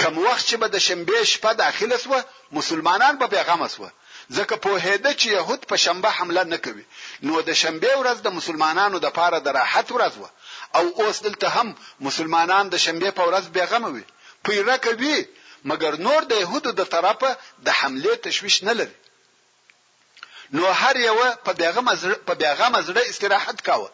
کوم 0.00 0.18
وخت 0.18 0.44
چې 0.48 0.54
به 0.60 0.68
د 0.74 0.78
شنبه 0.88 1.24
شپه 1.30 1.52
داخله 1.62 1.96
سو 2.04 2.20
مسلمانان 2.58 3.18
به 3.22 3.26
پیغام 3.32 3.66
سو 3.72 3.88
ځکه 4.36 4.56
په 4.66 4.70
هده 4.84 5.12
چې 5.12 5.26
يهود 5.36 5.66
په 5.72 5.76
شنبه 5.84 6.10
حمله 6.18 6.44
نه 6.52 6.56
کوي 6.66 6.84
نو 7.28 7.40
د 7.48 7.52
شنبه 7.62 7.96
ورځ 7.96 8.18
د 8.26 8.34
مسلمانانو 8.38 8.98
د 9.04 9.10
پاره 9.18 9.38
د 9.46 9.56
راحت 9.58 9.92
ورځ 9.96 10.14
و 10.18 10.28
او 10.78 10.84
اوس 11.04 11.20
دلته 11.26 11.48
هم 11.56 11.74
مسلمانان 12.08 12.68
د 12.74 12.82
شنبه 12.84 13.10
په 13.18 13.22
ورځ 13.28 13.44
پیغام 13.58 13.84
وي 13.94 14.04
پیره 14.48 14.76
کوي 14.86 15.18
مګر 15.72 15.94
نور 16.06 16.22
د 16.32 16.42
يهودو 16.44 16.70
د 16.80 16.84
طرفه 16.84 17.36
د 17.66 17.78
حمله 17.80 18.14
تشويش 18.28 18.62
نه 18.70 18.76
لري 18.82 20.58
نو 20.58 20.66
هر 20.82 20.96
یو 21.08 21.18
په 21.46 21.52
پیغام 21.60 21.88
په 22.28 22.34
پیغام 22.44 22.74
زړه 22.88 23.02
استراحت 23.12 23.62
کاوه 23.68 23.90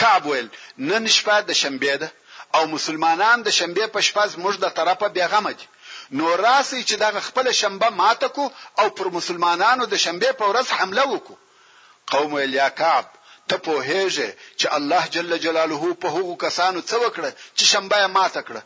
کعب 0.00 0.26
ویل 0.26 0.48
نن 0.90 1.06
شپه 1.16 1.40
د 1.48 1.52
شنبه 1.62 1.96
ده 2.02 2.12
او 2.54 2.66
مسلمانان 2.74 3.38
د 3.42 3.48
شنبه 3.58 3.84
په 3.94 4.00
شپه 4.06 4.24
موږ 4.44 4.54
د 4.62 4.66
طرفه 4.78 5.08
بیغمه 5.16 5.52
دي 5.58 5.66
نو 6.18 6.24
راسي 6.46 6.80
چې 6.88 6.94
دغه 7.04 7.20
خپل 7.28 7.46
شنبه 7.60 7.88
ماته 8.00 8.28
کو 8.36 8.44
او 8.80 8.86
پر 9.00 9.06
مسلمانانو 9.18 9.84
د 9.92 10.00
شنبه 10.04 10.30
په 10.40 10.44
ورځ 10.50 10.68
حمله 10.78 11.04
وکړو 11.12 11.36
قوم 12.12 12.32
الیاکعب 12.44 13.06
ته 13.48 13.56
په 13.66 13.72
هیجه 13.90 14.28
چې 14.60 14.66
الله 14.78 15.02
جل 15.16 15.30
جلاله 15.44 15.94
په 16.04 16.08
هغو 16.16 16.34
کسانو 16.46 16.80
څه 16.88 16.94
وکړه 17.04 17.30
چې 17.56 17.64
شنبه 17.72 18.00
ماته 18.16 18.40
کړه 18.48 18.62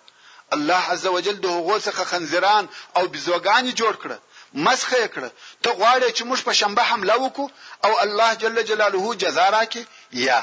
الله 0.57 0.83
عزوجل 0.95 1.37
د 1.45 1.55
هغو 1.57 1.77
څخه 1.87 2.03
خنزران 2.15 2.65
او 2.97 3.03
بزوګان 3.13 3.65
جوړ 3.81 3.95
کړه 4.03 4.19
مسخه 4.67 5.03
کړه 5.15 5.31
ته 5.63 5.71
غواړې 5.79 6.11
چې 6.17 6.23
موږ 6.29 6.41
په 6.49 6.53
شنبه 6.61 6.83
حمله 6.91 7.15
وکړو 7.25 7.47
او 7.87 7.93
الله 8.07 8.31
جل 8.43 8.57
جلاله 8.73 9.05
جزا 9.23 9.47
راکې 9.57 9.83
یا 10.27 10.39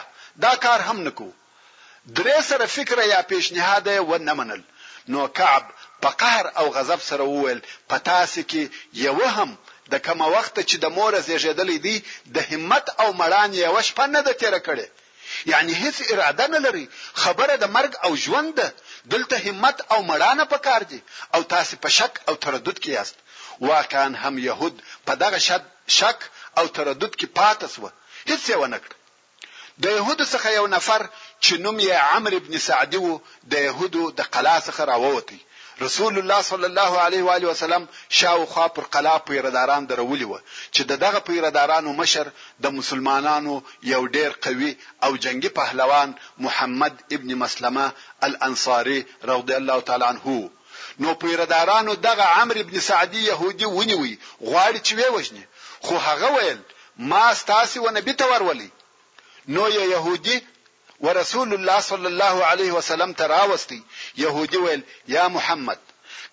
دا 0.46 0.54
کار 0.64 0.82
هم 0.90 1.00
نکوه 1.10 1.34
درې 2.18 2.42
سره 2.50 2.66
فکر 2.76 2.98
یا 3.08 3.22
پیشنهاد 3.32 3.88
و 4.12 4.18
نه 4.28 4.34
منل 4.40 4.62
نو 5.16 5.28
کعب 5.40 5.66
په 6.06 6.10
قهر 6.24 6.46
او 6.62 6.66
غضب 6.78 7.00
سره 7.08 7.24
وویل 7.30 7.60
په 7.94 7.98
تاسو 8.08 8.42
کې 8.42 8.74
یو 8.94 9.28
هم 9.38 9.50
د 9.94 10.02
کوم 10.08 10.22
وخت 10.36 10.60
چې 10.62 10.76
د 10.84 10.96
مور 10.98 11.14
زیږیدلې 11.28 11.78
دي 11.86 12.06
د 12.38 12.50
همت 12.52 12.90
او 13.04 13.08
مړان 13.22 13.54
یو 13.60 13.76
شپه 13.90 14.06
نه 14.16 14.22
د 14.28 14.38
تیر 14.42 14.60
کړي 14.60 14.88
یعنی 15.54 15.74
هیڅ 15.80 15.98
اراده 16.12 16.48
نه 16.56 16.60
لري 16.66 16.86
خبره 17.24 17.56
د 17.64 17.74
مرگ 17.78 17.94
او 18.06 18.12
ژوند 18.26 18.54
ده 18.60 18.70
دلته 19.14 19.38
همت 19.48 19.78
او 19.94 20.00
مړانه 20.08 20.46
په 20.54 20.58
کار 20.70 20.82
دي 20.92 21.02
او 21.36 21.44
تاسو 21.56 21.78
په 21.84 21.90
شک 21.98 22.14
او 22.28 22.34
تردد 22.46 22.78
کې 22.84 22.88
یاست 22.88 23.16
واکان 23.68 24.16
هم 24.24 24.40
يهود 24.48 24.82
په 25.08 25.14
دغه 25.16 25.40
شک 26.00 26.20
او 26.60 26.66
تردد 26.68 27.12
کې 27.20 27.28
پاتې 27.38 27.66
سو 27.76 27.90
هیڅ 28.30 28.44
یې 28.52 28.58
ونکړ 28.64 28.90
د 29.84 29.92
يهودو 29.98 30.26
څخه 30.34 30.50
یو 30.60 30.66
نفر 30.76 31.10
چې 31.42 31.54
نوم 31.66 31.78
یې 31.80 31.96
عمرو 32.14 32.38
ابن 32.38 32.56
سعدي 32.68 33.00
وو 33.04 33.20
د 33.52 33.62
يهودو 33.68 34.04
د 34.20 34.28
قلا 34.34 34.56
څخه 34.68 34.82
راووتی 34.92 35.38
رسول 35.86 36.14
الله 36.20 36.40
صلی 36.52 36.68
الله 36.72 36.92
علیه 37.06 37.24
و 37.28 37.32
علیه 37.38 37.50
وسلم 37.52 37.84
شاوخوا 38.20 38.66
پر 38.80 38.84
قلا 38.96 39.14
پیرداران 39.30 39.86
درولي 39.92 40.26
و 40.30 40.40
چې 40.74 40.82
دغه 41.06 41.20
پیردارانو 41.30 41.94
مشر 42.02 42.32
د 42.66 42.76
مسلمانانو 42.80 43.56
یو 43.94 44.02
ډیر 44.18 44.32
قوي 44.48 44.74
او 45.08 45.12
جنگي 45.28 45.50
پهلوان 45.62 46.14
محمد 46.48 47.02
ابن 47.20 47.34
مسلمه 47.46 47.88
الانصاري 48.30 49.00
رضی 49.32 49.54
الله 49.62 49.82
تعالی 49.92 50.06
عنه 50.12 50.38
نو 51.06 51.14
پیردارانو 51.26 51.96
دغه 52.10 52.24
عمرو 52.42 52.60
ابن 52.66 52.80
سعدي 52.92 53.24
يهودي 53.30 53.66
ونیوي 53.66 54.20
غواړي 54.42 54.80
چې 54.88 54.94
وژني 55.18 55.44
خو 55.82 55.98
هغه 56.10 56.36
ویل 56.38 56.60
ما 57.10 57.26
ستاسي 57.40 57.80
و 57.82 57.90
نبی 57.98 58.14
ته 58.22 58.26
ورولي 58.34 58.72
نو 59.58 59.68
یو 59.80 59.86
يهودي 59.98 60.42
ورسول 61.02 61.54
الله 61.54 61.80
صلی 61.82 62.06
الله 62.06 62.44
علیه 62.46 62.72
وسلم 62.72 63.14
ته 63.14 63.28
راوستي 63.28 63.84
يهودي 64.18 64.58
ویل 64.58 64.84
یا 65.08 65.28
محمد 65.30 65.80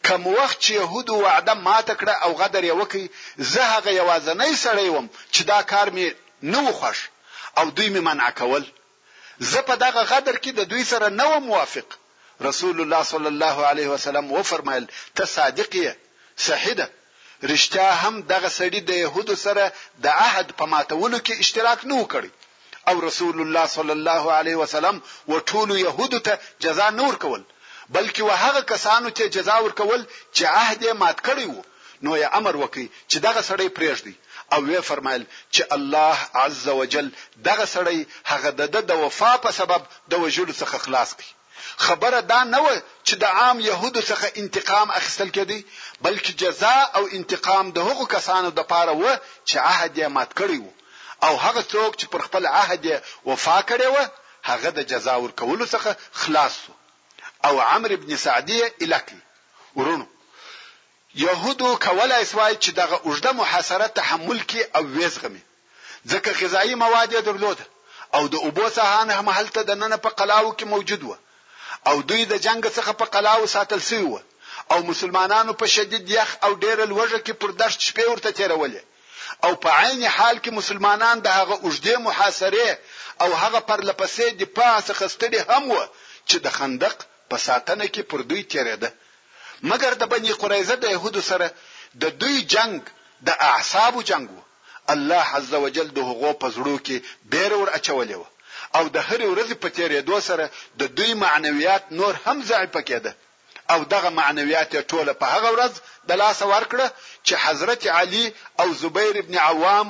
کوم 0.07 0.27
وخت 0.27 0.59
چې 0.61 0.71
يهودو 0.71 1.15
وعده 1.15 1.55
ماته 1.55 1.95
کړه 1.95 2.15
او 2.25 2.33
غدر 2.33 2.63
یې 2.65 2.73
وکي 2.81 3.11
زه 3.39 3.63
هغه 3.63 3.91
یوازنۍ 4.01 4.53
سړی 4.65 4.89
وم 4.95 5.07
چې 5.33 5.43
دا 5.43 5.63
کار 5.63 5.89
مې 5.91 6.15
نه 6.43 6.61
وخښ 6.71 6.97
او 7.59 7.71
دوی 7.71 7.89
مې 7.95 8.01
منع 8.09 8.31
کول 8.31 8.67
زه 9.39 9.61
په 9.61 9.75
دغه 9.77 10.01
غدر 10.03 10.37
کې 10.37 10.51
د 10.51 10.61
دوی 10.71 10.85
سره 10.85 11.09
نه 11.09 11.39
موافق 11.39 11.87
رسول 12.43 12.81
الله 12.81 13.03
صلی 13.03 13.27
الله 13.29 13.67
علیه 13.67 13.89
وسلم 13.89 14.33
وفرمایل 14.33 14.87
ته 15.15 15.25
صادق 15.25 15.75
یې 15.77 15.93
صحیح 16.37 16.85
رښتیا 17.43 17.89
هم 18.03 18.23
دغه 18.23 18.49
سړی 18.59 18.81
د 18.89 18.91
يهودو 19.05 19.35
سره 19.37 19.73
د 20.03 20.07
عهد 20.09 20.49
په 20.59 20.65
ماتولو 20.67 21.19
کې 21.27 21.35
اشتراک 21.41 21.81
نه 21.87 21.95
وکړي 22.03 22.31
او 22.89 23.01
رسول 23.01 23.41
الله 23.41 23.67
صلی 23.67 23.91
الله 23.91 24.33
علیه 24.33 24.57
وسلم 24.57 25.01
و 25.29 25.39
ټول 25.41 25.71
يهودو 25.87 26.19
ته 26.19 26.39
جزا 26.61 26.91
نور 26.91 27.15
کول 27.25 27.43
بلکې 27.93 28.21
وهغه 28.29 28.61
کسانو 28.75 29.11
ته 29.21 29.29
جزا 29.39 29.57
ورکول 29.59 30.05
چې 30.33 30.45
عهد 30.45 30.83
یې 30.83 30.93
مات 31.03 31.19
کړی 31.27 31.47
وو 31.53 31.63
نو 32.03 32.17
یې 32.17 32.29
امر 32.41 32.55
وکړي 32.57 32.87
چې 33.11 33.17
دغه 33.27 33.43
سړی 33.43 33.69
پرېږدي 33.77 34.15
او 34.53 34.59
وی 34.69 34.81
فرمایل 34.89 35.27
چې 35.55 35.63
الله 35.77 36.19
عز 36.45 36.67
وجل 36.81 37.09
دغه 37.37 37.67
سړی 37.67 38.07
هغه 38.25 38.51
د 38.61 38.85
د 38.91 39.05
وفا 39.05 39.33
په 39.47 39.51
سبب 39.59 39.83
د 40.15 40.25
وجلو 40.25 40.53
څخه 40.61 40.77
خلاص 40.87 41.11
کړي 41.19 41.31
خبره 41.87 42.21
دا 42.31 42.39
نه 42.53 42.59
و 42.65 42.69
چې 43.05 43.15
د 43.25 43.37
عام 43.41 43.61
يهودو 43.69 44.01
څخه 44.01 44.29
انتقام 44.45 44.91
اخیستل 45.01 45.31
کېدی 45.37 45.61
بلکې 46.05 46.33
جزاء 46.43 46.97
او 47.01 47.07
انتقام 47.21 47.73
د 47.79 47.93
هغو 47.93 48.07
کسانو 48.17 48.51
د 48.59 48.71
پاره 48.75 48.93
و 48.93 49.19
چې 49.49 49.57
عهد 49.57 49.99
یې 49.99 50.09
مات 50.19 50.31
کړی 50.43 50.59
وو 50.63 50.75
او 51.27 51.35
هغه 51.45 51.63
څوک 51.73 51.93
چې 52.01 52.07
پر 52.13 52.21
خپل 52.27 52.45
عهد 52.61 52.85
وفا 53.29 53.59
کړي 53.69 53.89
و 53.95 53.99
هغه 54.51 54.71
د 54.79 54.89
جزا 54.91 55.15
ورکولو 55.25 55.67
څخه 55.75 55.91
خلاص 56.23 56.55
شو 56.63 56.75
او 57.47 57.55
عمرو 57.71 57.97
بن 58.03 58.13
سعدیه 58.25 58.67
الکی 58.85 59.19
ورونو 59.79 60.07
يهودو 61.25 61.69
کولای 61.87 62.23
سوای 62.33 62.55
چې 62.65 62.71
دغه 62.83 62.97
اوږده 63.09 63.31
محاصره 63.41 63.87
تحمل 64.01 64.41
کی 64.51 64.61
او 64.79 64.85
وزغمي 64.99 65.43
ځکه 66.11 66.31
غذایی 66.41 66.75
مواد 66.85 67.11
یې 67.17 67.23
درلود 67.29 67.61
او 68.17 68.23
د 68.35 68.43
اوبو 68.49 68.67
سهان 68.79 69.09
هم 69.19 69.29
هلته 69.39 69.61
د 69.69 69.79
نن 69.83 69.93
په 70.07 70.11
قلاو 70.19 70.51
کې 70.59 70.65
موجود 70.73 71.03
و 71.05 71.17
او 71.93 71.95
دوی 72.11 72.23
د 72.33 72.43
جنگ 72.47 72.65
څخه 72.77 72.93
په 73.01 73.07
قلاو 73.15 73.47
ساتل 73.55 73.81
سوی 73.89 74.05
و 74.15 74.21
او 74.75 74.79
مسلمانانو 74.91 75.53
په 75.63 75.67
شدید 75.75 76.05
یخ 76.17 76.31
او 76.49 76.51
ډیر 76.65 76.79
لوږه 76.93 77.19
کې 77.25 77.35
پر 77.41 77.51
دشت 77.63 77.81
شپې 77.87 78.05
ورته 78.11 78.31
تیرولې 78.39 78.83
او 79.45 79.55
په 79.63 79.69
عین 79.79 80.03
حال 80.17 80.37
کې 80.45 80.51
مسلمانان 80.61 81.17
د 81.21 81.29
هغه 81.39 81.55
اوجدې 81.65 81.95
محاصره 82.09 82.69
او 83.23 83.31
هغه 83.43 83.61
پر 83.69 83.79
لپسې 83.89 84.27
د 84.41 84.43
پاسه 84.57 84.93
خستړي 84.99 85.41
هم 85.51 85.65
و 85.77 85.81
چې 86.29 86.37
د 86.45 86.47
خندق 86.57 86.97
په 87.31 87.37
ساتنه 87.47 87.87
کې 87.95 88.03
پر 88.11 88.21
دوی 88.31 88.43
تیرېده 88.53 88.91
مګر 89.71 89.93
د 89.97 90.03
بنی 90.13 90.33
قریظه 90.43 90.75
د 90.83 90.87
يهودو 90.95 91.21
سره 91.31 91.47
د 92.03 92.05
دوی 92.21 92.37
جنگ 92.55 92.77
د 93.27 93.31
اعصابو 93.51 94.01
جنگ 94.11 94.27
و 94.37 94.41
الله 94.95 95.25
عز 95.39 95.51
وجل 95.65 95.89
د 95.97 96.01
هغو 96.09 96.31
په 96.41 96.47
زړو 96.57 96.77
کې 96.87 96.97
بیر 97.33 97.53
ور 97.61 97.69
اچولې 97.79 98.17
و 98.21 98.25
او 98.79 98.85
د 98.95 98.99
هرې 99.09 99.27
ورځې 99.33 99.55
په 99.63 99.69
تیرېدو 99.79 100.17
سره 100.29 100.45
د 100.81 100.83
دوی 100.97 101.13
معنویات 101.25 101.85
نور 101.99 102.15
هم 102.25 102.37
ضعیف 102.51 102.77
کېده 102.89 103.13
او 103.71 103.83
دغه 103.85 104.09
معنویات 104.19 104.73
ټوله 104.91 105.13
په 105.21 105.27
هغه 105.35 105.49
ورځ 105.55 105.73
د 106.09 106.11
لاس 106.23 106.41
ورکړه 106.53 106.87
چې 107.27 107.35
حضرت 107.45 107.83
علی 107.99 108.25
او 108.61 108.67
زبیر 108.83 109.15
ابن 109.25 109.35
عوام 109.49 109.89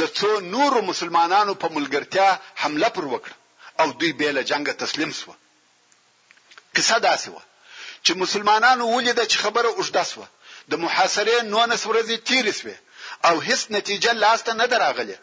د 0.00 0.02
څو 0.18 0.30
نور 0.54 0.72
مسلمانانو 0.90 1.52
په 1.62 1.66
ملګرتیا 1.76 2.28
حمله 2.62 2.88
پر 2.96 3.04
وکړه 3.12 3.34
او 3.80 3.86
دوی 4.00 4.12
به 4.18 4.28
له 4.38 4.42
جنگ 4.50 4.68
تسلیم 4.82 5.12
شو 5.20 5.32
قصه 6.76 6.96
داسې 7.08 7.28
و 7.34 7.38
چې 8.04 8.12
مسلمانانو 8.22 8.84
ولید 8.96 9.18
چې 9.30 9.36
خبره 9.44 9.68
اوږده 9.76 10.04
شوه 10.12 10.26
د 10.70 10.72
محاصرې 10.84 11.36
19 11.54 11.90
ورځې 11.90 12.16
تیرې 12.28 12.52
شوه 12.60 12.76
او 13.28 13.34
هیڅ 13.48 13.60
نتیجه 13.76 14.10
لاسته 14.12 14.52
نه 14.60 14.66
دراغله 14.74 15.16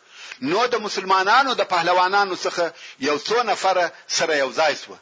نو 0.51 0.65
د 0.73 0.75
مسلمانانو 0.85 1.51
د 1.59 1.63
پهلوانانو 1.73 2.35
څخه 2.45 2.63
یو 3.07 3.17
څو 3.27 3.35
نفر 3.51 3.75
سره 4.19 4.33
یو 4.43 4.49
ځای 4.59 4.73
شو 4.85 4.95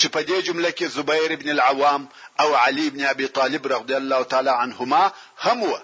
چې 0.00 0.06
په 0.14 0.20
دې 0.28 0.38
جمله 0.46 0.70
کې 0.78 0.86
زبیر 0.96 1.30
ابن 1.36 1.48
العوام 1.56 2.02
او 2.42 2.48
علي 2.62 2.86
ابن 2.88 3.00
ابي 3.14 3.26
طالب 3.38 3.62
رضی 3.72 3.94
الله 4.00 4.22
تعالی 4.32 4.50
عنهما 4.62 5.04
هم 5.38 5.62
و 5.70 5.78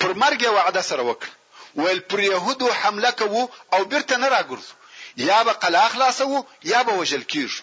پر 0.00 0.12
مرګ 0.22 0.42
وعده 0.56 0.82
سره 0.90 1.02
وکړ 1.08 1.26
ول 1.82 1.98
پر 2.10 2.20
يهودو 2.26 2.68
حمله 2.80 3.10
کوو 3.20 3.42
او 3.74 3.80
بیرته 3.84 4.16
نه 4.16 4.28
راګرځو 4.36 4.74
یا 5.30 5.42
به 5.42 5.52
قلا 5.62 5.88
خلاصو 5.94 6.44
یا 6.72 6.80
به 6.86 6.92
وجل 7.00 7.22
کیږو 7.32 7.60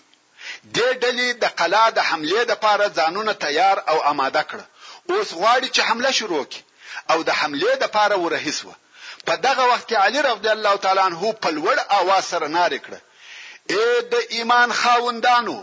د 0.76 0.78
ډلې 1.00 1.30
د 1.44 1.58
قلا 1.60 1.84
د 1.98 2.00
حملې 2.10 2.42
د 2.48 2.52
پاره 2.64 2.88
ځانونه 2.98 3.34
تیار 3.44 3.78
او 3.92 3.98
آماده 4.12 4.44
کړ 4.52 4.60
اوس 5.12 5.30
غواړي 5.40 5.68
چې 5.76 5.80
حمله 5.90 6.12
شروع 6.20 6.44
کړي 6.52 6.62
او 7.12 7.18
د 7.28 7.32
حملې 7.40 7.74
د 7.80 7.86
پاره 7.96 8.16
ورهیسوه 8.20 8.76
په 9.28 9.34
دغه 9.48 9.64
وخت 9.72 9.86
کې 9.90 9.98
علي 10.06 10.22
رضی 10.32 10.50
الله 10.56 10.76
تعالی 10.84 11.02
عنہ 11.10 11.22
په 11.44 11.50
لوړ 11.58 11.78
اواز 12.00 12.24
سره 12.34 12.48
نارې 12.58 12.80
کړه 12.88 13.00
اے 13.74 13.86
د 14.12 14.14
ایمان 14.38 14.70
خاوندانو 14.82 15.58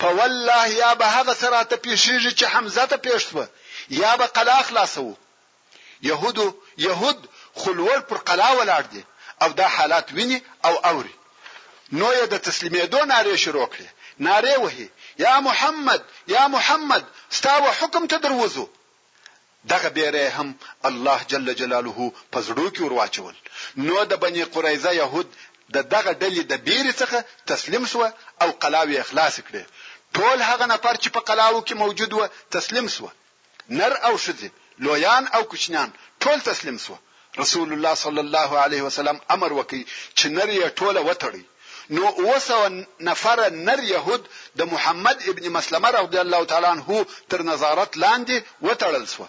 په 0.00 0.08
والله 0.18 0.64
یا 0.82 0.90
به 1.00 1.06
هغه 1.16 1.34
سره 1.42 1.62
ته 1.70 1.76
پیښیږي 1.84 2.32
چې 2.38 2.44
حمزه 2.54 2.84
ته 2.92 2.96
پیښتوه 3.06 3.44
یا 4.02 4.16
به 4.20 4.26
قلا 4.36 4.62
خلاصو 4.68 5.08
يهودو 6.10 6.46
يهود 6.86 7.28
خلول 7.60 8.00
پر 8.08 8.16
قلا 8.28 8.50
ولاړ 8.58 8.84
دي 8.92 9.04
او 9.42 9.48
دا 9.60 9.68
حالات 9.76 10.12
ویني 10.16 10.38
او 10.66 10.74
اوري 10.90 11.14
نو 11.92 12.12
یې 12.12 12.26
د 12.34 12.36
تسلیمېدو 12.48 13.00
نارې 13.10 13.36
شروع 13.44 13.66
کړې 13.66 13.88
نارې 14.18 14.54
وهي 14.62 14.88
یا 15.24 15.34
محمد 15.48 16.02
یا 16.34 16.44
محمد 16.56 17.04
ستاسو 17.38 17.70
حکم 17.80 18.06
ته 18.12 18.18
دروځو 18.26 18.64
دغه 19.72 19.88
بیره 19.96 20.24
هم 20.36 20.48
الله 20.88 21.18
جل 21.30 21.48
جلاله 21.60 22.10
په 22.32 22.38
زړه 22.46 22.68
کې 22.76 22.80
ورواچول 22.82 23.34
نو 23.86 24.04
د 24.10 24.16
بنی 24.24 24.44
قریظه 24.54 24.90
يهود 25.00 25.28
د 25.74 25.76
دغه 25.94 26.12
ډلې 26.22 26.42
د 26.46 26.54
بیرې 26.66 26.92
څخه 27.00 27.18
تسلیم 27.50 27.84
شو 27.92 27.98
او 28.42 28.48
قلاوی 28.62 28.96
اخلاص 29.04 29.34
کړي 29.46 29.62
ټول 30.16 30.38
هغه 30.50 30.64
نفر 30.74 30.94
چې 31.02 31.08
په 31.14 31.20
قلاو 31.28 31.58
کې 31.66 31.74
موجود 31.82 32.10
و 32.14 32.20
تسلیم 32.56 32.86
شو 32.94 33.08
نر 33.78 33.92
او 34.08 34.14
ښځه 34.24 34.48
لویان 34.84 35.24
او 35.36 35.42
کوچنیان 35.50 35.88
ټول 36.22 36.38
تسلیم 36.50 36.78
شو 36.84 36.94
رسول 37.42 37.68
الله 37.76 37.94
صلی 38.04 38.22
الله 38.26 38.50
علیه 38.64 38.82
وسلم 38.88 39.16
امر 39.36 39.50
وکړي 39.58 39.82
چې 40.18 40.26
نر 40.36 40.48
یې 40.58 40.66
ټوله 40.78 41.00
وتړي 41.08 41.44
نو 41.96 42.04
اوسو 42.22 42.56
نفر 43.08 43.38
نر 43.68 43.80
يهود 43.94 44.22
د 44.58 44.60
محمد 44.72 45.16
ابن 45.30 45.44
مسلمه 45.56 45.88
رضی 46.02 46.18
الله 46.24 46.42
تعالی 46.50 46.68
عنه 46.76 47.04
تر 47.34 47.40
نظارت 47.50 47.90
لاندې 48.04 48.36
وتړل 48.66 49.04
شو 49.14 49.24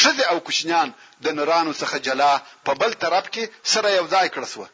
شذ 0.00 0.18
او 0.32 0.36
کوچنیان 0.46 0.88
د 1.24 1.26
نرانو 1.38 1.72
څخه 1.80 1.96
جلا 2.06 2.32
په 2.66 2.72
بل 2.80 2.92
طرف 3.02 3.24
کې 3.34 3.42
سره 3.72 3.88
یو 3.98 4.04
ځای 4.14 4.26
کړسوه 4.34 4.66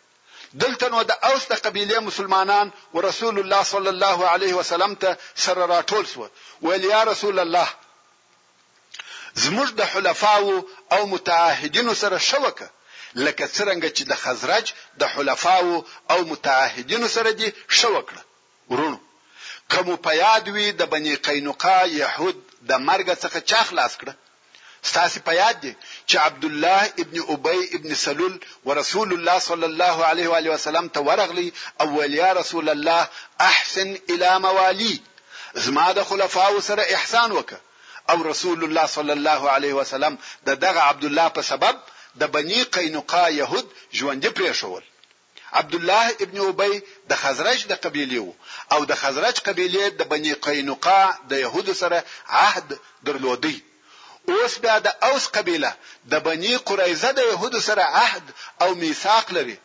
دلته 0.63 0.87
نو 0.93 0.99
د 1.11 1.13
اوس 1.29 1.43
د 1.49 1.53
قبيله 1.65 1.99
مسلمانان 2.09 2.67
ورسول 2.95 3.35
الله 3.41 3.63
صلى 3.75 3.91
الله 3.95 4.19
عليه 4.33 4.53
وسلم 4.61 4.93
ته 5.03 5.11
سره 5.45 5.63
راټول 5.75 6.05
سو 6.13 6.29
ویل 6.63 6.85
یا 6.95 7.03
رسول 7.13 7.37
الله 7.45 7.69
زموږ 9.45 9.69
د 9.81 9.83
حلفاو 9.93 10.47
او 10.95 11.01
متعهدینو 11.15 11.93
سره 12.03 12.17
شوکه 12.31 12.69
لکه 13.25 13.45
څنګه 13.59 13.87
چې 13.97 14.03
د 14.11 14.13
خزرج 14.23 14.67
د 15.01 15.03
حلفاو 15.15 15.69
او 16.13 16.19
متعهدینو 16.33 17.09
سره 17.17 17.31
دي 17.41 17.49
شوکړه 17.81 18.23
ورونو 18.71 18.99
کوم 19.73 19.89
په 20.07 20.11
یاد 20.25 20.45
وی 20.55 20.67
د 20.81 20.83
بنی 20.93 21.15
قینقاع 21.27 21.85
يهود 22.03 22.37
د 22.69 22.73
مرګ 22.89 23.09
څخه 23.23 23.39
چا 23.51 23.61
خلاص 23.69 23.93
کړه 24.01 24.13
ستاسو 24.83 25.21
په 25.27 25.33
یاد 25.41 25.61
دي 25.65 25.73
چې 26.09 26.17
عبد 26.27 26.45
الله 26.45 26.93
ابن 26.99 27.19
ابي 27.35 27.71
ابن 27.79 27.95
سلول 27.95 28.41
ورسول 28.65 29.13
الله 29.13 29.39
صلى 29.39 29.67
الله 29.67 29.97
عليه 30.05 30.29
واله 30.29 30.51
وسلم 30.51 30.89
ته 30.89 31.01
ورغلي 31.01 31.53
اول 31.81 32.15
يا 32.15 32.33
رسول 32.33 32.71
الله 32.71 33.09
احسن 33.41 33.97
الى 34.11 34.39
موالي 34.41 35.01
زما 35.55 35.93
د 35.93 36.03
خلفاو 36.05 36.61
سره 36.61 36.83
احسان 36.95 37.33
وکه 37.33 37.61
او 38.11 38.23
رسول 38.23 38.65
الله 38.65 38.87
صلى 38.87 39.13
الله 39.13 39.51
عليه 39.51 39.73
وسلم 39.73 40.19
د 40.47 40.51
دغه 40.51 40.81
عبد 40.81 41.05
الله 41.05 41.29
په 41.29 41.43
سبب 41.53 41.77
د 42.21 42.25
بني 42.37 42.63
قینقاع 42.63 43.29
يهود 43.29 43.67
ژوند 43.99 44.27
پرېښول 44.27 44.83
عبد 45.53 45.75
الله 45.75 46.17
ابن 46.25 46.39
ابي 46.49 46.83
د 47.11 47.17
خزرج 47.25 47.67
د 47.69 47.73
قبيله 47.85 48.19
وو 48.21 48.35
او 48.73 48.85
د 48.85 48.93
خزرج 49.03 49.39
قبيله 49.51 49.89
د 49.89 50.03
بني 50.15 50.33
قینقاع 50.35 51.15
د 51.31 51.41
يهود 51.45 51.73
سره 51.83 52.05
عهد 52.27 52.79
درلودي 53.03 53.59
اوس 54.31 54.55
بیا 54.63 54.77
د 54.87 54.89
اوس 55.09 55.25
قبيله 55.37 55.71
د 56.13 56.13
بني 56.27 56.55
قريزه 56.69 57.11
د 57.19 57.21
يهودو 57.33 57.61
سره 57.69 57.83
عهد 58.05 58.25
او 58.63 58.71
میثاق 58.83 59.27
لري 59.37 59.57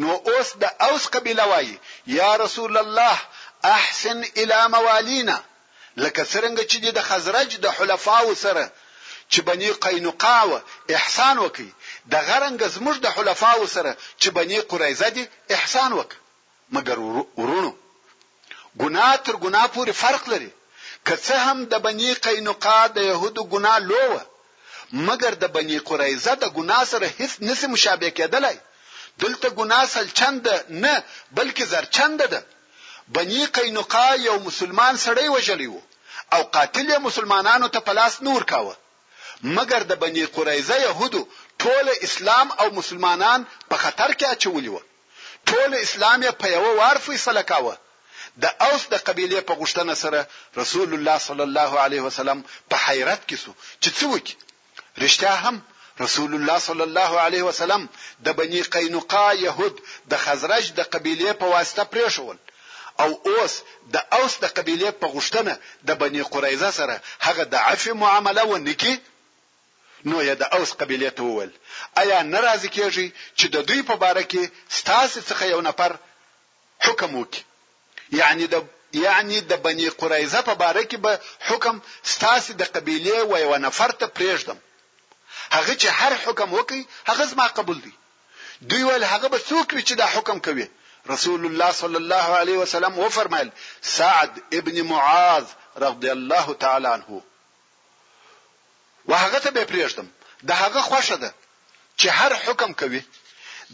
نو 0.00 0.08
اوس 0.30 0.48
د 0.62 0.64
اوس 0.88 1.04
قبيله 1.14 1.44
وای 1.50 1.78
یا 2.18 2.30
رسول 2.44 2.76
الله 2.84 3.16
احسن 3.78 4.18
الى 4.40 4.60
موالینا 4.74 5.36
لکه 6.04 6.22
څنګه 6.34 6.62
چې 6.70 6.78
د 6.98 7.00
خزرج 7.08 7.50
د 7.64 7.66
حلفاو 7.76 8.34
سره 8.44 8.64
چې 9.32 9.38
بني 9.48 9.70
قینقاوه 9.84 10.58
احسان 10.96 11.36
وکي 11.44 11.70
د 12.12 12.14
غرنګ 12.26 12.60
زموږ 12.76 12.96
د 13.04 13.08
حلفاو 13.16 13.66
سره 13.76 13.92
چې 14.20 14.28
بني 14.38 14.58
قریزه 14.70 15.08
دي 15.16 15.24
احسان 15.56 15.90
وک 15.98 16.10
مګر 16.74 16.96
ورونو 17.40 17.72
ګنا 18.82 19.08
تر 19.26 19.34
ګنا 19.42 19.62
پورې 19.74 19.92
فرق 20.04 20.24
لري 20.32 20.50
که 21.08 21.16
څه 21.26 21.34
هم 21.46 21.58
د 21.72 21.74
بنی 21.86 22.10
قینقاع 22.26 22.84
د 22.96 22.98
يهودو 23.10 23.42
ګناه 23.52 23.78
لوه 23.90 24.22
مګر 25.08 25.32
د 25.42 25.44
بنی 25.56 25.78
قریزه 25.88 26.32
د 26.42 26.44
ګناه 26.58 26.84
سره 26.92 27.06
هیڅ 27.18 27.32
نسی 27.46 27.66
مشابه 27.74 28.08
کېدلای 28.18 28.56
دلته 29.22 29.46
ګناه 29.60 29.84
سل 29.94 30.06
چند 30.20 30.44
نه 30.84 30.94
بلکې 31.38 31.64
زر 31.72 31.84
چند 31.96 32.20
ده 32.34 32.40
بنی 33.16 33.42
قینقاع 33.56 34.12
یو 34.28 34.36
مسلمان 34.48 34.94
سړی 35.06 35.26
وجلی 35.36 35.68
وو 35.72 35.82
او 36.34 36.42
قاتل 36.56 36.88
مسلمانانو 37.08 37.66
ته 37.74 37.80
پلاس 37.88 38.14
نور 38.28 38.42
کاوه 38.52 38.74
مګر 39.56 39.82
د 39.90 40.00
بنی 40.04 40.24
قریزه 40.36 40.76
يهودو 40.86 41.22
ټول 41.64 41.86
اسلام 42.08 42.48
او 42.60 42.66
مسلمانان 42.78 43.40
په 43.70 43.76
خطر 43.82 44.10
کې 44.18 44.26
اچولی 44.34 44.70
وو 44.74 44.82
ټول 45.52 45.72
اسلام 45.86 46.20
په 46.40 46.46
یو 46.56 46.64
وار 46.80 46.96
فیصله 47.08 47.42
کاوه 47.52 47.76
د 48.42 48.46
اوس 48.66 48.82
د 48.94 48.96
قبيله 49.08 49.38
په 49.48 49.54
غشتنه 49.60 49.94
سره 50.02 50.20
رسول 50.62 50.90
الله 50.96 51.16
صلی 51.28 51.44
الله 51.48 51.70
علیه 51.84 52.02
وسلم 52.08 52.38
په 52.70 52.76
حیرت 52.86 53.20
کې 53.28 53.36
سو 53.42 53.50
چې 53.82 53.90
څوک 54.00 54.24
رښتیا 55.04 55.34
هم 55.44 55.56
رسول 56.04 56.32
الله 56.38 56.58
صلی 56.68 56.84
الله 56.88 57.12
علیه 57.26 57.44
وسلم 57.50 57.82
د 58.26 58.36
بنی 58.40 58.60
قینقاع 58.74 59.30
يهود 59.46 59.76
د 60.12 60.22
خزرج 60.24 60.66
د 60.78 60.90
قبيله 60.94 61.32
په 61.40 61.46
واسطه 61.54 61.82
پریښول 61.92 62.38
او 63.02 63.08
اوس 63.30 63.54
د 63.94 63.96
اوس 64.18 64.32
د 64.44 64.54
قبيله 64.58 64.90
په 65.00 65.06
غشتنه 65.16 65.54
د 65.90 66.00
بنی 66.02 66.22
قریظه 66.34 66.70
سره 66.78 66.96
هغه 67.26 67.44
د 67.54 67.68
عفو 67.70 67.94
معامله 68.04 68.42
ونکي 68.52 68.94
نو 70.10 70.22
یا 70.28 70.34
د 70.42 70.56
اوس 70.58 70.70
قبيله 70.80 71.10
ته 71.16 71.22
وویل 71.26 71.52
ایا 72.02 72.18
ناراضی 72.32 72.68
کیږي 72.76 73.06
چې 73.38 73.46
د 73.54 73.68
دوی 73.68 73.82
په 73.90 73.94
باره 74.02 74.22
کې 74.30 74.42
ستاسو 74.78 75.18
څخه 75.28 75.44
یو 75.54 75.60
نفر 75.70 75.90
حکم 76.86 77.12
وکړي 77.20 77.42
یعنی 78.12 78.46
د 78.52 78.66
یعنی 78.92 79.40
د 79.50 79.62
بنی 79.64 79.88
قریزه 80.02 80.40
په 80.48 80.54
باره 80.60 80.82
کې 80.82 80.96
به 80.96 81.20
حکم 81.48 81.80
ستاسو 82.14 82.52
د 82.60 82.70
قبيله 82.76 83.24
و 83.30 83.36
یو 83.38 83.56
نفر 83.66 83.92
ته 84.02 84.06
پرېږدم 84.18 84.58
هغه 85.56 85.74
چې 85.80 85.88
هر 86.00 86.12
حکم 86.24 86.52
وکي 86.58 86.86
هغه 87.08 87.24
زما 87.32 87.46
قبول 87.58 87.80
دی 87.86 87.92
دوی 88.70 88.82
ول 88.82 89.04
هغه 89.04 89.28
به 89.34 89.38
څوک 89.48 89.68
چې 89.88 89.94
دا 90.00 90.06
حکم 90.14 90.38
کوي 90.46 90.66
رسول 91.12 91.44
الله 91.48 91.70
صلی 91.80 91.96
الله 92.02 92.28
علیه 92.38 92.58
وسلم 92.62 92.98
و 92.98 93.08
فرمایل 93.16 93.50
سعد 93.98 94.40
ابن 94.60 94.80
معاذ 94.92 95.44
رضی 95.84 96.08
الله 96.12 96.54
تعالی 96.62 96.88
عنه 96.92 97.20
وهغه 99.08 99.38
ته 99.38 99.50
به 99.50 99.64
پرېږدم 99.66 100.06
د 100.52 100.62
هغه 100.62 100.80
خوښه 100.88 101.16
ده 101.26 101.34
چې 101.98 102.06
هر 102.20 102.32
حکم 102.46 102.72
کوي 102.84 103.02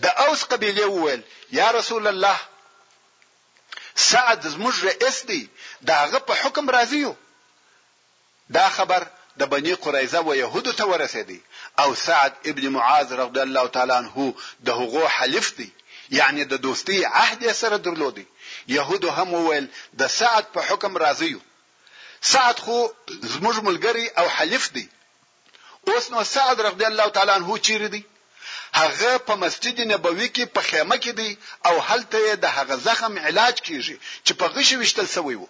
د 0.02 0.06
اوس 0.26 0.44
قبيله 0.44 0.86
وویل 0.90 1.22
یا 1.60 1.70
رسول 1.78 2.06
الله 2.12 2.36
سعد 3.94 4.48
زموږ 4.54 4.74
رئیس 4.88 5.18
دی 5.28 5.40
داغه 5.90 6.18
په 6.28 6.34
حکم 6.44 6.66
راضی 6.76 6.98
یو 6.98 7.14
دا 8.56 8.68
خبر 8.76 9.02
د 9.40 9.46
بنی 9.52 9.74
قریزه 9.84 10.20
و 10.20 10.30
يهودو 10.42 10.72
ته 10.78 10.84
ورسېدی 10.90 11.40
او 11.82 11.94
سعد 12.06 12.32
ابن 12.50 12.64
معاذ 12.76 13.08
رضی 13.20 13.40
الله 13.40 13.66
تعالی 13.76 13.92
عنه 14.02 14.32
د 14.66 14.70
هغو 14.70 15.06
حلف 15.16 15.46
دی 15.58 15.70
یعنی 16.18 16.44
د 16.44 16.54
دوستی 16.66 17.04
عهد 17.04 17.40
یې 17.48 17.52
سره 17.62 17.76
درلودي 17.78 18.26
يهودو 18.76 19.10
هم 19.18 19.28
وویل 19.34 19.66
د 20.02 20.10
سعد 20.18 20.44
په 20.54 20.60
حکم 20.68 20.92
راضی 21.04 21.28
یو 21.34 21.40
سعد 22.32 22.56
خو 22.64 22.78
زموږ 23.34 23.56
ملګری 23.68 24.06
او 24.22 24.26
حلف 24.36 24.64
دی 24.76 24.86
اوس 25.92 26.10
نو 26.12 26.24
سعد 26.34 26.56
رضی 26.68 26.84
الله 26.90 27.08
تعالی 27.18 27.32
عنه 27.38 27.52
چیرې 27.66 27.88
دی 27.94 28.02
هغه 28.82 29.10
په 29.26 29.34
مسجد 29.44 29.76
نبوي 29.92 30.28
کې 30.36 30.44
په 30.54 30.60
خیمه 30.68 30.96
کې 31.04 31.12
دی 31.18 31.30
او 31.68 31.74
هلته 31.88 32.18
د 32.44 32.46
هغه 32.56 32.74
زخم 32.86 33.12
علاج 33.28 33.54
کیږي 33.66 33.96
چې 34.24 34.32
په 34.40 34.46
غش 34.54 34.70
وشتل 34.80 35.06
سوی 35.16 35.36
وو 35.40 35.48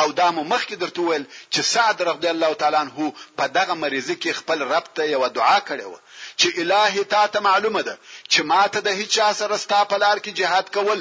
او 0.00 0.08
دا 0.20 0.28
مو 0.36 0.42
مخکې 0.52 0.74
درته 0.82 1.00
ویل 1.08 1.24
چې 1.52 1.60
سعد 1.72 1.98
رضی 2.10 2.28
الله 2.34 2.50
تعالی 2.60 2.78
عنہ 2.84 2.98
په 3.38 3.44
دغه 3.56 3.74
مریضي 3.82 4.16
کې 4.22 4.30
خپل 4.40 4.58
رب 4.72 4.86
ته 4.96 5.02
یو 5.14 5.20
دعا 5.38 5.58
کړې 5.68 5.86
وو 5.90 5.98
چې 6.40 6.48
الهي 6.62 7.02
تا 7.14 7.24
ته 7.32 7.38
معلومه 7.48 7.80
ده 7.88 7.94
چې 8.32 8.40
ماته 8.52 8.80
د 8.84 8.88
هیڅ 9.00 9.14
سره 9.40 9.56
ستا 9.64 9.80
په 9.90 9.96
لار 10.04 10.16
کې 10.18 10.30
جهاد 10.40 10.66
کول 10.76 11.00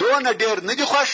دون 0.00 0.22
ډیر 0.42 0.56
نه 0.68 0.74
دی 0.80 0.84
خوش 0.92 1.10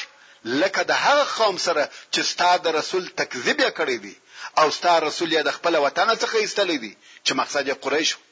لکه 0.62 0.80
د 0.90 0.92
هغه 1.04 1.24
قوم 1.38 1.56
سره 1.66 1.82
چې 2.12 2.20
ستا 2.32 2.50
د 2.64 2.78
رسول 2.78 3.04
تکذیب 3.20 3.58
کړی 3.78 3.96
دی 4.04 4.14
او 4.60 4.66
ستا 4.78 4.92
رسول 5.08 5.28
یې 5.32 5.42
د 5.44 5.50
خپل 5.58 5.74
وطن 5.86 6.08
څخه 6.22 6.36
ایستلی 6.44 6.78
دی 6.84 6.92
چې 7.26 7.32
مقصد 7.40 7.62
یې 7.70 7.76
قریش 7.86 8.10
وو 8.16 8.24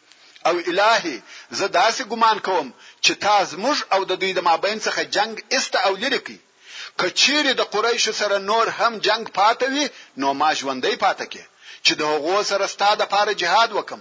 او 0.49 0.57
الهي 0.71 1.15
زه 1.59 1.67
داسې 1.81 2.03
ګمان 2.13 2.39
کوم 2.47 2.69
چې 3.05 3.13
تاسو 3.27 3.55
موږ 3.65 3.79
او 3.95 4.01
د 4.11 4.13
دوی 4.21 4.33
د 4.35 4.41
مابین 4.51 4.79
څخه 4.87 5.01
جنگ 5.17 5.35
است 5.57 5.73
او 5.87 5.93
لری 6.03 6.21
کی 6.27 6.37
کچیر 7.01 7.45
د 7.59 7.63
قریش 7.75 8.05
سره 8.21 8.37
نور 8.51 8.67
هم 8.79 8.93
جنگ 9.07 9.25
پاتوي 9.39 9.85
نو 10.21 10.29
ما 10.41 10.51
ژوندۍ 10.61 10.95
پاتې 11.05 11.25
کی 11.33 11.45
چې 11.85 11.93
د 12.01 12.03
هغو 12.13 12.37
سره 12.51 12.65
ستاده 12.75 12.99
لپاره 13.03 13.33
جهاد 13.43 13.71
وکم 13.79 14.01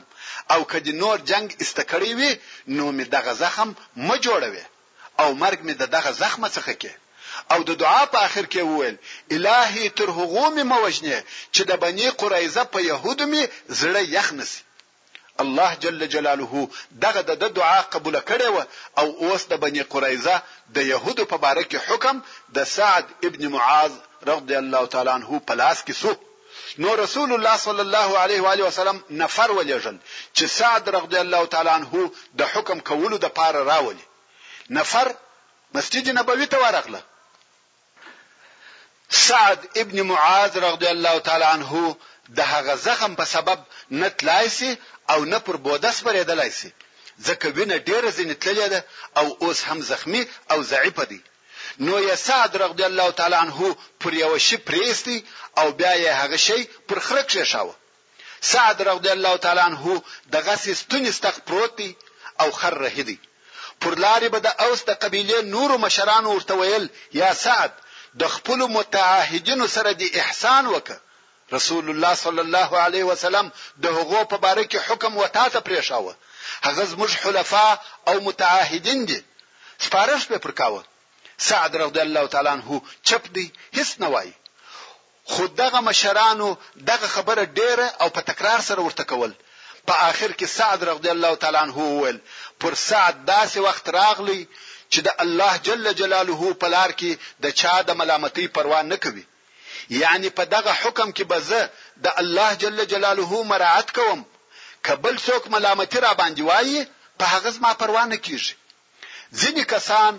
او 0.54 0.60
کدی 0.72 0.94
نور 1.02 1.18
جنگ 1.32 1.48
استکړی 1.64 2.12
وي 2.20 2.32
نو 2.78 2.86
می 2.98 3.06
دغه 3.16 3.32
زخم 3.44 3.70
ما 4.08 4.16
جوړوي 4.26 4.66
او 5.22 5.30
مرګ 5.44 5.60
می 5.68 5.74
دغه 5.96 6.12
زخم 6.22 6.42
څخه 6.58 6.74
کی 6.82 6.92
او 7.54 7.60
د 7.70 7.72
دعا 7.84 8.02
په 8.14 8.18
اخر 8.28 8.46
کې 8.54 8.62
وویل 8.70 8.96
الهي 9.36 9.86
تر 9.98 10.08
هغو 10.20 10.46
می 10.56 10.64
موجنه 10.74 11.18
چې 11.54 11.62
د 11.70 11.72
بنی 11.84 12.08
قریزه 12.22 12.64
په 12.74 12.80
يهودو 12.90 13.26
می 13.32 13.44
زړه 13.80 14.02
یخ 14.18 14.28
نسی 14.40 14.62
الله 15.40 15.74
جل 15.76 16.08
جلاله 16.10 16.68
دغه 16.92 17.22
د 17.22 17.54
دعا 17.54 17.82
قبول 17.96 18.20
کړي 18.30 18.50
و 18.50 18.58
او 19.00 19.08
اوس 19.32 19.46
د 19.50 19.54
بنی 19.64 19.82
قریظه 19.84 20.36
د 20.76 20.78
يهودو 20.78 21.26
په 21.32 21.38
باره 21.38 21.64
کې 21.64 21.80
حکم 21.88 22.22
د 22.56 22.64
سعد 22.64 23.06
ابن 23.30 23.48
معاذ 23.58 23.92
رضی 24.28 24.56
الله 24.58 24.86
تعالی 24.94 25.10
عنه 25.16 25.42
په 25.48 25.54
لاس 25.64 25.84
کې 25.88 25.92
سو 25.92 26.16
نو 26.84 26.96
رسول 27.02 27.34
الله 27.34 27.58
صلی 27.66 27.82
الله 27.88 28.20
علیه 28.20 28.42
و 28.46 28.54
علیه 28.54 28.66
وسلم 28.70 29.04
نفر 29.24 29.52
ولېجل 29.58 29.98
چې 30.34 30.44
سعد 30.56 30.90
رضی 31.00 31.18
الله 31.26 31.46
تعالی 31.56 31.70
عنه 31.76 32.08
د 32.44 32.56
حکم 32.56 32.80
کولو 32.92 33.18
د 33.26 33.38
پاره 33.42 33.64
راولي 33.74 34.06
نفر 34.80 35.16
مسجد 35.80 36.10
نبوي 36.20 36.46
ته 36.56 36.66
ورغله 36.66 37.04
سعد 39.28 39.70
ابن 39.84 40.02
معاذ 40.12 40.58
رضی 40.72 40.88
الله 40.88 41.20
تعالی 41.30 41.44
عنه 41.46 41.96
د 42.38 42.40
هغه 42.54 42.76
زخم 42.88 43.12
په 43.20 43.26
سبب 43.36 43.60
نه 44.00 44.10
تلای 44.20 44.50
سي 44.58 44.78
او 45.14 45.20
نه 45.32 45.40
پر 45.46 45.56
بوده 45.66 45.92
سپریدلای 46.00 46.52
سي 46.60 46.70
ځکه 47.28 47.46
وینه 47.56 47.78
ډیره 47.88 48.10
زین 48.18 48.32
تللې 48.44 48.68
ده 48.74 48.80
او 49.20 49.26
اوس 49.44 49.60
هم 49.68 49.80
زخمی 49.92 50.22
او 50.52 50.58
ضعیف 50.72 51.00
دی 51.12 51.22
نو 51.86 51.96
یا 52.10 52.16
سعد 52.28 52.52
رضی 52.64 52.84
الله 52.92 53.08
تعالی 53.20 53.38
عنه 53.46 53.60
پر 54.02 54.14
یو 54.24 54.34
شی 54.46 54.58
پریستی 54.68 55.18
او 55.60 55.68
بیا 55.80 55.94
یې 56.04 56.12
هغه 56.22 56.38
شی 56.48 56.62
پر 56.88 57.00
خرک 57.08 57.28
شاوه 57.54 57.76
سعد 58.52 58.78
رضی 58.92 59.10
الله 59.18 59.34
تعالی 59.44 59.62
عنه 59.70 59.84
دغه 60.36 60.56
ستونی 60.82 61.10
استخ 61.14 61.36
پروت 61.48 61.80
او 62.42 62.48
خر 62.60 62.74
رهدی 62.86 63.18
پر 63.82 63.94
لارې 64.04 64.28
به 64.34 64.40
د 64.48 64.50
اوس 64.66 64.80
د 64.86 64.90
قبيله 65.04 65.38
نور 65.56 65.70
مشران 65.86 66.26
ورته 66.26 66.54
ویل 66.60 66.86
یا 67.22 67.30
سعد 67.46 67.72
د 68.22 68.24
خپل 68.36 68.60
متعاهدینو 68.76 69.66
سره 69.76 69.90
د 69.94 70.04
احسان 70.22 70.64
وکړه 70.74 70.98
رسول 71.54 71.90
الله 71.90 72.16
صلی 72.16 72.40
الله 72.40 72.78
علیه 72.80 73.04
وسلم 73.04 73.52
د 73.84 73.88
هغو 73.88 74.22
په 74.32 74.38
باره 74.44 74.64
کې 74.72 74.80
حکم 74.88 75.14
وتا 75.18 75.46
ته 75.56 75.60
پریښاوه 75.68 76.14
هغه 76.66 76.84
زموږ 76.94 77.12
حلفا 77.22 77.70
او 78.08 78.16
متعاهدین 78.28 79.06
دي 79.10 79.20
سپارښت 79.86 80.28
به 80.32 80.38
پر 80.46 80.52
کاوه 80.62 80.84
سعد 81.50 81.72
رضی 81.82 82.00
الله 82.08 82.26
تعالی 82.34 82.50
عنہ 82.56 82.80
چپ 83.10 83.24
دی 83.36 83.46
هیڅ 83.78 83.90
نه 84.06 84.10
وای 84.16 84.32
خود 85.36 85.56
دغه 85.62 85.80
مشرانو 85.90 86.56
دغه 86.92 87.08
خبره 87.16 87.46
ډیره 87.46 87.88
او 88.02 88.10
په 88.18 88.22
تکرار 88.32 88.62
سره 88.70 88.82
ورته 88.88 89.04
کول 89.14 89.34
په 89.88 89.94
آخر 90.10 90.32
کې 90.32 90.46
سعد 90.58 90.84
رضی 90.92 91.10
الله 91.16 91.36
تعالی 91.46 91.58
عنہ 91.64 91.74
وویل 91.78 92.18
پر 92.64 92.76
سعد 92.88 93.16
داسې 93.32 93.58
وخت 93.68 93.90
راغلی 94.00 94.42
چې 94.92 95.00
د 95.08 95.22
الله 95.26 95.58
جل 95.70 95.94
جلاله 96.04 96.54
په 96.64 96.68
لار 96.78 96.92
کې 96.92 97.18
د 97.46 97.58
چا 97.64 97.78
د 97.88 98.02
ملامتۍ 98.02 98.48
پروا 98.58 98.82
نه 98.92 98.96
کوي 99.08 99.26
یعنی 99.90 100.30
په 100.38 100.44
دغه 100.54 100.72
حکم 100.82 101.10
کې 101.16 101.24
به 101.30 101.40
زه 101.50 101.62
د 102.04 102.08
الله 102.22 102.50
جل 102.64 102.78
جلاله 102.92 103.44
مراعات 103.52 103.90
کوم 103.98 104.20
کبل 104.86 105.16
څوک 105.26 105.44
ملامتي 105.54 106.00
را 106.06 106.12
باندې 106.20 106.42
وایي 106.50 106.80
په 107.20 107.26
هغه 107.34 107.50
زما 107.58 107.72
پروا 107.82 108.04
نه 108.14 108.18
کیږي 108.26 108.54
ځینې 109.40 109.64
کسان 109.74 110.14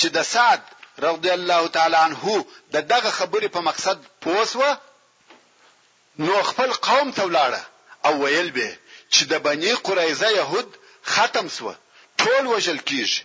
چې 0.00 0.08
د 0.16 0.22
سعد 0.34 0.60
رضی 1.06 1.30
الله 1.38 1.62
تعالی 1.76 1.98
عنه 2.06 2.44
د 2.74 2.76
دغه 2.92 3.10
خبرې 3.18 3.48
په 3.56 3.60
مقصد 3.68 3.98
پوسوه 4.22 4.70
نو 6.26 6.34
خپل 6.50 6.70
قوم 6.86 7.08
ته 7.16 7.22
ولاړه 7.28 7.62
او 8.06 8.12
ویل 8.22 8.50
به 8.56 8.70
چې 9.12 9.22
د 9.30 9.32
بنی 9.46 9.72
قریظه 9.86 10.28
يهود 10.38 10.68
ختم 11.14 11.46
سو 11.56 11.74
ټول 12.20 12.44
وجل 12.54 12.78
کیږي 12.78 13.22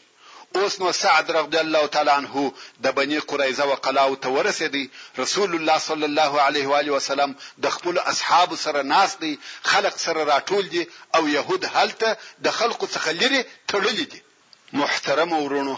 اوس 0.64 0.76
نو 0.82 0.92
سعد 0.98 1.32
رضی 1.36 1.58
الله 1.60 1.88
تعالی 1.96 2.10
عنه 2.12 2.44
د 2.86 2.96
بنی 3.00 3.18
قریظه 3.32 3.64
او 3.66 3.76
قلاو 3.88 4.16
ته 4.24 4.30
ورسېدی 4.36 4.84
رسول 5.22 5.56
الله 5.58 5.78
صلی 5.86 6.06
الله 6.10 6.42
علیه 6.46 6.68
و 6.72 6.76
علیه 6.78 6.94
وسلم 6.96 7.36
د 7.66 7.70
خپل 7.76 7.98
اصحاب 8.12 8.56
سره 8.62 8.82
ناس 8.92 9.14
دی 9.26 9.34
خلق 9.72 9.96
سره 10.06 10.22
راټول 10.32 10.66
دي 10.76 10.84
او 11.20 11.22
يهود 11.34 11.66
هلته 11.66 12.18
د 12.48 12.58
خلقو 12.62 12.88
څخه 12.88 13.10
لري 13.22 13.44
تړلې 13.72 14.06
دي 14.16 14.22
محترم 14.82 15.34
ورونو 15.38 15.78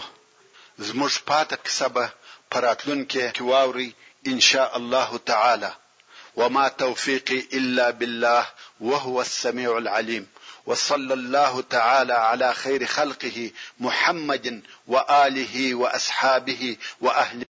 زموږ 0.88 1.12
پاته 1.32 1.56
کسبه 1.68 2.08
پراتلون 2.56 3.00
کې 3.10 3.38
کواوري 3.40 3.90
ان 4.34 4.40
شاء 4.50 4.70
الله 4.82 5.18
تعالی 5.32 5.72
وما 6.42 6.68
توفيقي 6.84 7.42
الا 7.60 7.90
بالله 8.02 8.46
وهو 8.90 9.20
السميع 9.26 9.76
العليم 9.78 10.26
وصلى 10.66 11.14
الله 11.14 11.60
تعالى 11.60 12.12
على 12.12 12.54
خير 12.54 12.86
خلقه 12.86 13.50
محمد 13.80 14.62
واله 14.86 15.74
واصحابه 15.74 16.76
واهل 17.00 17.38